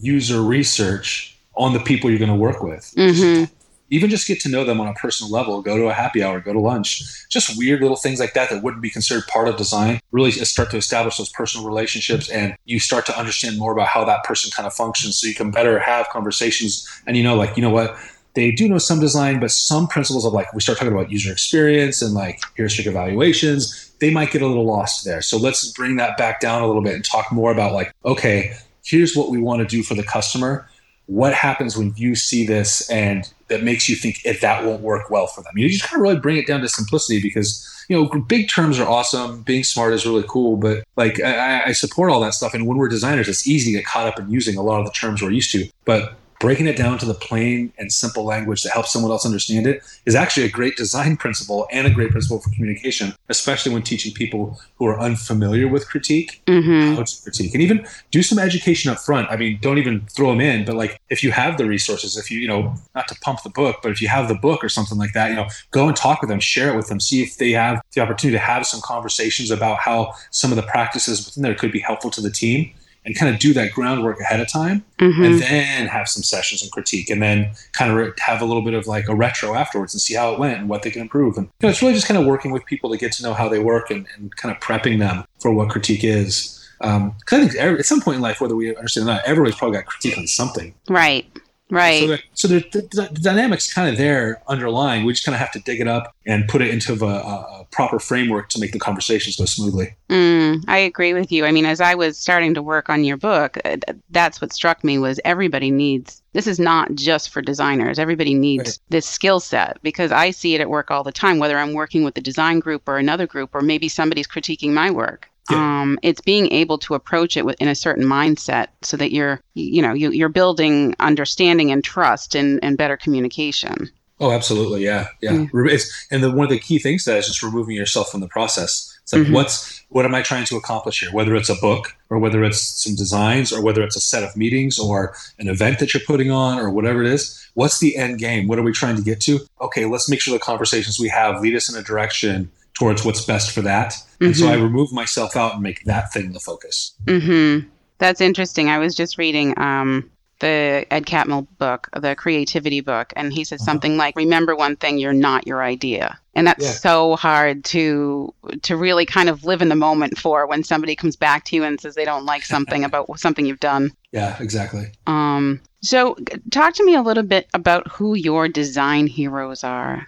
user 0.00 0.42
research 0.42 1.36
on 1.54 1.72
the 1.72 1.80
people 1.80 2.10
you're 2.10 2.18
going 2.18 2.30
to 2.30 2.36
work 2.36 2.62
with. 2.62 2.92
Mhm. 2.96 3.50
Even 3.90 4.08
just 4.08 4.26
get 4.26 4.40
to 4.40 4.48
know 4.48 4.64
them 4.64 4.80
on 4.80 4.86
a 4.88 4.94
personal 4.94 5.30
level. 5.30 5.60
Go 5.60 5.76
to 5.76 5.84
a 5.88 5.92
happy 5.92 6.22
hour, 6.22 6.40
go 6.40 6.54
to 6.54 6.58
lunch. 6.58 7.02
Just 7.28 7.58
weird 7.58 7.82
little 7.82 7.96
things 7.96 8.18
like 8.18 8.32
that 8.32 8.48
that 8.48 8.62
wouldn't 8.62 8.82
be 8.82 8.88
considered 8.88 9.26
part 9.26 9.48
of 9.48 9.58
design. 9.58 10.00
Really 10.12 10.30
start 10.30 10.70
to 10.70 10.78
establish 10.78 11.18
those 11.18 11.28
personal 11.28 11.66
relationships, 11.66 12.30
and 12.30 12.56
you 12.64 12.78
start 12.78 13.04
to 13.06 13.18
understand 13.18 13.58
more 13.58 13.70
about 13.72 13.88
how 13.88 14.02
that 14.06 14.24
person 14.24 14.50
kind 14.50 14.66
of 14.66 14.72
functions, 14.72 15.18
so 15.18 15.26
you 15.26 15.34
can 15.34 15.50
better 15.50 15.78
have 15.78 16.08
conversations. 16.08 16.88
And 17.06 17.18
you 17.18 17.22
know, 17.22 17.36
like 17.36 17.54
you 17.54 17.62
know 17.62 17.68
what, 17.68 17.94
they 18.34 18.50
do 18.50 18.66
know 18.66 18.78
some 18.78 18.98
design, 18.98 19.40
but 19.40 19.50
some 19.50 19.86
principles 19.86 20.24
of 20.24 20.32
like 20.32 20.50
we 20.54 20.62
start 20.62 20.78
talking 20.78 20.92
about 20.94 21.10
user 21.12 21.30
experience 21.30 22.00
and 22.00 22.14
like 22.14 22.40
heuristic 22.56 22.86
evaluations, 22.86 23.91
they 24.02 24.10
might 24.10 24.32
get 24.32 24.42
a 24.42 24.46
little 24.48 24.66
lost 24.66 25.04
there. 25.04 25.22
So 25.22 25.38
let's 25.38 25.70
bring 25.70 25.94
that 25.94 26.16
back 26.16 26.40
down 26.40 26.60
a 26.60 26.66
little 26.66 26.82
bit 26.82 26.94
and 26.94 27.04
talk 27.04 27.30
more 27.30 27.52
about 27.52 27.72
like, 27.72 27.94
okay, 28.04 28.52
here's 28.84 29.14
what 29.14 29.30
we 29.30 29.38
want 29.38 29.60
to 29.60 29.64
do 29.64 29.84
for 29.84 29.94
the 29.94 30.02
customer. 30.02 30.68
What 31.06 31.32
happens 31.32 31.76
when 31.76 31.94
you 31.96 32.16
see 32.16 32.44
this 32.44 32.90
and 32.90 33.32
that 33.46 33.62
makes 33.62 33.88
you 33.88 33.94
think 33.94 34.24
if 34.24 34.40
that 34.40 34.64
won't 34.64 34.82
work 34.82 35.08
well 35.08 35.28
for 35.28 35.42
them? 35.42 35.56
You 35.56 35.68
just 35.68 35.84
kind 35.84 36.00
of 36.00 36.02
really 36.02 36.18
bring 36.18 36.36
it 36.36 36.48
down 36.48 36.62
to 36.62 36.68
simplicity 36.68 37.22
because 37.22 37.64
you 37.88 37.96
know 37.96 38.08
big 38.22 38.48
terms 38.48 38.80
are 38.80 38.88
awesome. 38.88 39.42
Being 39.42 39.62
smart 39.62 39.94
is 39.94 40.04
really 40.04 40.24
cool, 40.28 40.56
but 40.56 40.82
like 40.96 41.20
I, 41.20 41.66
I 41.66 41.72
support 41.72 42.10
all 42.10 42.20
that 42.22 42.34
stuff. 42.34 42.54
And 42.54 42.66
when 42.66 42.78
we're 42.78 42.88
designers, 42.88 43.28
it's 43.28 43.46
easy 43.46 43.70
to 43.70 43.78
get 43.78 43.86
caught 43.86 44.08
up 44.08 44.18
in 44.18 44.28
using 44.32 44.56
a 44.56 44.62
lot 44.62 44.80
of 44.80 44.86
the 44.86 44.92
terms 44.92 45.22
we're 45.22 45.30
used 45.30 45.52
to. 45.52 45.68
But 45.84 46.14
breaking 46.42 46.66
it 46.66 46.76
down 46.76 46.98
to 46.98 47.06
the 47.06 47.14
plain 47.14 47.72
and 47.78 47.92
simple 47.92 48.24
language 48.24 48.64
that 48.64 48.72
helps 48.72 48.92
someone 48.92 49.12
else 49.12 49.24
understand 49.24 49.64
it 49.64 49.80
is 50.06 50.16
actually 50.16 50.44
a 50.44 50.48
great 50.48 50.76
design 50.76 51.16
principle 51.16 51.68
and 51.70 51.86
a 51.86 51.90
great 51.90 52.10
principle 52.10 52.40
for 52.40 52.50
communication, 52.50 53.14
especially 53.28 53.72
when 53.72 53.80
teaching 53.80 54.12
people 54.12 54.60
who 54.74 54.84
are 54.86 54.98
unfamiliar 54.98 55.68
with 55.68 55.88
critique 55.88 56.42
Mhm. 56.48 56.96
how 56.96 57.04
to 57.04 57.22
critique 57.22 57.54
and 57.54 57.62
even 57.62 57.86
do 58.10 58.24
some 58.24 58.40
education 58.40 58.90
up 58.90 58.98
front. 58.98 59.30
I 59.30 59.36
mean, 59.36 59.60
don't 59.62 59.78
even 59.78 60.04
throw 60.16 60.30
them 60.30 60.40
in, 60.40 60.64
but 60.64 60.74
like 60.74 61.00
if 61.10 61.22
you 61.22 61.30
have 61.30 61.58
the 61.58 61.64
resources, 61.64 62.16
if 62.16 62.28
you, 62.28 62.40
you 62.40 62.48
know, 62.48 62.74
not 62.96 63.06
to 63.06 63.14
pump 63.20 63.44
the 63.44 63.50
book, 63.50 63.76
but 63.80 63.92
if 63.92 64.02
you 64.02 64.08
have 64.08 64.26
the 64.26 64.34
book 64.34 64.64
or 64.64 64.68
something 64.68 64.98
like 64.98 65.12
that, 65.12 65.30
you 65.30 65.36
know, 65.36 65.46
go 65.70 65.86
and 65.86 65.96
talk 65.96 66.20
with 66.20 66.28
them, 66.28 66.40
share 66.40 66.72
it 66.72 66.76
with 66.76 66.88
them, 66.88 66.98
see 66.98 67.22
if 67.22 67.36
they 67.36 67.52
have 67.52 67.80
the 67.92 68.00
opportunity 68.00 68.36
to 68.36 68.44
have 68.44 68.66
some 68.66 68.80
conversations 68.80 69.52
about 69.52 69.78
how 69.78 70.12
some 70.32 70.50
of 70.50 70.56
the 70.56 70.62
practices 70.64 71.24
within 71.24 71.44
there 71.44 71.54
could 71.54 71.70
be 71.70 71.78
helpful 71.78 72.10
to 72.10 72.20
the 72.20 72.32
team 72.32 72.72
and 73.04 73.16
kind 73.16 73.34
of 73.34 73.40
do 73.40 73.52
that 73.52 73.72
groundwork 73.72 74.20
ahead 74.20 74.38
of 74.40 74.48
time 74.48 74.84
Mhm. 75.00 75.26
and 75.26 75.38
then 75.42 75.86
have 75.88 76.08
some 76.08 76.22
sessions 76.22 76.62
and 76.62 76.70
critique 76.70 77.10
and 77.10 77.20
then 77.22 77.50
kind 77.72 77.90
of 77.90 77.96
re- 77.96 78.12
have 78.20 78.40
a 78.40 78.44
little 78.44 78.62
bit 78.62 78.74
of 78.74 78.86
like 78.86 79.08
a 79.08 79.14
retro 79.14 79.54
afterwards 79.54 79.92
and 79.94 80.00
see 80.00 80.14
how 80.14 80.32
it 80.32 80.38
went 80.38 80.58
and 80.58 80.68
what 80.68 80.82
they 80.82 80.90
can 80.90 81.02
improve 81.02 81.36
and 81.36 81.46
you 81.60 81.66
know, 81.66 81.68
it's 81.68 81.82
really 81.82 81.94
just 81.94 82.06
kind 82.06 82.18
of 82.18 82.24
working 82.26 82.52
with 82.52 82.64
people 82.66 82.90
to 82.90 82.96
get 82.96 83.10
to 83.12 83.22
know 83.22 83.34
how 83.34 83.48
they 83.48 83.58
work 83.58 83.90
and, 83.90 84.06
and 84.16 84.34
kind 84.36 84.54
of 84.54 84.60
prepping 84.62 84.98
them 85.00 85.24
for 85.40 85.52
what 85.52 85.68
critique 85.70 86.04
is 86.04 86.58
because 86.78 87.12
i 87.32 87.38
think 87.46 87.54
every, 87.56 87.78
at 87.78 87.86
some 87.86 88.00
point 88.00 88.16
in 88.16 88.22
life 88.22 88.40
whether 88.40 88.56
we 88.56 88.74
understand 88.76 89.08
or 89.08 89.12
not 89.12 89.22
everybody's 89.24 89.56
probably 89.56 89.76
got 89.76 89.86
critique 89.86 90.16
on 90.18 90.26
something 90.26 90.74
Right. 90.88 91.26
Right. 91.72 92.00
so, 92.00 92.06
the, 92.06 92.22
so 92.34 92.48
the, 92.48 92.60
the, 92.92 93.08
the 93.12 93.20
dynamics 93.20 93.72
kind 93.72 93.88
of 93.88 93.96
there 93.96 94.42
underlying 94.46 95.06
we 95.06 95.12
just 95.14 95.24
kind 95.24 95.34
of 95.34 95.40
have 95.40 95.52
to 95.52 95.58
dig 95.60 95.80
it 95.80 95.88
up 95.88 96.14
and 96.26 96.46
put 96.46 96.60
it 96.60 96.68
into 96.68 96.92
a, 97.04 97.06
a, 97.06 97.66
proper 97.72 97.98
framework 97.98 98.50
to 98.50 98.60
make 98.60 98.72
the 98.72 98.78
conversations 98.78 99.36
go 99.36 99.46
smoothly 99.46 99.96
Mm, 100.12 100.62
I 100.68 100.76
agree 100.76 101.14
with 101.14 101.32
you. 101.32 101.46
I 101.46 101.52
mean, 101.52 101.64
as 101.64 101.80
I 101.80 101.94
was 101.94 102.18
starting 102.18 102.52
to 102.52 102.62
work 102.62 102.90
on 102.90 103.02
your 103.02 103.16
book, 103.16 103.56
uh, 103.64 103.78
that's 104.10 104.42
what 104.42 104.52
struck 104.52 104.84
me 104.84 104.98
was 104.98 105.18
everybody 105.24 105.70
needs 105.70 106.22
this 106.34 106.46
is 106.46 106.58
not 106.58 106.94
just 106.94 107.30
for 107.30 107.40
designers. 107.40 107.98
Everybody 107.98 108.34
needs 108.34 108.62
Right. 108.62 108.78
this 108.90 109.06
skill 109.06 109.40
set 109.40 109.78
because 109.82 110.12
I 110.12 110.30
see 110.30 110.54
it 110.54 110.60
at 110.60 110.68
work 110.68 110.90
all 110.90 111.02
the 111.02 111.12
time, 111.12 111.38
whether 111.38 111.58
I'm 111.58 111.72
working 111.72 112.04
with 112.04 112.14
the 112.14 112.20
design 112.20 112.58
group 112.58 112.86
or 112.86 112.98
another 112.98 113.26
group, 113.26 113.50
or 113.54 113.60
maybe 113.60 113.88
somebody's 113.88 114.26
critiquing 114.26 114.72
my 114.72 114.90
work. 114.90 115.28
Yeah. 115.52 115.82
Um, 115.82 115.98
it's 116.02 116.20
being 116.20 116.50
able 116.52 116.78
to 116.78 116.94
approach 116.94 117.36
it 117.36 117.44
with, 117.44 117.56
in 117.60 117.68
a 117.68 117.74
certain 117.74 118.04
mindset 118.04 118.68
so 118.82 118.96
that 118.96 119.12
you're, 119.12 119.40
you 119.54 119.82
know, 119.82 119.92
you, 119.92 120.10
you're 120.10 120.28
building 120.28 120.94
understanding 121.00 121.70
and 121.70 121.84
trust 121.84 122.34
and, 122.34 122.58
and 122.62 122.76
better 122.76 122.96
communication. 122.96 123.90
Oh, 124.20 124.30
absolutely. 124.30 124.84
Yeah. 124.84 125.08
Yeah. 125.20 125.32
Yeah. 125.32 125.46
It's, 125.66 126.06
and 126.10 126.22
the, 126.22 126.30
one 126.30 126.44
of 126.44 126.50
the 126.50 126.58
key 126.58 126.78
things 126.78 127.04
that 127.06 127.18
is 127.18 127.26
just 127.26 127.42
removing 127.42 127.74
yourself 127.74 128.10
from 128.10 128.20
the 128.20 128.28
process. 128.28 128.88
It's 129.02 129.12
like, 129.12 129.22
Mhm. 129.22 129.32
what's, 129.32 129.82
what 129.88 130.04
am 130.04 130.14
I 130.14 130.22
trying 130.22 130.44
to 130.44 130.56
accomplish 130.56 131.00
here? 131.00 131.10
Whether 131.12 131.34
it's 131.34 131.48
a 131.48 131.56
book 131.56 131.92
or 132.08 132.20
whether 132.20 132.44
it's 132.44 132.60
some 132.60 132.94
designs 132.94 133.52
or 133.52 133.60
whether 133.60 133.82
it's 133.82 133.96
a 133.96 134.00
set 134.00 134.22
of 134.22 134.36
meetings 134.36 134.78
or 134.78 135.16
an 135.40 135.48
event 135.48 135.80
that 135.80 135.92
you're 135.92 136.04
putting 136.06 136.30
on 136.30 136.60
or 136.60 136.70
whatever 136.70 137.02
it 137.02 137.08
is, 137.08 137.50
what's 137.54 137.80
the 137.80 137.96
end 137.96 138.20
game? 138.20 138.46
What 138.46 138.60
are 138.60 138.62
we 138.62 138.70
trying 138.72 138.94
to 138.94 139.02
get 139.02 139.20
to? 139.22 139.40
Okay, 139.60 139.86
let's 139.86 140.08
make 140.08 140.20
sure 140.20 140.32
the 140.32 140.38
conversations 140.38 141.00
we 141.00 141.08
have 141.08 141.40
lead 141.42 141.56
us 141.56 141.68
in 141.68 141.76
a 141.76 141.82
direction 141.82 142.48
towards 142.82 143.04
what's 143.04 143.24
best 143.24 143.52
for 143.52 143.62
that. 143.62 143.94
And 144.20 144.36
so. 144.36 144.48
I 144.48 144.54
remove 144.54 144.92
myself 144.92 145.36
out 145.36 145.54
and 145.54 145.62
make 145.62 145.84
that 145.84 146.12
thing 146.12 146.32
the 146.32 146.40
focus. 146.40 146.94
hmm 147.06 147.60
That's 147.98 148.20
interesting. 148.20 148.68
I 148.68 148.78
was 148.78 148.94
just 148.96 149.18
reading 149.18 149.54
um, 149.58 150.10
the 150.40 150.84
Ed 150.90 151.06
Catmull 151.06 151.46
book, 151.58 151.88
the 151.96 152.16
creativity 152.16 152.80
book, 152.80 153.12
and 153.14 153.32
he 153.32 153.44
said 153.44 153.56
Uh-huh. 153.60 153.64
something 153.66 153.96
like, 153.96 154.16
"Remember 154.16 154.56
one 154.56 154.74
thing: 154.76 154.98
you're 154.98 155.12
not 155.12 155.46
your 155.46 155.62
idea." 155.62 156.18
And 156.34 156.46
that's 156.46 156.64
Yeah. 156.64 156.72
so 156.72 157.14
hard 157.16 157.64
to 157.66 158.34
to 158.62 158.76
really 158.76 159.06
kind 159.06 159.28
of 159.28 159.44
live 159.44 159.62
in 159.62 159.68
the 159.68 159.76
moment 159.76 160.18
for 160.18 160.46
when 160.48 160.64
somebody 160.64 160.96
comes 160.96 161.14
back 161.14 161.44
to 161.46 161.56
you 161.56 161.62
and 161.62 161.80
says 161.80 161.94
they 161.94 162.04
don't 162.04 162.24
like 162.26 162.44
something 162.44 162.82
about 162.88 163.06
something 163.20 163.46
you've 163.46 163.60
done. 163.60 163.92
Yeah, 164.10 164.36
exactly. 164.40 164.86
Um, 165.06 165.60
so, 165.82 166.16
talk 166.50 166.74
to 166.74 166.84
me 166.84 166.94
a 166.96 167.02
little 167.02 167.22
bit 167.34 167.46
about 167.54 167.86
who 167.88 168.14
your 168.16 168.48
design 168.48 169.06
heroes 169.06 169.62
are, 169.62 170.06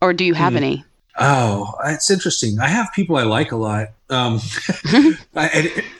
or 0.00 0.14
do 0.14 0.24
you 0.24 0.34
have 0.34 0.52
Hmm. 0.54 0.64
any? 0.64 0.84
Oh, 1.18 1.72
it's 1.86 2.10
interesting. 2.10 2.58
I 2.60 2.68
have 2.68 2.88
people 2.94 3.16
I 3.16 3.22
like 3.22 3.52
a 3.52 3.56
lot. 3.56 3.88
Um, 4.10 4.40
I, 5.34 5.48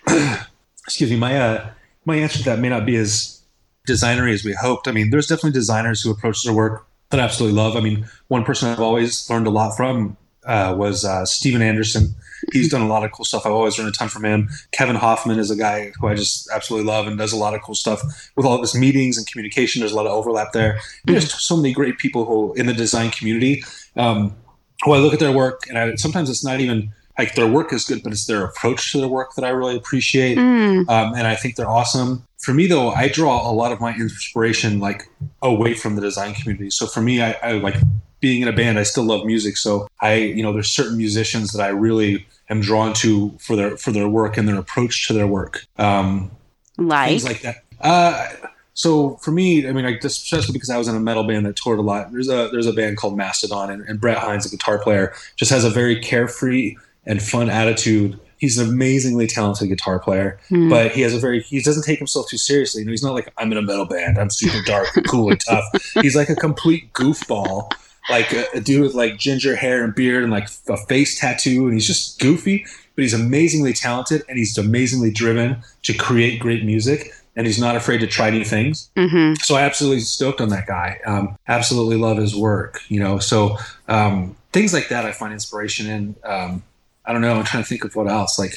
and- 0.09 0.39
excuse 0.85 1.11
me. 1.11 1.17
My 1.17 1.39
uh, 1.39 1.71
my 2.05 2.17
answer 2.17 2.39
to 2.39 2.45
that 2.45 2.59
may 2.59 2.69
not 2.69 2.87
be 2.87 2.97
as 2.97 3.41
designery 3.89 4.33
as 4.33 4.45
we 4.45 4.53
hoped. 4.53 4.89
I 4.89 4.93
mean, 4.93 5.11
there's 5.11 5.27
definitely 5.27 5.53
designers 5.53 6.03
who 6.03 6.11
approach 6.11 6.43
their 6.43 6.55
work 6.55 6.87
that 7.11 7.21
I 7.21 7.23
absolutely 7.23 7.57
love. 7.57 7.77
I 7.77 7.81
mean, 7.81 8.07
one 8.29 8.45
person 8.45 8.69
I've 8.69 8.81
always 8.81 9.29
learned 9.31 9.47
a 9.47 9.51
lot 9.51 9.77
from 9.77 10.17
uh, 10.45 10.75
was 10.77 11.05
uh, 11.05 11.25
Stephen 11.25 11.63
Anderson. 11.63 12.15
He's 12.53 12.69
done 12.69 12.83
a 12.83 12.87
lot 12.87 13.05
of 13.05 13.13
cool 13.13 13.25
stuff. 13.25 13.47
I've 13.47 13.53
always 13.53 13.79
learned 13.79 13.91
a 13.95 13.97
ton 13.97 14.09
from 14.09 14.25
him. 14.25 14.49
Kevin 14.73 14.95
Hoffman 14.97 15.39
is 15.39 15.51
a 15.51 15.57
guy 15.57 15.93
who 15.99 16.07
I 16.07 16.15
just 16.15 16.49
absolutely 16.55 16.87
love 16.87 17.07
and 17.07 17.17
does 17.17 17.33
a 17.33 17.37
lot 17.37 17.55
of 17.55 17.63
cool 17.63 17.75
stuff 17.75 18.03
with 18.37 18.45
all 18.47 18.55
of 18.55 18.61
his 18.61 18.75
meetings 18.75 19.17
and 19.17 19.27
communication. 19.27 19.81
There's 19.81 19.93
a 19.93 19.97
lot 19.97 20.07
of 20.07 20.13
overlap 20.13 20.53
there. 20.53 20.79
There's 21.05 21.33
so 21.33 21.57
many 21.57 21.73
great 21.73 21.99
people 21.99 22.25
who 22.25 22.53
in 22.55 22.67
the 22.67 22.75
design 22.75 23.11
community 23.11 23.65
um, 23.97 24.37
who 24.85 24.93
I 24.93 24.99
look 24.99 25.15
at 25.15 25.21
their 25.21 25.33
work 25.33 25.65
and 25.69 25.79
I, 25.79 25.95
sometimes 25.97 26.31
it's 26.31 26.45
not 26.45 26.61
even 26.61 26.93
like 27.19 27.35
their 27.35 27.47
work 27.47 27.73
is 27.73 27.85
good, 27.85 28.03
but 28.03 28.13
it's 28.13 28.27
their 28.27 28.45
approach 28.45 28.93
to 28.93 28.99
their 28.99 29.09
work 29.09 29.35
that 29.37 29.45
I 29.45 29.49
really 29.49 29.77
appreciate. 29.77 30.37
Mm, 30.37 30.89
Um, 30.89 31.15
and 31.15 31.27
I 31.27 31.35
think 31.35 31.57
they're 31.57 31.69
awesome. 31.69 32.27
For 32.39 32.53
me, 32.53 32.67
though, 32.67 32.91
I 32.91 33.09
draw 33.09 33.51
a 33.51 33.53
lot 33.53 33.73
of 33.73 33.81
my 33.81 33.95
inspiration 33.95 34.79
like 34.79 35.09
away 35.43 35.75
from 35.75 35.97
the 35.97 36.03
design 36.03 36.35
community. 36.35 36.71
So 36.71 36.87
for 36.87 37.01
me, 37.01 37.23
I, 37.23 37.33
I 37.43 37.53
like 37.53 37.77
being 38.21 38.43
in 38.43 38.49
a 38.49 38.53
band. 38.53 38.79
I 38.79 38.83
still 38.83 39.05
love 39.05 39.25
music, 39.25 39.57
so 39.57 39.89
I, 40.01 40.15
you 40.15 40.43
know, 40.43 40.53
there's 40.53 40.69
certain 40.69 40.97
musicians 40.97 41.53
that 41.53 41.63
I 41.63 41.69
really 41.69 42.27
am 42.51 42.61
drawn 42.61 42.93
to 42.95 43.37
for 43.41 43.57
their 43.57 43.77
for 43.77 43.91
their 43.93 44.09
work 44.09 44.37
and 44.37 44.47
their 44.47 44.59
approach 44.59 45.09
to 45.09 45.13
their 45.15 45.27
work. 45.27 45.65
Um, 45.79 46.31
like, 46.77 47.09
things 47.09 47.25
like 47.25 47.41
that. 47.43 47.65
Uh, 47.81 48.29
so 48.77 49.17
for 49.17 49.31
me, 49.31 49.67
I 49.67 49.73
mean, 49.73 49.87
like 49.87 50.05
especially 50.05 50.53
because 50.53 50.69
I 50.69 50.77
was 50.77 50.87
in 50.87 50.95
a 50.95 51.01
metal 51.01 51.25
band 51.25 51.47
that 51.47 51.57
toured 51.57 51.79
a 51.79 51.83
lot. 51.83 52.13
There's 52.13 52.29
a 52.29 52.51
there's 52.53 52.67
a 52.67 52.75
band 52.75 52.99
called 52.99 53.17
Mastodon, 53.17 53.71
and, 53.71 53.83
and 53.89 53.99
Brent 53.99 54.19
Hinds, 54.19 54.45
a 54.45 54.51
guitar 54.51 54.79
player, 54.79 55.15
just 55.37 55.51
has 55.51 55.65
a 55.65 55.71
very 55.71 55.99
carefree 55.99 56.77
and 57.07 57.23
fun 57.23 57.49
attitude. 57.49 58.21
He's 58.37 58.59
an 58.59 58.69
amazingly 58.69 59.27
talented 59.27 59.71
guitar 59.71 59.99
player, 59.99 60.39
mm, 60.51 60.69
but 60.69 60.93
he 60.93 61.01
has 61.01 61.15
a 61.15 61.19
very 61.19 61.41
he 61.41 61.63
doesn't 61.63 61.85
take 61.85 61.97
himself 61.99 62.29
too 62.29 62.37
seriously. 62.37 62.81
You 62.83 62.85
know, 62.85 62.91
he's 62.91 63.03
not 63.03 63.15
like 63.15 63.33
I'm 63.39 63.51
in 63.51 63.57
a 63.57 63.63
metal 63.63 63.87
band. 63.87 64.19
I'm 64.19 64.29
super 64.29 64.63
dark, 64.67 64.95
and 64.95 65.09
cool, 65.09 65.31
and 65.31 65.41
tough. 65.41 65.65
He's 66.03 66.15
like 66.15 66.29
a 66.29 66.37
complete 66.37 66.93
goofball, 66.93 67.73
like 68.11 68.31
a, 68.35 68.45
a 68.57 68.61
dude 68.61 68.83
with 68.83 68.95
like 68.95 69.17
ginger 69.17 69.57
hair 69.57 69.85
and 69.85 69.95
beard 69.95 70.23
and 70.23 70.31
like 70.31 70.51
a 70.69 70.77
face 70.77 71.19
tattoo, 71.19 71.65
and 71.65 71.73
he's 71.73 71.87
just 71.87 72.21
goofy. 72.21 72.67
but 72.95 73.01
he's 73.01 73.15
amazingly 73.15 73.73
talented 73.73 74.23
and 74.29 74.37
he's 74.37 74.59
amazingly 74.59 75.11
driven 75.11 75.63
to 75.85 75.95
create 75.95 76.41
great 76.41 76.63
music 76.63 77.11
and 77.37 77.47
he's 77.47 77.59
not 77.61 77.77
afraid 77.77 77.99
to 77.99 78.07
try 78.07 78.31
new 78.31 78.45
things. 78.45 78.91
Mm-hmm. 78.97 79.35
So 79.43 79.55
I 79.55 79.63
absolutely 79.63 80.01
stoked 80.01 80.41
on 80.41 80.49
that 80.49 80.67
guy. 80.67 80.99
Um, 81.07 81.37
absolutely 81.47 81.97
love 81.97 82.17
his 82.17 82.35
work. 82.35 82.81
You 82.89 83.01
know, 83.01 83.19
so 83.19 83.59
um, 83.89 84.35
things 84.53 84.73
like 84.73 84.89
that 84.89 85.05
I 85.05 85.13
find 85.13 85.33
inspiration 85.33 85.87
in. 85.87 86.17
Um, 86.25 86.63
I 87.05 87.13
don't 87.13 87.21
know. 87.21 87.35
I'm 87.35 87.45
trying 87.45 87.63
to 87.63 87.69
think 87.69 87.85
of 87.85 87.95
what 87.95 88.09
else. 88.09 88.39
Like 88.39 88.55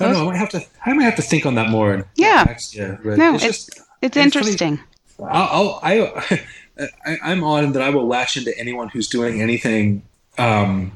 I 0.00 0.04
don't 0.04 0.14
know. 0.14 0.22
I 0.22 0.32
might 0.32 0.38
have 0.38 0.48
to. 0.50 0.64
I 0.84 0.92
might 0.94 1.04
have 1.04 1.16
to 1.16 1.22
think 1.22 1.46
on 1.46 1.54
that 1.56 1.68
more. 1.70 2.04
Yeah. 2.16 2.38
get 2.38 2.46
back 2.46 2.58
to 2.60 2.76
you, 2.78 2.98
but 3.04 3.18
No, 3.18 3.34
it's 3.34 3.44
it's- 3.44 3.66
just 3.66 3.80
It's 4.00 4.16
interesting. 4.16 4.80
I'll, 5.20 5.78
I'll 5.80 5.80
I, 5.82 6.40
I 7.06 7.18
I'm 7.22 7.44
on 7.44 7.72
that 7.72 7.82
I 7.82 7.90
will 7.90 8.06
latch 8.08 8.36
into 8.36 8.56
anyone 8.58 8.88
who's 8.88 9.08
doing 9.08 9.40
anything 9.40 10.02
um, 10.38 10.92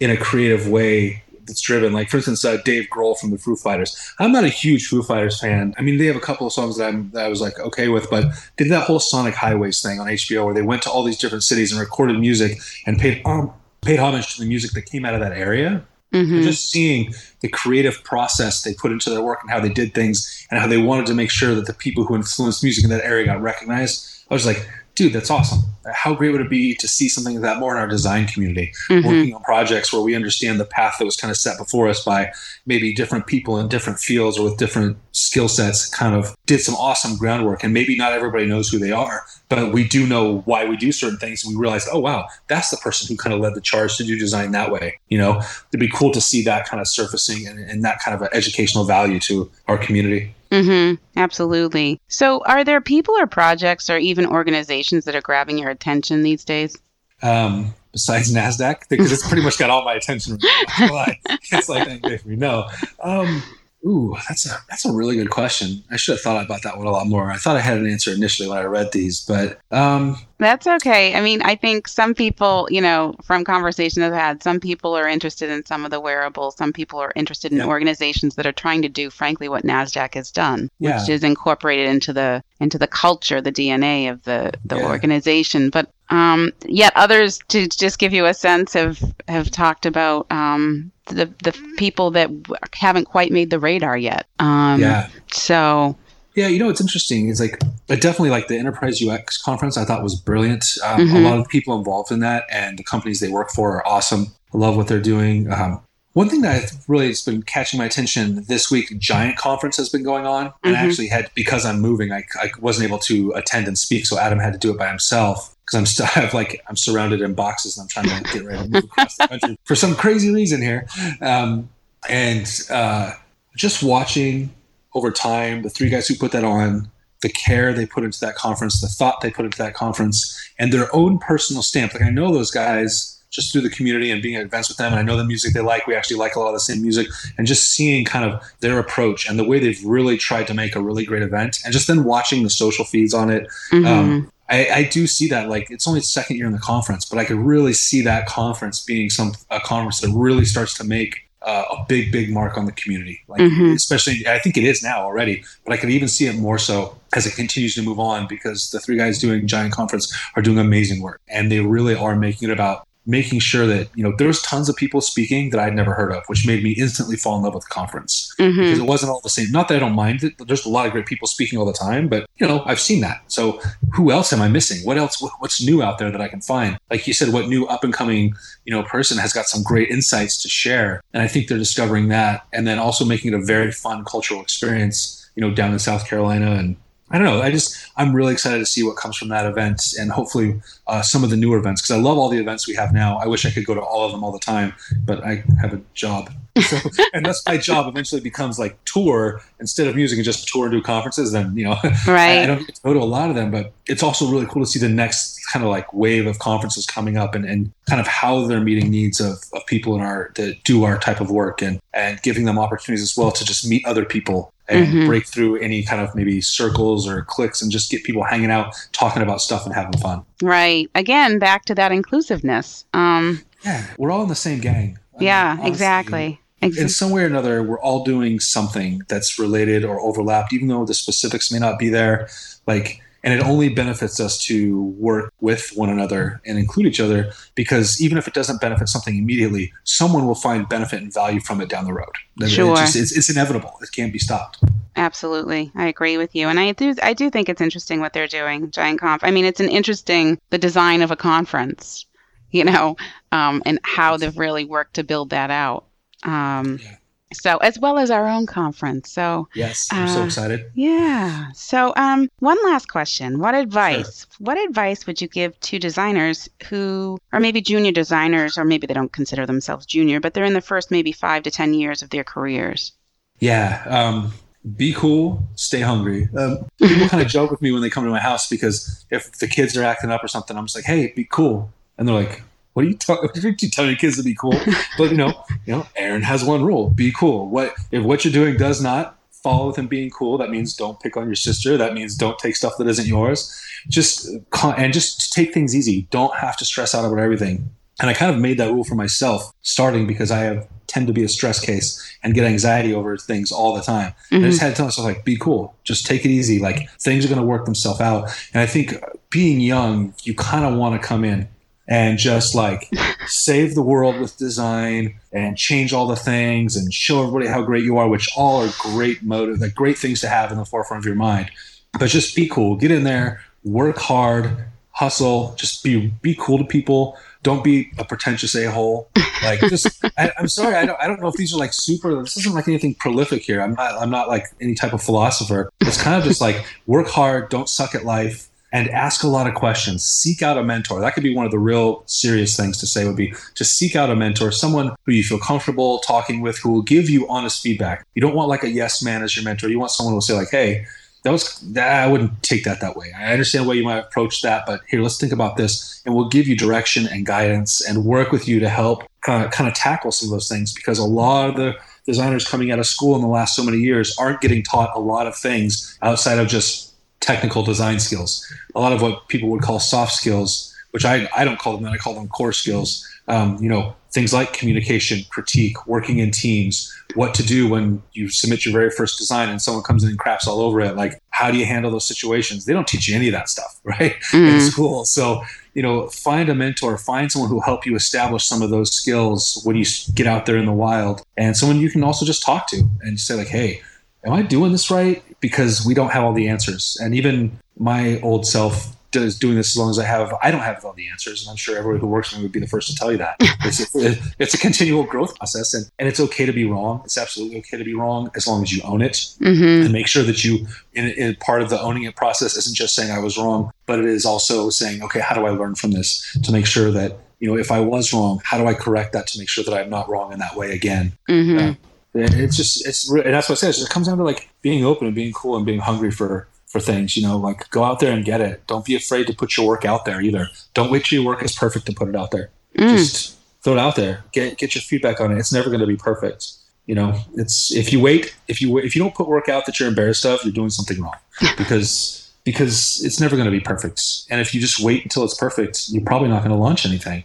in 0.00 0.10
a 0.10 0.16
creative 0.16 0.68
way 0.68 1.22
that's 1.48 1.60
driven. 1.60 1.92
Like 1.92 2.08
for 2.08 2.18
instance, 2.18 2.44
uh, 2.44 2.58
Dave 2.64 2.88
Grohl 2.90 3.18
from 3.18 3.30
the 3.30 3.38
Foo 3.38 3.56
Fighters. 3.56 3.96
I'm 4.20 4.30
not 4.32 4.44
a 4.44 4.48
huge 4.48 4.86
Foo 4.86 5.02
Fighters 5.02 5.40
fan. 5.40 5.74
I 5.78 5.82
mean, 5.82 5.98
they 5.98 6.06
have 6.06 6.16
a 6.16 6.20
couple 6.20 6.46
of 6.46 6.52
songs 6.52 6.76
that, 6.76 6.88
I'm, 6.88 7.10
that 7.10 7.24
I 7.24 7.28
was 7.28 7.40
like 7.40 7.58
okay 7.58 7.88
with, 7.88 8.08
but 8.10 8.26
did 8.56 8.70
that 8.70 8.84
whole 8.84 9.00
Sonic 9.00 9.34
Highways 9.34 9.82
thing 9.82 9.98
on 10.00 10.06
HBO 10.06 10.44
where 10.44 10.54
they 10.54 10.62
went 10.62 10.82
to 10.82 10.90
all 10.90 11.02
these 11.02 11.18
different 11.18 11.42
cities 11.44 11.72
and 11.72 11.80
recorded 11.80 12.18
music 12.20 12.58
and 12.86 12.98
paid 12.98 13.22
um, 13.24 13.52
paid 13.80 13.98
homage 13.98 14.34
to 14.34 14.42
the 14.42 14.48
music 14.48 14.72
that 14.72 14.82
came 14.82 15.04
out 15.04 15.14
of 15.14 15.20
that 15.20 15.32
area. 15.32 15.84
hmm 16.12 16.42
just 16.42 16.70
seeing 16.70 17.12
the 17.40 17.48
creative 17.48 18.02
process 18.04 18.62
they 18.62 18.74
put 18.74 18.92
into 18.92 19.10
their 19.10 19.22
work 19.22 19.40
and 19.42 19.50
how 19.50 19.60
they 19.60 19.68
did 19.68 19.94
things 19.94 20.46
and 20.50 20.58
how 20.60 20.66
they 20.66 20.78
wanted 20.78 21.06
to 21.06 21.14
make 21.14 21.30
sure 21.30 21.54
that 21.54 21.66
the 21.66 21.74
people 21.74 22.04
who 22.04 22.14
influenced 22.14 22.62
music 22.62 22.84
in 22.84 22.90
that 22.90 23.04
area 23.04 23.26
got 23.26 23.40
recognized. 23.42 24.24
I 24.30 24.34
was 24.34 24.46
like, 24.46 24.68
dude, 24.98 25.12
that's 25.12 25.30
awesome. 25.30 25.60
How 25.94 26.12
great 26.12 26.32
would 26.32 26.40
it 26.40 26.50
be 26.50 26.74
to 26.74 26.88
see 26.88 27.08
something 27.08 27.34
like 27.34 27.42
that 27.42 27.60
more 27.60 27.72
in 27.72 27.80
our 27.80 27.86
design 27.86 28.26
community, 28.26 28.72
hmm 28.88 28.96
working 28.96 29.32
on 29.32 29.42
projects 29.42 29.92
where 29.92 30.02
we 30.02 30.16
understand 30.16 30.58
the 30.58 30.64
path 30.64 30.96
that 30.98 31.04
was 31.04 31.16
kind 31.16 31.30
of 31.30 31.36
set 31.36 31.56
before 31.56 31.88
us 31.88 32.04
by 32.04 32.32
maybe 32.66 32.92
different 32.92 33.28
people 33.28 33.58
in 33.60 33.68
different 33.68 34.00
fields 34.00 34.36
or 34.36 34.44
with 34.44 34.56
different 34.58 34.96
skill 35.12 35.48
sets, 35.48 35.88
kind 35.88 36.16
of 36.16 36.36
did 36.48 36.60
some 36.60 36.74
awesome 36.74 37.16
groundwork. 37.16 37.62
And 37.62 37.72
maybe 37.72 37.96
not 37.96 38.12
everybody 38.12 38.46
knows 38.46 38.68
who 38.68 38.78
they 38.78 38.90
are, 38.90 39.22
but 39.48 39.72
we 39.72 39.86
do 39.86 40.06
know 40.06 40.40
why 40.46 40.64
we 40.64 40.76
do 40.76 40.90
certain 40.90 41.18
things. 41.18 41.44
And 41.44 41.54
we 41.54 41.60
realize, 41.60 41.86
oh, 41.92 42.00
wow, 42.00 42.26
that's 42.48 42.70
the 42.70 42.78
person 42.78 43.06
who 43.06 43.16
kind 43.16 43.34
of 43.34 43.40
led 43.40 43.54
the 43.54 43.60
charge 43.60 43.96
to 43.98 44.04
do 44.04 44.18
design 44.18 44.50
that 44.52 44.72
way. 44.72 44.98
You 45.08 45.18
know, 45.18 45.40
it'd 45.68 45.78
be 45.78 45.88
cool 45.88 46.10
to 46.12 46.20
see 46.20 46.42
that 46.44 46.66
kind 46.66 46.80
of 46.80 46.88
surfacing 46.88 47.46
and, 47.46 47.60
and 47.60 47.84
that 47.84 48.00
kind 48.00 48.14
of 48.14 48.22
an 48.22 48.28
educational 48.32 48.84
value 48.84 49.20
to 49.20 49.50
our 49.68 49.78
community. 49.78 50.34
hmm 50.50 50.94
Absolutely. 51.16 52.00
So, 52.08 52.42
are 52.46 52.64
there 52.64 52.80
people 52.80 53.14
or 53.16 53.26
projects 53.26 53.90
or 53.90 53.98
even 53.98 54.24
organizations 54.26 55.04
that 55.04 55.14
are 55.14 55.20
grabbing 55.20 55.58
your 55.58 55.68
attention 55.68 56.22
these 56.22 56.44
days? 56.44 56.76
Um, 57.22 57.74
besides 57.92 58.32
NASDAQ, 58.32 58.88
because 58.88 59.10
it's 59.12 59.26
pretty 59.26 59.42
much 59.42 59.58
got 59.58 59.70
all 59.70 59.84
my 59.84 59.94
attention. 59.94 60.38
Right. 60.80 61.18
It's 61.50 61.68
like 61.68 61.88
that 61.88 62.02
day 62.02 62.18
for 62.18 62.28
me. 62.28 62.36
No. 62.36 62.68
Um, 63.02 63.42
ooh, 63.86 64.16
that's 64.28 64.46
a 64.46 64.56
that's 64.68 64.84
a 64.84 64.92
really 64.92 65.16
good 65.16 65.30
question. 65.30 65.82
I 65.90 65.96
should 65.96 66.12
have 66.12 66.20
thought 66.20 66.44
about 66.44 66.62
that 66.62 66.76
one 66.76 66.86
a 66.86 66.90
lot 66.90 67.06
more. 67.06 67.30
I 67.30 67.36
thought 67.36 67.56
I 67.56 67.60
had 67.60 67.78
an 67.78 67.88
answer 67.88 68.12
initially 68.12 68.48
when 68.48 68.58
I 68.58 68.64
read 68.64 68.92
these, 68.92 69.24
but 69.24 69.60
um, 69.70 70.16
That's 70.38 70.68
okay. 70.68 71.14
I 71.16 71.20
mean, 71.20 71.42
I 71.42 71.56
think 71.56 71.88
some 71.88 72.14
people, 72.14 72.68
you 72.70 72.80
know, 72.80 73.16
from 73.24 73.44
conversations 73.44 74.04
I've 74.04 74.12
had, 74.12 74.40
some 74.42 74.60
people 74.60 74.96
are 74.96 75.08
interested 75.08 75.50
in 75.50 75.66
some 75.66 75.84
of 75.84 75.90
the 75.90 75.98
wearables. 76.00 76.56
Some 76.56 76.72
people 76.72 77.00
are 77.00 77.12
interested 77.16 77.50
in 77.50 77.58
Yeah. 77.58 77.66
organizations 77.66 78.36
that 78.36 78.46
are 78.46 78.52
trying 78.52 78.82
to 78.82 78.88
do, 78.88 79.10
frankly, 79.10 79.48
what 79.48 79.64
Nasdaq 79.64 80.14
has 80.14 80.30
done, 80.30 80.70
Yeah. 80.78 81.00
which 81.00 81.08
is 81.08 81.24
incorporated 81.24 81.88
into 81.88 82.12
the 82.12 82.42
into 82.60 82.78
the 82.78 82.86
culture, 82.86 83.40
the 83.40 83.50
DNA 83.52 84.08
of 84.08 84.22
the 84.22 84.52
the 84.64 84.76
Yeah. 84.76 84.86
organization. 84.86 85.70
But 85.70 85.90
um, 86.10 86.52
yet 86.64 86.92
others, 86.96 87.38
to 87.48 87.66
just 87.68 87.98
give 87.98 88.12
you 88.14 88.26
a 88.26 88.32
sense, 88.32 88.74
have 88.74 88.98
have 89.26 89.50
talked 89.50 89.86
about 89.86 90.26
um, 90.30 90.92
the 91.06 91.26
the 91.42 91.52
people 91.76 92.12
that 92.12 92.30
haven't 92.74 93.06
quite 93.06 93.32
made 93.32 93.50
the 93.50 93.58
radar 93.58 93.98
yet. 93.98 94.26
Um, 94.38 94.80
yeah. 94.80 95.08
So. 95.32 95.96
Yeah, 96.38 96.46
you 96.46 96.60
know 96.60 96.66
what's 96.66 96.80
interesting 96.80 97.28
is 97.30 97.40
like 97.40 97.60
I 97.90 97.96
definitely 97.96 98.30
like 98.30 98.46
the 98.46 98.56
Enterprise 98.56 99.02
UX 99.02 99.36
conference. 99.42 99.76
I 99.76 99.84
thought 99.84 100.04
was 100.04 100.14
brilliant. 100.14 100.64
Um, 100.84 101.00
Mhm. 101.00 101.16
A 101.16 101.18
lot 101.28 101.38
of 101.40 101.48
people 101.48 101.76
involved 101.76 102.12
in 102.12 102.20
that 102.20 102.44
and 102.48 102.78
the 102.78 102.84
companies 102.84 103.18
they 103.18 103.28
work 103.28 103.50
for 103.50 103.76
are 103.76 103.86
awesome. 103.88 104.28
I 104.54 104.58
love 104.58 104.76
what 104.76 104.86
they're 104.86 105.00
doing. 105.00 105.52
Um, 105.52 105.80
one 106.12 106.28
thing 106.28 106.42
that 106.42 106.70
really 106.86 107.08
has 107.08 107.22
been 107.22 107.42
catching 107.42 107.78
my 107.78 107.86
attention 107.86 108.44
this 108.46 108.70
week, 108.70 108.96
Giant 109.00 109.36
Conference 109.36 109.76
has 109.78 109.88
been 109.88 110.04
going 110.04 110.26
on, 110.26 110.52
and 110.62 110.76
I 110.76 110.80
Mhm. 110.84 110.88
actually 110.88 111.08
had 111.08 111.28
because 111.34 111.64
I'm 111.66 111.80
moving, 111.80 112.12
I, 112.12 112.22
I 112.40 112.50
wasn't 112.60 112.86
able 112.86 112.98
to 113.00 113.32
attend 113.32 113.66
and 113.66 113.76
speak, 113.76 114.06
so 114.06 114.16
Adam 114.18 114.38
had 114.38 114.52
to 114.52 114.58
do 114.60 114.70
it 114.70 114.78
by 114.78 114.86
himself 114.88 115.56
because 115.66 115.76
I'm 115.78 115.86
still 115.86 116.06
I 116.16 116.20
have 116.20 116.34
like 116.34 116.62
I'm 116.68 116.76
surrounded 116.76 117.20
in 117.20 117.34
boxes 117.34 117.76
and 117.76 117.82
I'm 117.84 117.88
trying 117.88 118.22
to 118.24 118.32
get 118.32 118.44
ready 118.44 118.62
to 118.62 118.68
move 118.68 118.84
across 118.84 119.16
the 119.16 119.26
country 119.26 119.58
for 119.64 119.74
some 119.74 119.96
crazy 119.96 120.32
reason 120.32 120.62
here. 120.62 120.86
Um, 121.20 121.68
and 122.08 122.46
uh, 122.70 123.12
just 123.56 123.82
watching 123.82 124.50
over 124.94 125.10
time 125.10 125.62
the 125.62 125.70
three 125.70 125.88
guys 125.88 126.08
who 126.08 126.14
put 126.14 126.32
that 126.32 126.44
on 126.44 126.90
the 127.20 127.28
care 127.28 127.72
they 127.72 127.86
put 127.86 128.04
into 128.04 128.20
that 128.20 128.36
conference 128.36 128.80
the 128.80 128.88
thought 128.88 129.20
they 129.20 129.30
put 129.30 129.44
into 129.44 129.58
that 129.58 129.74
conference 129.74 130.52
and 130.58 130.72
their 130.72 130.94
own 130.94 131.18
personal 131.18 131.62
stamp. 131.62 131.94
Like 131.94 132.02
i 132.02 132.10
know 132.10 132.32
those 132.32 132.50
guys 132.50 133.14
just 133.30 133.52
through 133.52 133.60
the 133.60 133.70
community 133.70 134.10
and 134.10 134.22
being 134.22 134.36
at 134.36 134.46
events 134.46 134.68
with 134.68 134.78
them 134.78 134.92
and 134.92 134.98
i 134.98 135.02
know 135.02 135.16
the 135.16 135.24
music 135.24 135.52
they 135.52 135.60
like. 135.60 135.86
We 135.86 135.94
actually 135.94 136.16
like 136.16 136.34
a 136.34 136.40
lot 136.40 136.48
of 136.48 136.54
the 136.54 136.60
same 136.60 136.80
music. 136.80 137.08
And 137.36 137.46
just 137.46 137.70
seeing 137.72 138.04
kind 138.04 138.24
of 138.24 138.42
their 138.60 138.78
approach 138.78 139.28
and 139.28 139.38
the 139.38 139.44
way 139.44 139.58
they've 139.58 139.84
really 139.84 140.16
tried 140.16 140.46
to 140.46 140.54
make 140.54 140.74
a 140.74 140.82
really 140.82 141.04
great 141.04 141.22
event 141.22 141.58
and 141.64 141.72
just 141.72 141.88
then 141.88 142.04
watching 142.04 142.42
the 142.42 142.50
social 142.50 142.84
feeds 142.84 143.12
on 143.12 143.30
it 143.30 143.48
mhm. 143.70 143.86
um, 143.86 144.32
I, 144.48 144.68
I 144.70 144.82
do 144.84 145.06
see 145.06 145.28
that 145.28 145.48
like 145.48 145.70
it's 145.70 145.86
only 145.86 146.00
second 146.00 146.36
year 146.36 146.46
in 146.46 146.52
the 146.52 146.58
conference, 146.58 147.04
but 147.04 147.18
I 147.18 147.24
could 147.24 147.36
really 147.36 147.74
see 147.74 148.02
that 148.02 148.26
conference 148.26 148.82
being 148.82 149.10
some 149.10 149.34
a 149.50 149.60
conference 149.60 150.00
that 150.00 150.10
really 150.10 150.44
starts 150.44 150.74
to 150.78 150.84
make 150.84 151.27
uh, 151.42 151.64
a 151.70 151.84
big, 151.88 152.10
big 152.10 152.30
mark 152.30 152.58
on 152.58 152.66
the 152.66 152.72
community. 152.72 153.20
Like 153.28 153.40
Mhm. 153.40 153.74
especially, 153.74 154.26
I 154.26 154.40
think 154.40 154.56
it 154.56 154.64
is 154.64 154.82
now 154.82 155.02
already, 155.02 155.44
but 155.64 155.72
I 155.72 155.76
can 155.76 155.90
even 155.90 156.08
see 156.08 156.26
it 156.26 156.34
more 156.34 156.58
so 156.58 156.98
as 157.14 157.26
it 157.26 157.34
continues 157.36 157.76
to 157.76 157.82
move 157.82 158.00
on 158.00 158.26
because 158.26 158.70
the 158.70 158.80
three 158.80 158.96
guys 158.96 159.18
doing 159.20 159.46
Giant 159.46 159.72
Conference 159.72 160.12
are 160.34 160.42
doing 160.42 160.58
amazing 160.58 161.00
work, 161.00 161.20
and 161.28 161.50
they 161.52 161.60
really 161.60 161.94
are 161.94 162.16
making 162.16 162.48
it 162.50 162.52
about 162.52 162.87
making 163.08 163.40
sure 163.40 163.66
that 163.66 163.88
you 163.96 164.04
know 164.04 164.12
there's 164.18 164.40
tons 164.42 164.68
of 164.68 164.76
people 164.76 165.00
speaking 165.00 165.50
that 165.50 165.58
I'd 165.58 165.74
never 165.74 165.94
heard 165.94 166.12
of, 166.12 166.22
which 166.28 166.46
made 166.46 166.62
me 166.62 166.72
instantly 166.72 167.16
fall 167.16 167.36
in 167.38 167.42
love 167.42 167.54
with 167.54 167.64
the 167.64 167.70
conference 167.70 168.32
Mhm. 168.38 168.54
because 168.56 168.78
it 168.78 168.84
wasn't 168.84 169.10
all 169.10 169.20
the 169.22 169.30
same. 169.30 169.50
Not 169.50 169.66
that 169.68 169.76
I 169.76 169.78
don't 169.80 169.94
mind 169.94 170.22
it. 170.22 170.34
There's 170.46 170.64
a 170.66 170.68
lot 170.68 170.86
of 170.86 170.92
great 170.92 171.06
people 171.06 171.26
speaking 171.26 171.58
all 171.58 171.64
the 171.64 171.72
time, 171.72 172.06
but 172.08 172.26
you 172.38 172.46
know, 172.46 172.62
I've 172.66 172.78
seen 172.78 173.00
that. 173.00 173.22
So 173.28 173.60
who 173.94 174.12
else 174.12 174.32
am 174.32 174.42
I 174.42 174.48
missing? 174.48 174.84
What 174.86 174.98
else? 174.98 175.20
What's 175.38 175.60
new 175.64 175.82
out 175.82 175.98
there 175.98 176.10
that 176.10 176.20
I 176.20 176.28
can 176.28 176.40
find? 176.42 176.78
Like 176.90 177.06
you 177.08 177.14
said, 177.14 177.32
what 177.32 177.48
new 177.48 177.66
up 177.66 177.82
and 177.82 177.92
coming 177.92 178.34
you 178.66 178.72
know 178.74 178.82
person 178.84 179.16
has 179.18 179.32
got 179.32 179.46
some 179.46 179.62
great 179.62 179.88
insights 179.90 180.40
to 180.42 180.48
share? 180.48 181.02
And 181.14 181.22
I 181.22 181.28
think 181.28 181.48
they're 181.48 181.58
discovering 181.58 182.08
that, 182.08 182.42
and 182.52 182.66
then 182.68 182.78
also 182.78 183.04
making 183.04 183.32
it 183.32 183.36
a 183.36 183.42
very 183.44 183.72
fun 183.72 184.04
cultural 184.04 184.42
experience. 184.42 185.14
You 185.34 185.42
know, 185.42 185.54
down 185.54 185.72
in 185.72 185.78
South 185.78 186.06
Carolina 186.06 186.52
and. 186.52 186.76
I 187.10 187.18
don't 187.18 187.26
know. 187.26 187.40
I 187.40 187.50
just 187.50 187.90
I'm 187.96 188.14
really 188.14 188.32
excited 188.32 188.58
to 188.58 188.66
see 188.66 188.82
what 188.82 188.96
comes 188.96 189.16
from 189.16 189.28
that 189.28 189.46
event, 189.46 189.82
and 189.98 190.10
hopefully 190.10 190.60
uh, 190.86 191.02
some 191.02 191.24
of 191.24 191.30
the 191.30 191.36
newer 191.36 191.58
events 191.58 191.82
because 191.82 191.96
I 191.96 192.00
love 192.00 192.18
all 192.18 192.28
the 192.28 192.38
events 192.38 192.68
we 192.68 192.74
have 192.74 192.92
now. 192.92 193.16
I 193.18 193.26
wish 193.26 193.46
I 193.46 193.50
could 193.50 193.64
go 193.64 193.74
to 193.74 193.80
all 193.80 194.04
of 194.04 194.12
them 194.12 194.22
all 194.22 194.32
the 194.32 194.38
time, 194.38 194.74
but 195.04 195.24
I 195.24 195.42
have 195.60 195.72
a 195.72 195.80
job, 195.94 196.30
so, 196.62 196.78
and 197.12 197.24
that's 197.24 197.42
my 197.46 197.56
job. 197.56 197.86
Eventually 197.88 198.20
becomes 198.20 198.58
like 198.58 198.76
tour 198.84 199.40
instead 199.60 199.86
of 199.86 199.96
music 199.96 200.18
and 200.18 200.24
just 200.24 200.48
tour 200.48 200.66
and 200.66 200.72
do 200.72 200.82
conferences. 200.82 201.32
Then 201.32 201.56
you 201.56 201.64
know, 201.64 201.76
I, 201.82 202.40
I 202.42 202.46
don't 202.46 202.64
get 202.66 202.74
to 202.76 202.82
go 202.82 202.92
to 202.94 203.00
a 203.00 203.04
lot 203.04 203.30
of 203.30 203.36
them, 203.36 203.50
but 203.50 203.72
it's 203.86 204.02
also 204.02 204.30
really 204.30 204.46
cool 204.46 204.62
to 204.64 204.70
see 204.70 204.78
the 204.78 204.88
next 204.88 205.38
kind 205.52 205.64
of 205.64 205.70
like 205.70 205.92
wave 205.94 206.26
of 206.26 206.38
conferences 206.38 206.86
coming 206.86 207.16
up 207.16 207.34
and, 207.34 207.44
and 207.44 207.72
kind 207.88 208.00
of 208.00 208.06
how 208.06 208.46
they're 208.46 208.60
meeting 208.60 208.90
needs 208.90 209.18
of, 209.20 209.38
of 209.54 209.64
people 209.66 209.94
in 209.94 210.00
our 210.02 210.30
that 210.36 210.62
do 210.64 210.84
our 210.84 210.98
type 210.98 211.20
of 211.20 211.30
work 211.30 211.62
and 211.62 211.80
and 211.94 212.20
giving 212.22 212.44
them 212.44 212.58
opportunities 212.58 213.02
as 213.02 213.16
well 213.16 213.30
to 213.30 213.44
just 213.44 213.66
meet 213.68 213.84
other 213.86 214.04
people 214.04 214.52
and 214.70 214.86
Mhm. 214.86 215.06
break 215.06 215.26
through 215.26 215.56
any 215.60 215.82
kind 215.82 216.02
of 216.02 216.14
maybe 216.14 216.42
circles 216.42 217.08
or 217.08 217.22
clicks 217.22 217.62
and 217.62 217.72
just 217.72 217.90
get 217.90 218.04
people 218.04 218.22
hanging 218.22 218.50
out 218.50 218.74
talking 218.92 219.22
about 219.22 219.40
stuff 219.40 219.64
and 219.64 219.74
having 219.74 219.98
fun. 219.98 220.22
Right. 220.42 220.90
Again, 220.94 221.38
back 221.38 221.64
to 221.64 221.74
that 221.76 221.90
inclusiveness. 221.90 222.84
Um, 222.92 223.42
Yeah, 223.64 223.86
we're 223.96 224.10
all 224.10 224.22
in 224.22 224.28
the 224.28 224.34
same 224.34 224.60
gang. 224.60 224.98
I 225.14 225.18
mean, 225.18 225.26
yeah, 225.26 225.56
honestly, 225.58 226.40
exactly. 226.60 226.82
in 226.82 226.88
some 226.88 227.10
way 227.10 227.22
or 227.22 227.26
another, 227.26 227.62
we're 227.62 227.80
all 227.80 228.04
doing 228.04 228.40
something 228.40 229.02
that's 229.08 229.38
related 229.38 229.84
or 229.84 230.00
overlapped, 230.00 230.52
even 230.52 230.68
though 230.68 230.84
the 230.84 230.94
specifics 230.94 231.50
may 231.52 231.58
not 231.58 231.78
be 231.78 231.88
there. 231.88 232.28
Like, 232.66 233.02
and 233.24 233.34
it 233.34 233.44
only 233.44 233.68
benefits 233.68 234.20
us 234.20 234.38
to 234.44 234.82
work 234.98 235.32
with 235.40 235.70
one 235.74 235.90
another 235.90 236.40
and 236.46 236.58
include 236.58 236.86
each 236.86 237.00
other 237.00 237.32
because 237.54 238.00
even 238.00 238.16
if 238.16 238.28
it 238.28 238.34
doesn't 238.34 238.60
benefit 238.60 238.88
something 238.88 239.16
immediately, 239.16 239.72
someone 239.84 240.26
will 240.26 240.34
find 240.34 240.68
benefit 240.68 241.02
and 241.02 241.12
value 241.12 241.40
from 241.40 241.60
it 241.60 241.68
down 241.68 241.84
the 241.84 241.92
road. 241.92 242.12
Sure. 242.46 242.76
just- 242.76 242.96
it's, 242.96 243.16
it's 243.16 243.28
inevitable. 243.28 243.74
It 243.82 243.90
can't 243.92 244.12
be 244.12 244.18
stopped. 244.18 244.62
Absolutely. 244.96 245.70
I 245.76 245.86
agree 245.86 246.16
with 246.16 246.34
you. 246.34 246.48
And 246.48 246.58
I 246.58 246.72
do 246.72 246.94
I 247.02 247.12
do 247.12 247.30
think 247.30 247.48
it's 247.48 247.60
interesting 247.60 248.00
what 248.00 248.12
they're 248.12 248.26
doing, 248.26 248.70
Giant 248.72 249.00
Conf. 249.00 249.22
I 249.22 249.30
mean, 249.30 249.44
it's 249.44 249.60
an 249.60 249.68
interesting 249.68 250.38
the 250.50 250.58
design 250.58 251.02
of 251.02 251.12
a 251.12 251.16
conference, 251.16 252.04
you 252.50 252.64
know, 252.64 252.96
um, 253.30 253.62
and 253.64 253.78
how 253.84 254.16
they've 254.16 254.36
really 254.36 254.64
worked 254.64 254.94
to 254.94 255.04
build 255.04 255.30
that 255.30 255.50
out. 255.50 255.84
Um, 256.24 256.78
Yeah. 256.82 256.96
So, 257.34 257.58
as 257.58 257.78
well 257.78 257.98
as 257.98 258.10
our 258.10 258.26
own 258.26 258.46
conference. 258.46 259.12
So, 259.12 259.48
yes, 259.54 259.88
I'm 259.92 260.04
uh, 260.04 260.14
so 260.14 260.24
excited. 260.24 260.70
Yeah. 260.74 261.52
So, 261.52 261.92
um, 261.94 262.30
one 262.38 262.56
last 262.64 262.86
question. 262.88 263.38
What 263.38 263.54
advice, 263.54 264.20
sure. 264.20 264.46
what 264.46 264.56
advice 264.56 265.06
would 265.06 265.20
you 265.20 265.28
give 265.28 265.58
to 265.60 265.78
designers 265.78 266.48
who 266.70 267.18
are 267.32 267.40
maybe 267.40 267.60
junior 267.60 267.92
designers, 267.92 268.56
or 268.56 268.64
maybe 268.64 268.86
they 268.86 268.94
don't 268.94 269.12
consider 269.12 269.44
themselves 269.44 269.84
junior, 269.84 270.20
but 270.20 270.32
they're 270.32 270.44
in 270.44 270.54
the 270.54 270.62
first 270.62 270.90
maybe 270.90 271.12
five 271.12 271.42
to 271.42 271.50
10 271.50 271.74
years 271.74 272.02
of 272.02 272.08
their 272.08 272.24
careers? 272.24 272.92
Yeah. 273.40 273.82
Um, 273.86 274.32
be 274.76 274.94
cool, 274.94 275.46
stay 275.54 275.80
hungry. 275.80 276.30
Um, 276.34 276.66
people 276.78 277.08
kind 277.08 277.22
of 277.22 277.28
joke 277.28 277.50
with 277.50 277.60
me 277.60 277.72
when 277.72 277.82
they 277.82 277.90
come 277.90 278.04
to 278.04 278.10
my 278.10 278.20
house 278.20 278.48
because 278.48 279.04
if 279.10 279.32
the 279.38 279.48
kids 279.48 279.76
are 279.76 279.84
acting 279.84 280.10
up 280.10 280.24
or 280.24 280.28
something, 280.28 280.56
I'm 280.56 280.64
just 280.64 280.76
like, 280.76 280.84
hey, 280.86 281.12
be 281.14 281.24
cool. 281.24 281.70
And 281.98 282.08
they're 282.08 282.14
like, 282.14 282.42
what 282.78 282.84
are 282.84 282.88
you 282.90 282.96
talking? 282.96 283.28
You 283.60 283.70
telling 283.70 283.90
your 283.90 283.98
kids 283.98 284.16
to 284.18 284.22
be 284.22 284.36
cool? 284.36 284.54
But 284.96 285.10
you 285.10 285.16
know, 285.16 285.44
you 285.66 285.74
know, 285.74 285.86
Aaron 285.96 286.22
has 286.22 286.44
one 286.44 286.64
rule: 286.64 286.90
be 286.90 287.10
cool. 287.10 287.48
What 287.48 287.74
if 287.90 288.04
what 288.04 288.24
you're 288.24 288.32
doing 288.32 288.56
does 288.56 288.80
not 288.80 289.18
fall 289.32 289.66
within 289.66 289.88
being 289.88 290.10
cool? 290.10 290.38
That 290.38 290.50
means 290.50 290.76
don't 290.76 291.00
pick 291.00 291.16
on 291.16 291.26
your 291.26 291.34
sister. 291.34 291.76
That 291.76 291.92
means 291.92 292.14
don't 292.14 292.38
take 292.38 292.54
stuff 292.54 292.74
that 292.78 292.86
isn't 292.86 293.08
yours. 293.08 293.52
Just 293.88 294.28
and 294.62 294.92
just 294.92 295.32
take 295.32 295.52
things 295.52 295.74
easy. 295.74 296.02
Don't 296.10 296.32
have 296.36 296.56
to 296.58 296.64
stress 296.64 296.94
out 296.94 297.04
about 297.04 297.18
everything. 297.18 297.68
And 298.00 298.08
I 298.08 298.14
kind 298.14 298.32
of 298.32 298.40
made 298.40 298.58
that 298.58 298.72
rule 298.72 298.84
for 298.84 298.94
myself, 298.94 299.52
starting 299.62 300.06
because 300.06 300.30
I 300.30 300.38
have 300.38 300.68
tend 300.86 301.08
to 301.08 301.12
be 301.12 301.24
a 301.24 301.28
stress 301.28 301.58
case 301.58 302.16
and 302.22 302.32
get 302.32 302.44
anxiety 302.44 302.94
over 302.94 303.16
things 303.16 303.50
all 303.50 303.74
the 303.74 303.82
time. 303.82 304.14
Mm-hmm. 304.30 304.44
I 304.44 304.48
just 304.48 304.60
had 304.60 304.68
to 304.68 304.74
tell 304.74 304.86
myself 304.86 305.04
like, 305.04 305.24
be 305.24 305.36
cool, 305.36 305.74
just 305.82 306.06
take 306.06 306.24
it 306.24 306.30
easy. 306.30 306.60
Like 306.60 306.88
things 307.00 307.24
are 307.24 307.28
going 307.28 307.40
to 307.40 307.46
work 307.46 307.64
themselves 307.64 308.00
out. 308.00 308.30
And 308.54 308.62
I 308.62 308.66
think 308.66 308.94
being 309.30 309.60
young, 309.60 310.14
you 310.22 310.34
kind 310.34 310.64
of 310.64 310.74
want 310.78 311.00
to 311.00 311.04
come 311.06 311.24
in 311.24 311.48
and 311.88 312.18
just 312.18 312.54
like 312.54 312.90
save 313.26 313.74
the 313.74 313.82
world 313.82 314.20
with 314.20 314.36
design 314.36 315.18
and 315.32 315.56
change 315.56 315.92
all 315.92 316.06
the 316.06 316.16
things 316.16 316.76
and 316.76 316.92
show 316.92 317.22
everybody 317.22 317.46
how 317.46 317.62
great 317.62 317.82
you 317.82 317.96
are, 317.96 318.08
which 318.08 318.28
all 318.36 318.62
are 318.62 318.70
great 318.78 319.22
motive, 319.22 319.60
like 319.60 319.74
great 319.74 319.96
things 319.96 320.20
to 320.20 320.28
have 320.28 320.52
in 320.52 320.58
the 320.58 320.66
forefront 320.66 321.02
of 321.02 321.06
your 321.06 321.14
mind. 321.14 321.50
But 321.98 322.10
just 322.10 322.36
be 322.36 322.46
cool, 322.46 322.76
get 322.76 322.90
in 322.90 323.04
there, 323.04 323.40
work 323.64 323.96
hard, 323.96 324.50
hustle, 324.90 325.54
just 325.56 325.82
be 325.82 326.08
be 326.22 326.36
cool 326.38 326.58
to 326.58 326.64
people. 326.64 327.16
Don't 327.44 327.62
be 327.62 327.92
a 327.98 328.04
pretentious 328.04 328.54
a 328.56 328.64
hole. 328.70 329.08
Like, 329.44 329.60
just 329.60 330.04
I, 330.18 330.32
am 330.38 330.48
sorry, 330.48 330.74
I 330.74 330.84
don't 330.84 331.00
I 331.00 331.06
don't 331.06 331.20
know 331.20 331.28
if 331.28 331.36
these 331.36 331.54
are 331.54 331.58
like 331.58 331.72
super. 331.72 332.20
This 332.22 332.36
isn't 332.36 332.54
like 332.54 332.68
anything 332.68 332.94
prolific 332.96 333.42
here. 333.42 333.62
I'm 333.62 333.74
not 333.74 333.94
I'm 333.94 334.10
not 334.10 334.28
like 334.28 334.46
any 334.60 334.74
type 334.74 334.92
of 334.92 335.02
philosopher. 335.02 335.70
It's 335.80 336.02
kind 336.02 336.16
of 336.16 336.24
just 336.24 336.40
like 336.40 336.66
work 336.86 337.06
hard, 337.06 337.48
don't 337.48 337.68
suck 337.68 337.94
at 337.94 338.04
life, 338.04 338.47
and 338.72 338.88
ask 338.90 339.22
a 339.22 339.28
lot 339.28 339.46
of 339.46 339.54
questions. 339.54 340.04
Seek 340.04 340.42
out 340.42 340.58
a 340.58 340.62
mentor. 340.62 341.00
That 341.00 341.14
could 341.14 341.22
be 341.22 341.34
one 341.34 341.46
of 341.46 341.52
the 341.52 341.58
real 341.58 342.02
serious 342.06 342.56
things 342.56 342.78
to 342.78 342.86
say 342.86 343.06
would 343.06 343.16
be 343.16 343.32
to 343.54 343.64
seek 343.64 343.96
out 343.96 344.10
a 344.10 344.16
mentor, 344.16 344.50
someone 344.50 344.94
who 345.06 345.12
you 345.12 345.22
feel 345.22 345.38
comfortable 345.38 346.00
talking 346.00 346.40
with, 346.40 346.58
who 346.58 346.70
will 346.70 346.82
give 346.82 347.08
you 347.08 347.26
honest 347.28 347.62
feedback. 347.62 348.06
You 348.14 348.22
don't 348.22 348.34
want 348.34 348.48
like 348.48 348.64
a 348.64 348.70
yes 348.70 349.02
man 349.02 349.22
as 349.22 349.36
your 349.36 349.44
mentor. 349.44 349.68
You 349.68 349.78
want 349.78 349.90
someone 349.90 350.12
who 350.12 350.16
will 350.16 350.22
say 350.22 350.34
like, 350.34 350.50
hey, 350.50 350.86
that 351.24 351.32
was 351.32 351.60
that, 351.72 352.04
I 352.04 352.06
wouldn't 352.06 352.42
take 352.42 352.64
that 352.64 352.80
that 352.80 352.96
way. 352.96 353.12
I 353.16 353.32
understand 353.32 353.66
why 353.66 353.74
you 353.74 353.84
might 353.84 353.98
approach 353.98 354.42
that, 354.42 354.64
but 354.66 354.80
here, 354.88 355.02
let's 355.02 355.18
think 355.18 355.32
about 355.32 355.56
this, 355.56 356.00
and 356.06 356.14
we'll 356.14 356.28
give 356.28 356.46
you 356.46 356.56
direction 356.56 357.08
and 357.08 357.26
guidance 357.26 357.86
and 357.86 358.04
work 358.04 358.30
with 358.30 358.46
you 358.46 358.60
to 358.60 358.68
help 358.68 359.04
kind 359.22 359.44
of 359.44 359.50
kind 359.50 359.68
of 359.68 359.74
tackle 359.74 360.12
some 360.12 360.28
of 360.28 360.32
those 360.32 360.48
things 360.48 360.72
because 360.72 360.98
a 360.98 361.04
lot 361.04 361.50
of 361.50 361.56
the 361.56 361.74
designers 362.06 362.46
coming 362.46 362.70
out 362.70 362.78
of 362.78 362.86
school 362.86 363.14
in 363.16 363.20
the 363.20 363.28
last 363.28 363.56
so 363.56 363.62
many 363.62 363.78
years 363.78 364.16
aren't 364.18 364.40
getting 364.40 364.62
taught 364.62 364.90
a 364.94 365.00
lot 365.00 365.26
of 365.26 365.36
things 365.36 365.98
outside 366.02 366.38
of 366.38 366.46
just 366.46 366.87
technical 367.20 367.62
design 367.62 368.00
skills. 368.00 368.46
A 368.74 368.80
lot 368.80 368.92
of 368.92 369.02
what 369.02 369.28
people 369.28 369.48
would 369.50 369.62
call 369.62 369.80
soft 369.80 370.12
skills, 370.12 370.74
which 370.90 371.04
I, 371.04 371.28
I 371.36 371.44
don't 371.44 371.58
call 371.58 371.74
them 371.74 371.84
that, 371.84 371.92
I 371.92 371.96
call 371.96 372.14
them 372.14 372.28
core 372.28 372.52
skills. 372.52 373.06
Um, 373.28 373.58
you 373.60 373.68
know, 373.68 373.94
things 374.10 374.32
like 374.32 374.54
communication, 374.54 375.24
critique, 375.28 375.86
working 375.86 376.18
in 376.18 376.30
teams, 376.30 376.94
what 377.14 377.34
to 377.34 377.42
do 377.42 377.68
when 377.68 378.02
you 378.12 378.28
submit 378.28 378.64
your 378.64 378.72
very 378.72 378.90
first 378.90 379.18
design 379.18 379.48
and 379.48 379.60
someone 379.60 379.82
comes 379.82 380.02
in 380.02 380.10
and 380.10 380.18
craps 380.18 380.46
all 380.46 380.60
over 380.60 380.80
it. 380.80 380.96
Like, 380.96 381.20
how 381.30 381.50
do 381.50 381.58
you 381.58 381.66
handle 381.66 381.90
those 381.90 382.06
situations? 382.06 382.64
They 382.64 382.72
don't 382.72 382.88
teach 382.88 383.08
you 383.08 383.14
any 383.14 383.28
of 383.28 383.32
that 383.32 383.48
stuff, 383.48 383.80
right? 383.84 384.16
Mm. 384.32 384.54
In 384.54 384.60
school. 384.60 385.04
So, 385.04 385.42
you 385.74 385.82
know, 385.82 386.08
find 386.08 386.48
a 386.48 386.54
mentor, 386.54 386.96
find 386.98 387.30
someone 387.30 387.48
who 387.48 387.56
will 387.56 387.62
help 387.62 387.86
you 387.86 387.94
establish 387.94 388.44
some 388.44 388.62
of 388.62 388.70
those 388.70 388.94
skills 388.94 389.60
when 389.64 389.76
you 389.76 389.84
get 390.14 390.26
out 390.26 390.46
there 390.46 390.56
in 390.56 390.66
the 390.66 390.72
wild, 390.72 391.22
and 391.36 391.56
someone 391.56 391.78
you 391.78 391.90
can 391.90 392.02
also 392.02 392.24
just 392.24 392.42
talk 392.42 392.66
to 392.68 392.82
and 393.02 393.20
say, 393.20 393.34
like, 393.34 393.48
hey, 393.48 393.82
am 394.28 394.34
I 394.34 394.42
doing 394.42 394.72
this 394.72 394.90
right? 394.90 395.22
Because 395.40 395.84
we 395.84 395.94
don't 395.94 396.10
have 396.10 396.24
all 396.24 396.32
the 396.32 396.48
answers. 396.48 396.96
And 397.00 397.14
even 397.14 397.58
my 397.78 398.20
old 398.20 398.46
self 398.46 398.94
does 399.10 399.38
doing 399.38 399.54
this 399.54 399.74
as 399.74 399.78
long 399.78 399.88
as 399.88 399.98
I 399.98 400.04
have, 400.04 400.34
I 400.42 400.50
don't 400.50 400.60
have 400.60 400.84
all 400.84 400.92
the 400.92 401.08
answers. 401.08 401.42
And 401.42 401.50
I'm 401.50 401.56
sure 401.56 401.78
everyone 401.78 402.00
who 402.00 402.06
works 402.06 402.30
with 402.30 402.38
me 402.38 402.44
would 402.44 402.52
be 402.52 402.60
the 402.60 402.66
first 402.66 402.88
to 402.88 402.94
tell 402.94 403.10
you 403.10 403.18
that. 403.18 403.36
It's 403.64 403.94
a, 403.94 404.14
it's 404.38 404.54
a 404.54 404.58
continual 404.58 405.02
growth 405.02 405.36
process 405.36 405.74
and, 405.74 405.90
and 405.98 406.08
it's 406.08 406.20
okay 406.20 406.46
to 406.46 406.52
be 406.52 406.64
wrong. 406.64 407.02
It's 407.04 407.18
absolutely 407.18 407.58
okay 407.58 407.76
to 407.76 407.84
be 407.84 407.94
wrong 407.94 408.30
as 408.34 408.46
long 408.46 408.62
as 408.62 408.72
you 408.72 408.82
own 408.82 409.02
it 409.02 409.12
mm-hmm. 409.12 409.84
and 409.84 409.92
make 409.92 410.06
sure 410.06 410.22
that 410.22 410.42
you, 410.42 410.66
in, 410.94 411.06
in 411.08 411.34
part 411.36 411.60
of 411.60 411.68
the 411.68 411.78
owning 411.78 412.04
it 412.04 412.16
process 412.16 412.56
isn't 412.56 412.76
just 412.76 412.94
saying 412.94 413.10
I 413.10 413.18
was 413.18 413.36
wrong, 413.36 413.70
but 413.84 413.98
it 413.98 414.06
is 414.06 414.24
also 414.24 414.70
saying, 414.70 415.02
okay, 415.02 415.20
how 415.20 415.34
do 415.34 415.44
I 415.44 415.50
learn 415.50 415.74
from 415.74 415.90
this 415.90 416.38
to 416.42 416.52
make 416.52 416.66
sure 416.66 416.90
that 416.92 417.18
you 417.40 417.48
know, 417.48 417.56
if 417.56 417.70
I 417.70 417.80
was 417.80 418.12
wrong, 418.12 418.40
how 418.44 418.58
do 418.58 418.66
I 418.66 418.74
correct 418.74 419.12
that 419.12 419.26
to 419.28 419.38
make 419.38 419.48
sure 419.48 419.64
that 419.64 419.74
I'm 419.74 419.90
not 419.90 420.08
wrong 420.08 420.32
in 420.32 420.38
that 420.40 420.56
way 420.56 420.72
again? 420.72 421.12
Mm-hmm. 421.28 421.58
Uh, 421.58 421.74
it's 422.18 422.56
just 422.56 422.86
it's 422.86 423.10
and 423.10 423.34
that's 423.34 423.48
what 423.48 423.62
I 423.62 423.70
said. 423.70 423.82
It 423.82 423.90
comes 423.90 424.08
down 424.08 424.18
to 424.18 424.24
like 424.24 424.48
being 424.62 424.84
open 424.84 425.06
and 425.06 425.14
being 425.14 425.32
cool 425.32 425.56
and 425.56 425.64
being 425.64 425.80
hungry 425.80 426.10
for 426.10 426.48
for 426.66 426.80
things. 426.80 427.16
You 427.16 427.26
know, 427.26 427.36
like 427.36 427.68
go 427.70 427.84
out 427.84 428.00
there 428.00 428.12
and 428.12 428.24
get 428.24 428.40
it. 428.40 428.66
Don't 428.66 428.84
be 428.84 428.94
afraid 428.94 429.26
to 429.26 429.34
put 429.34 429.56
your 429.56 429.66
work 429.66 429.84
out 429.84 430.04
there 430.04 430.20
either. 430.20 430.48
Don't 430.74 430.90
wait 430.90 431.04
till 431.04 431.20
your 431.20 431.26
work 431.26 431.42
is 431.42 431.54
perfect 431.54 431.86
to 431.86 431.92
put 431.92 432.08
it 432.08 432.16
out 432.16 432.30
there. 432.30 432.50
Mm. 432.76 432.96
Just 432.96 433.36
throw 433.62 433.74
it 433.74 433.78
out 433.78 433.96
there. 433.96 434.24
Get 434.32 434.58
get 434.58 434.74
your 434.74 434.82
feedback 434.82 435.20
on 435.20 435.32
it. 435.32 435.38
It's 435.38 435.52
never 435.52 435.68
going 435.68 435.80
to 435.80 435.86
be 435.86 435.96
perfect. 435.96 436.52
You 436.86 436.94
know, 436.94 437.20
it's 437.34 437.74
if 437.74 437.92
you 437.92 438.00
wait, 438.00 438.34
if 438.48 438.62
you 438.62 438.78
if 438.78 438.96
you 438.96 439.02
don't 439.02 439.14
put 439.14 439.28
work 439.28 439.48
out 439.48 439.66
that 439.66 439.78
you're 439.78 439.88
embarrassed 439.88 440.24
of, 440.24 440.42
you're 440.42 440.52
doing 440.52 440.70
something 440.70 441.00
wrong 441.00 441.16
because 441.58 442.32
because 442.44 443.04
it's 443.04 443.20
never 443.20 443.36
going 443.36 443.44
to 443.44 443.52
be 443.52 443.60
perfect. 443.60 444.02
And 444.30 444.40
if 444.40 444.54
you 444.54 444.60
just 444.60 444.80
wait 444.80 445.02
until 445.02 445.22
it's 445.22 445.34
perfect, 445.34 445.90
you're 445.90 446.04
probably 446.04 446.28
not 446.28 446.38
going 446.38 446.50
to 446.50 446.56
launch 446.56 446.86
anything. 446.86 447.24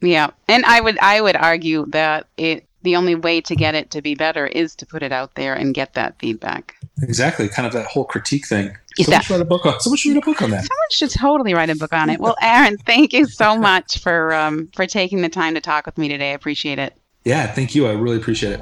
Yeah, 0.00 0.30
and 0.46 0.64
I 0.64 0.80
would 0.80 0.98
I 1.00 1.20
would 1.20 1.36
argue 1.36 1.86
that 1.86 2.28
it 2.36 2.64
the 2.82 2.96
only 2.96 3.14
way 3.14 3.40
to 3.40 3.56
get 3.56 3.74
it 3.74 3.90
to 3.90 4.02
be 4.02 4.14
better 4.14 4.46
is 4.46 4.74
to 4.76 4.86
put 4.86 5.02
it 5.02 5.12
out 5.12 5.34
there 5.34 5.54
and 5.54 5.74
get 5.74 5.94
that 5.94 6.18
feedback. 6.18 6.74
Exactly, 7.02 7.48
kind 7.48 7.66
of 7.66 7.72
that 7.72 7.86
whole 7.86 8.04
critique 8.04 8.46
thing. 8.46 8.76
Someone 8.98 9.22
should 9.22 9.30
write 9.32 9.40
a 9.40 9.44
book 9.44 9.66
on. 9.66 9.80
Someone 9.80 9.96
should 9.96 10.10
read 10.10 10.22
a 10.22 10.26
book 10.26 10.42
on 10.42 10.50
that. 10.50 10.64
Someone 10.64 10.90
should 10.90 11.10
totally 11.10 11.54
write 11.54 11.70
a 11.70 11.76
book 11.76 11.92
on 11.92 12.10
it. 12.10 12.20
Well, 12.20 12.36
Aaron, 12.42 12.76
thank 12.78 13.12
you 13.12 13.26
so 13.26 13.56
much 13.58 13.98
for 13.98 14.34
um, 14.34 14.68
for 14.74 14.86
taking 14.86 15.22
the 15.22 15.28
time 15.28 15.54
to 15.54 15.60
talk 15.60 15.86
with 15.86 15.96
me 15.98 16.08
today. 16.08 16.30
I 16.30 16.34
appreciate 16.34 16.78
it. 16.78 16.94
Yeah, 17.24 17.46
thank 17.46 17.74
you. 17.74 17.86
I 17.86 17.92
really 17.92 18.16
appreciate 18.16 18.54
it. 18.54 18.60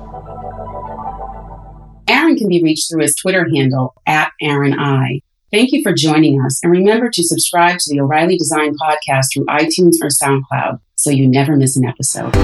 Aaron 2.09 2.37
can 2.37 2.49
be 2.49 2.63
reached 2.63 2.91
through 2.91 3.03
his 3.03 3.15
Twitter 3.17 3.47
handle 3.55 3.95
at 4.07 4.33
Aaron 4.41 4.79
I. 4.79 5.23
Thank 5.51 5.73
you 5.73 5.83
for 5.83 5.93
joining 5.93 6.41
us, 6.45 6.63
and 6.63 6.71
remember 6.71 7.11
to 7.11 7.23
subscribe 7.25 7.79
to 7.79 7.91
the 7.93 8.01
O'Reilly 8.01 8.37
Design 8.37 8.77
Podcast 8.77 9.33
through 9.33 9.47
iTunes 9.47 9.95
or 10.01 10.09
SoundCloud 10.09 10.79
so 11.01 11.11
you 11.11 11.27
never 11.27 11.57
miss 11.57 11.77
an 11.77 11.87
episode. 11.87 12.37